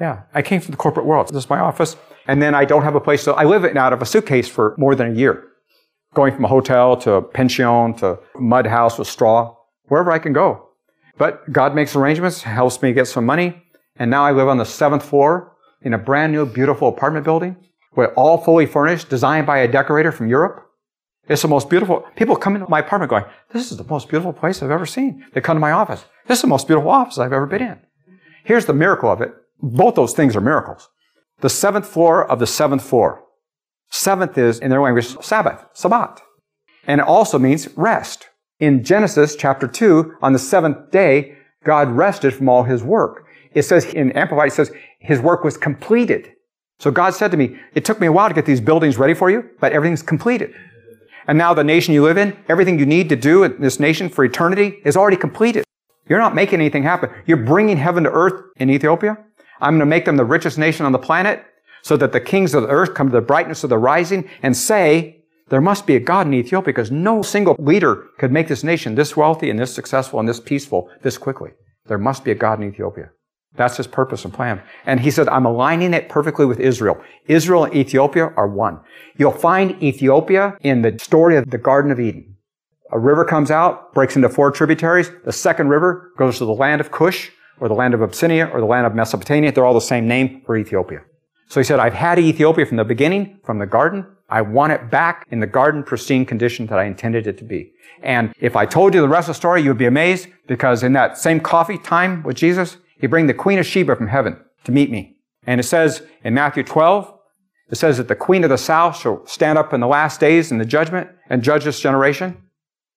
Yeah, 0.00 0.22
I 0.34 0.42
came 0.42 0.60
from 0.60 0.72
the 0.72 0.76
corporate 0.76 1.06
world. 1.06 1.28
This 1.28 1.44
is 1.44 1.50
my 1.50 1.60
office. 1.60 1.96
And 2.26 2.42
then 2.42 2.54
I 2.54 2.64
don't 2.64 2.82
have 2.82 2.96
a 2.96 3.00
place 3.00 3.22
to, 3.24 3.32
I 3.34 3.44
live 3.44 3.64
in 3.64 3.76
out 3.76 3.92
of 3.92 4.02
a 4.02 4.06
suitcase 4.06 4.48
for 4.48 4.74
more 4.76 4.96
than 4.96 5.12
a 5.12 5.14
year. 5.14 5.44
Going 6.14 6.34
from 6.34 6.44
a 6.44 6.48
hotel 6.48 6.96
to 6.98 7.12
a 7.12 7.22
pension 7.22 7.94
to 7.94 8.18
mud 8.34 8.66
house 8.66 8.98
with 8.98 9.06
straw, 9.06 9.54
wherever 9.84 10.10
I 10.10 10.18
can 10.18 10.32
go. 10.32 10.65
But 11.18 11.50
God 11.52 11.74
makes 11.74 11.96
arrangements, 11.96 12.42
helps 12.42 12.82
me 12.82 12.92
get 12.92 13.08
some 13.08 13.24
money. 13.24 13.62
And 13.96 14.10
now 14.10 14.24
I 14.24 14.32
live 14.32 14.48
on 14.48 14.58
the 14.58 14.64
seventh 14.64 15.04
floor 15.04 15.56
in 15.82 15.94
a 15.94 15.98
brand 15.98 16.32
new, 16.32 16.44
beautiful 16.44 16.88
apartment 16.88 17.24
building, 17.24 17.56
with 17.94 18.10
all 18.16 18.38
fully 18.38 18.66
furnished, 18.66 19.08
designed 19.08 19.46
by 19.46 19.58
a 19.58 19.68
decorator 19.68 20.12
from 20.12 20.28
Europe. 20.28 20.62
It's 21.28 21.42
the 21.42 21.48
most 21.48 21.68
beautiful. 21.70 22.04
People 22.14 22.36
come 22.36 22.54
into 22.54 22.68
my 22.68 22.80
apartment 22.80 23.10
going, 23.10 23.24
this 23.52 23.72
is 23.72 23.78
the 23.78 23.84
most 23.84 24.08
beautiful 24.08 24.32
place 24.32 24.62
I've 24.62 24.70
ever 24.70 24.86
seen. 24.86 25.24
They 25.32 25.40
come 25.40 25.56
to 25.56 25.60
my 25.60 25.72
office. 25.72 26.04
This 26.26 26.38
is 26.38 26.42
the 26.42 26.48
most 26.48 26.66
beautiful 26.66 26.90
office 26.90 27.18
I've 27.18 27.32
ever 27.32 27.46
been 27.46 27.62
in. 27.62 27.78
Here's 28.44 28.66
the 28.66 28.74
miracle 28.74 29.10
of 29.10 29.20
it. 29.20 29.34
Both 29.60 29.94
those 29.94 30.12
things 30.12 30.36
are 30.36 30.40
miracles. 30.40 30.88
The 31.40 31.48
seventh 31.50 31.86
floor 31.86 32.24
of 32.24 32.38
the 32.38 32.46
seventh 32.46 32.82
floor. 32.82 33.24
Seventh 33.90 34.36
is, 34.38 34.58
in 34.58 34.70
their 34.70 34.80
language, 34.80 35.16
Sabbath, 35.22 35.64
Sabbat. 35.72 36.20
And 36.86 37.00
it 37.00 37.06
also 37.06 37.38
means 37.38 37.68
rest. 37.76 38.28
In 38.58 38.84
Genesis 38.84 39.36
chapter 39.36 39.68
2, 39.68 40.16
on 40.22 40.32
the 40.32 40.38
seventh 40.38 40.90
day, 40.90 41.36
God 41.64 41.90
rested 41.90 42.32
from 42.32 42.48
all 42.48 42.62
his 42.62 42.82
work. 42.82 43.26
It 43.52 43.64
says 43.64 43.84
in 43.84 44.12
Amplified, 44.12 44.48
it 44.48 44.54
says 44.54 44.72
his 44.98 45.20
work 45.20 45.44
was 45.44 45.58
completed. 45.58 46.32
So 46.78 46.90
God 46.90 47.14
said 47.14 47.30
to 47.32 47.36
me, 47.36 47.58
it 47.74 47.84
took 47.84 48.00
me 48.00 48.06
a 48.06 48.12
while 48.12 48.28
to 48.28 48.34
get 48.34 48.46
these 48.46 48.60
buildings 48.62 48.96
ready 48.96 49.12
for 49.12 49.30
you, 49.30 49.50
but 49.60 49.72
everything's 49.72 50.02
completed. 50.02 50.54
And 51.26 51.36
now 51.36 51.52
the 51.52 51.64
nation 51.64 51.92
you 51.92 52.02
live 52.02 52.16
in, 52.16 52.34
everything 52.48 52.78
you 52.78 52.86
need 52.86 53.10
to 53.10 53.16
do 53.16 53.44
in 53.44 53.60
this 53.60 53.78
nation 53.78 54.08
for 54.08 54.24
eternity 54.24 54.78
is 54.84 54.96
already 54.96 55.16
completed. 55.18 55.64
You're 56.08 56.18
not 56.18 56.34
making 56.34 56.60
anything 56.60 56.82
happen. 56.82 57.10
You're 57.26 57.38
bringing 57.38 57.76
heaven 57.76 58.04
to 58.04 58.10
earth 58.10 58.42
in 58.56 58.70
Ethiopia. 58.70 59.18
I'm 59.60 59.74
going 59.74 59.80
to 59.80 59.86
make 59.86 60.06
them 60.06 60.16
the 60.16 60.24
richest 60.24 60.56
nation 60.56 60.86
on 60.86 60.92
the 60.92 60.98
planet 60.98 61.44
so 61.82 61.96
that 61.98 62.12
the 62.12 62.20
kings 62.20 62.54
of 62.54 62.62
the 62.62 62.68
earth 62.68 62.94
come 62.94 63.08
to 63.08 63.12
the 63.12 63.20
brightness 63.20 63.64
of 63.64 63.70
the 63.70 63.78
rising 63.78 64.28
and 64.42 64.56
say, 64.56 65.15
there 65.48 65.60
must 65.60 65.86
be 65.86 65.94
a 65.94 66.00
God 66.00 66.26
in 66.26 66.34
Ethiopia 66.34 66.72
because 66.72 66.90
no 66.90 67.22
single 67.22 67.54
leader 67.58 68.08
could 68.18 68.32
make 68.32 68.48
this 68.48 68.64
nation 68.64 68.94
this 68.94 69.16
wealthy 69.16 69.48
and 69.48 69.58
this 69.58 69.74
successful 69.74 70.18
and 70.18 70.28
this 70.28 70.40
peaceful 70.40 70.90
this 71.02 71.18
quickly. 71.18 71.50
There 71.86 71.98
must 71.98 72.24
be 72.24 72.32
a 72.32 72.34
God 72.34 72.60
in 72.60 72.68
Ethiopia. 72.68 73.10
That's 73.54 73.76
his 73.76 73.86
purpose 73.86 74.24
and 74.24 74.34
plan. 74.34 74.60
And 74.84 75.00
he 75.00 75.10
said, 75.10 75.28
I'm 75.28 75.46
aligning 75.46 75.94
it 75.94 76.08
perfectly 76.08 76.46
with 76.46 76.60
Israel. 76.60 77.00
Israel 77.26 77.64
and 77.64 77.74
Ethiopia 77.74 78.32
are 78.36 78.48
one. 78.48 78.80
You'll 79.16 79.32
find 79.32 79.82
Ethiopia 79.82 80.58
in 80.60 80.82
the 80.82 80.98
story 80.98 81.36
of 81.36 81.50
the 81.50 81.58
Garden 81.58 81.90
of 81.90 82.00
Eden. 82.00 82.36
A 82.92 82.98
river 82.98 83.24
comes 83.24 83.50
out, 83.50 83.94
breaks 83.94 84.14
into 84.14 84.28
four 84.28 84.50
tributaries. 84.50 85.10
The 85.24 85.32
second 85.32 85.68
river 85.68 86.12
goes 86.18 86.38
to 86.38 86.44
the 86.44 86.52
land 86.52 86.80
of 86.80 86.90
Cush, 86.90 87.30
or 87.58 87.68
the 87.68 87.74
land 87.74 87.94
of 87.94 88.02
Abyssinia, 88.02 88.50
or 88.52 88.60
the 88.60 88.66
land 88.66 88.86
of 88.86 88.94
Mesopotamia. 88.94 89.52
They're 89.52 89.64
all 89.64 89.74
the 89.74 89.80
same 89.80 90.06
name 90.06 90.42
for 90.44 90.56
Ethiopia. 90.56 91.00
So 91.48 91.58
he 91.58 91.64
said, 91.64 91.78
I've 91.78 91.94
had 91.94 92.18
Ethiopia 92.18 92.66
from 92.66 92.76
the 92.76 92.84
beginning, 92.84 93.40
from 93.44 93.58
the 93.58 93.66
garden. 93.66 94.06
I 94.28 94.42
want 94.42 94.72
it 94.72 94.90
back 94.90 95.26
in 95.30 95.40
the 95.40 95.46
garden 95.46 95.82
pristine 95.82 96.26
condition 96.26 96.66
that 96.66 96.78
I 96.78 96.84
intended 96.84 97.26
it 97.26 97.38
to 97.38 97.44
be. 97.44 97.72
And 98.02 98.34
if 98.40 98.56
I 98.56 98.66
told 98.66 98.94
you 98.94 99.00
the 99.00 99.08
rest 99.08 99.28
of 99.28 99.34
the 99.34 99.38
story, 99.38 99.62
you 99.62 99.70
would 99.70 99.78
be 99.78 99.86
amazed 99.86 100.28
because 100.46 100.82
in 100.82 100.92
that 100.94 101.16
same 101.16 101.40
coffee 101.40 101.78
time 101.78 102.22
with 102.22 102.36
Jesus, 102.36 102.76
he 102.98 103.06
bring 103.06 103.26
the 103.26 103.34
Queen 103.34 103.58
of 103.58 103.66
Sheba 103.66 103.94
from 103.94 104.08
heaven 104.08 104.38
to 104.64 104.72
meet 104.72 104.90
me. 104.90 105.16
And 105.46 105.60
it 105.60 105.64
says 105.64 106.02
in 106.24 106.34
Matthew 106.34 106.64
12, 106.64 107.12
it 107.70 107.76
says 107.76 107.96
that 107.98 108.08
the 108.08 108.14
Queen 108.14 108.44
of 108.44 108.50
the 108.50 108.58
South 108.58 108.96
shall 108.96 109.26
stand 109.26 109.58
up 109.58 109.72
in 109.72 109.80
the 109.80 109.86
last 109.86 110.20
days 110.20 110.50
in 110.50 110.58
the 110.58 110.64
judgment 110.64 111.08
and 111.28 111.42
judge 111.42 111.64
this 111.64 111.80
generation. 111.80 112.36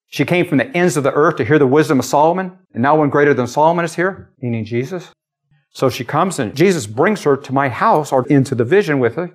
She 0.07 0.25
came 0.25 0.47
from 0.47 0.57
the 0.57 0.75
ends 0.75 0.97
of 0.97 1.03
the 1.03 1.13
earth 1.13 1.35
to 1.37 1.45
hear 1.45 1.59
the 1.59 1.67
wisdom 1.67 1.99
of 1.99 2.05
Solomon, 2.05 2.57
and 2.73 2.81
now 2.81 2.97
one 2.97 3.09
greater 3.09 3.33
than 3.33 3.45
Solomon 3.45 3.85
is 3.85 3.95
here, 3.95 4.31
meaning 4.41 4.65
Jesus. 4.65 5.11
So 5.71 5.89
she 5.89 6.03
comes 6.03 6.39
and 6.39 6.55
Jesus 6.55 6.87
brings 6.87 7.23
her 7.23 7.37
to 7.37 7.53
my 7.53 7.69
house 7.69 8.11
or 8.11 8.27
into 8.27 8.55
the 8.55 8.63
vision 8.63 8.99
with 8.99 9.15
her 9.15 9.31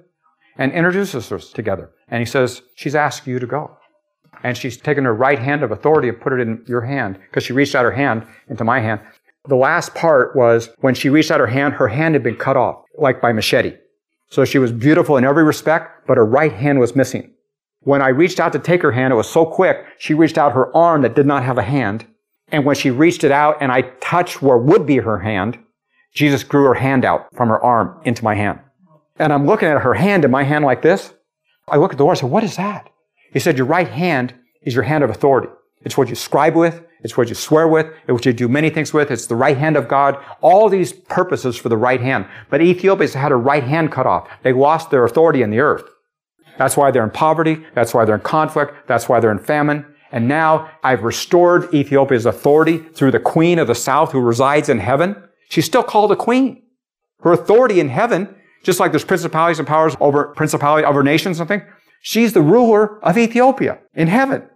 and 0.57 0.73
introduces 0.73 1.31
us 1.33 1.51
together. 1.51 1.91
And 2.09 2.21
he 2.21 2.27
says, 2.27 2.63
she's 2.75 2.95
asked 2.95 3.27
you 3.27 3.39
to 3.39 3.47
go. 3.47 3.77
And 4.43 4.57
she's 4.57 4.77
taken 4.77 5.05
her 5.05 5.15
right 5.15 5.39
hand 5.39 5.63
of 5.63 5.73
authority 5.73 6.09
and 6.09 6.21
put 6.21 6.33
it 6.33 6.41
in 6.41 6.65
your 6.67 6.83
hand 6.83 7.19
because 7.19 7.45
she 7.45 7.53
reached 7.53 7.75
out 7.75 7.85
her 7.85 7.93
hand 7.93 8.27
into 8.49 8.65
my 8.65 8.81
hand. 8.81 9.01
The 9.49 9.57
last 9.57 9.95
part 9.95 10.35
was 10.35 10.71
when 10.79 10.95
she 10.95 11.11
reached 11.11 11.31
out 11.31 11.41
her 11.41 11.47
hand, 11.47 11.75
her 11.75 11.89
hand 11.89 12.15
had 12.15 12.23
been 12.23 12.37
cut 12.37 12.57
off, 12.57 12.83
like 12.97 13.21
by 13.21 13.33
machete. 13.33 13.77
So 14.31 14.45
she 14.45 14.59
was 14.59 14.73
beautiful 14.73 15.17
in 15.17 15.25
every 15.25 15.45
respect, 15.45 16.07
but 16.07 16.17
her 16.17 16.27
right 16.27 16.53
hand 16.53 16.81
was 16.81 16.97
missing. 16.97 17.33
When 17.81 18.01
I 18.01 18.09
reached 18.09 18.41
out 18.41 18.53
to 18.55 18.59
take 18.59 18.83
her 18.83 18.93
hand, 18.93 19.13
it 19.13 19.17
was 19.17 19.29
so 19.29 19.45
quick, 19.45 19.85
she 19.99 20.15
reached 20.15 20.39
out 20.39 20.53
her 20.53 20.75
arm 20.75 21.03
that 21.03 21.15
did 21.15 21.27
not 21.27 21.43
have 21.43 21.59
a 21.59 21.63
hand. 21.63 22.07
And 22.49 22.65
when 22.65 22.77
she 22.77 22.91
reached 22.91 23.25
it 23.25 23.31
out 23.31 23.59
and 23.61 23.71
I 23.71 23.83
touched 24.01 24.41
where 24.41 24.57
would 24.57 24.87
be 24.87 24.97
her 24.97 25.19
hand, 25.19 25.59
Jesus 26.15 26.43
grew 26.43 26.65
her 26.65 26.75
hand 26.75 27.05
out 27.05 27.27
from 27.35 27.49
her 27.49 27.63
arm 27.63 28.01
into 28.05 28.25
my 28.25 28.35
hand. 28.35 28.61
And 29.17 29.33
I'm 29.33 29.47
looking 29.47 29.69
at 29.69 29.83
her 29.83 29.95
hand 29.95 30.25
in 30.25 30.31
my 30.31 30.43
hand 30.43 30.65
like 30.65 30.83
this. 30.83 31.13
I 31.69 31.77
look 31.77 31.93
at 31.93 31.99
the 31.99 32.05
Lord 32.05 32.19
and 32.19 32.25
I 32.25 32.29
say, 32.29 32.33
what 32.33 32.45
is 32.45 32.57
that? 32.57 32.91
He 33.33 33.39
said, 33.41 33.57
your 33.57 33.67
right 33.67 33.89
hand 33.89 34.35
is 34.63 34.75
your 34.75 34.85
hand 34.85 35.05
of 35.05 35.11
authority. 35.11 35.49
It's 35.83 35.97
what 35.97 36.09
you 36.09 36.15
scribe 36.15 36.57
with. 36.57 36.83
It's 37.03 37.17
what 37.17 37.29
you 37.29 37.35
swear 37.35 37.69
with. 37.69 37.87
It's 37.87 38.13
what 38.13 38.25
you 38.25 38.33
do 38.33 38.49
many 38.49 38.71
things 38.71 38.95
with. 38.95 39.11
It's 39.11 39.27
the 39.27 39.37
right 39.37 39.59
hand 39.59 39.77
of 39.77 39.89
God. 39.89 40.17
All 40.41 40.69
these 40.69 40.93
purposes 40.93 41.57
for 41.57 41.69
the 41.69 41.77
right 41.77 42.01
hand. 42.01 42.27
But 42.49 42.63
Ethiopia's 42.63 43.15
had 43.15 43.31
a 43.31 43.37
right 43.37 43.65
hand 43.65 43.93
cut 43.93 44.07
off. 44.07 44.29
They 44.43 44.53
lost 44.53 44.91
their 44.91 45.05
authority 45.05 45.43
in 45.43 45.51
the 45.51 45.61
earth. 45.61 45.85
That's 46.57 46.77
why 46.77 46.91
they're 46.91 47.05
in 47.05 47.11
poverty. 47.11 47.65
That's 47.75 47.93
why 47.93 48.05
they're 48.05 48.15
in 48.15 48.23
conflict. 48.23 48.87
That's 48.87 49.09
why 49.09 49.21
they're 49.21 49.31
in 49.31 49.39
famine. 49.39 49.85
And 50.13 50.29
now 50.29 50.71
I've 50.83 51.03
restored 51.03 51.75
Ethiopia's 51.75 52.25
authority 52.25 52.79
through 52.79 53.11
the 53.11 53.21
queen 53.21 53.59
of 53.59 53.67
the 53.67 53.75
south 53.75 54.13
who 54.13 54.21
resides 54.21 54.69
in 54.69 54.79
heaven. 54.79 55.17
She's 55.51 55.67
still 55.67 55.83
called 55.83 56.13
a 56.13 56.17
queen. 56.17 56.63
Her 57.21 57.33
authority 57.33 57.81
in 57.81 57.89
heaven, 57.89 58.35
just 58.65 58.81
like 58.81 58.91
there's 58.91 59.05
principalities 59.05 59.61
and 59.61 59.69
powers 59.69 59.95
over 60.01 60.29
principality 60.29 60.85
over 60.85 61.05
nations 61.05 61.39
and 61.39 61.49
something, 61.49 61.63
she's 62.01 62.33
the 62.33 62.43
ruler 62.43 62.99
of 63.05 63.17
Ethiopia 63.17 63.79
in 63.95 64.09
heaven. 64.09 64.49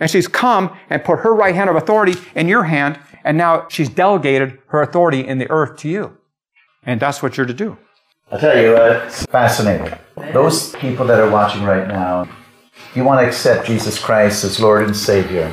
And 0.00 0.10
she's 0.10 0.26
come 0.26 0.76
and 0.88 1.04
put 1.04 1.20
her 1.20 1.34
right 1.34 1.54
hand 1.54 1.70
of 1.70 1.76
authority 1.76 2.14
in 2.34 2.48
your 2.48 2.64
hand, 2.64 2.98
and 3.22 3.36
now 3.36 3.68
she's 3.68 3.90
delegated 3.90 4.58
her 4.68 4.80
authority 4.80 5.20
in 5.26 5.38
the 5.38 5.48
earth 5.50 5.76
to 5.80 5.88
you. 5.88 6.16
And 6.84 6.98
that's 6.98 7.22
what 7.22 7.36
you're 7.36 7.46
to 7.46 7.54
do. 7.54 7.76
I 8.32 8.38
tell 8.38 8.58
you, 8.58 8.76
uh, 8.76 9.04
it's 9.06 9.26
fascinating. 9.26 9.92
Those 10.32 10.74
people 10.76 11.06
that 11.06 11.20
are 11.20 11.30
watching 11.30 11.64
right 11.64 11.86
now, 11.86 12.22
if 12.22 12.96
you 12.96 13.04
want 13.04 13.20
to 13.20 13.26
accept 13.26 13.66
Jesus 13.66 13.98
Christ 13.98 14.42
as 14.44 14.58
Lord 14.58 14.86
and 14.86 14.96
Savior. 14.96 15.52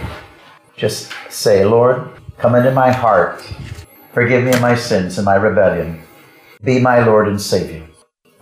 Just 0.78 1.12
say, 1.30 1.66
Lord, 1.66 2.10
come 2.38 2.55
into 2.55 2.72
my 2.72 2.91
heart. 2.91 3.41
Forgive 4.14 4.43
me 4.43 4.51
of 4.51 4.62
my 4.62 4.76
sins 4.76 5.18
and 5.18 5.26
my 5.26 5.36
rebellion. 5.36 6.01
Be 6.64 6.80
my 6.80 7.03
Lord 7.03 7.28
and 7.28 7.41
Savior. 7.41 7.86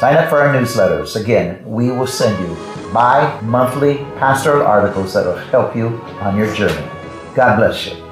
Sign 0.00 0.16
up 0.16 0.28
for 0.28 0.40
our 0.40 0.52
newsletters. 0.52 1.14
Again, 1.14 1.64
we 1.64 1.92
will 1.92 2.08
send 2.08 2.36
you 2.44 2.56
bi 2.92 3.40
monthly 3.42 3.98
pastoral 4.18 4.66
articles 4.66 5.14
that 5.14 5.26
will 5.26 5.36
help 5.36 5.76
you 5.76 6.02
on 6.18 6.36
your 6.36 6.52
journey. 6.56 6.90
God 7.36 7.58
bless 7.58 7.86
you. 7.86 8.05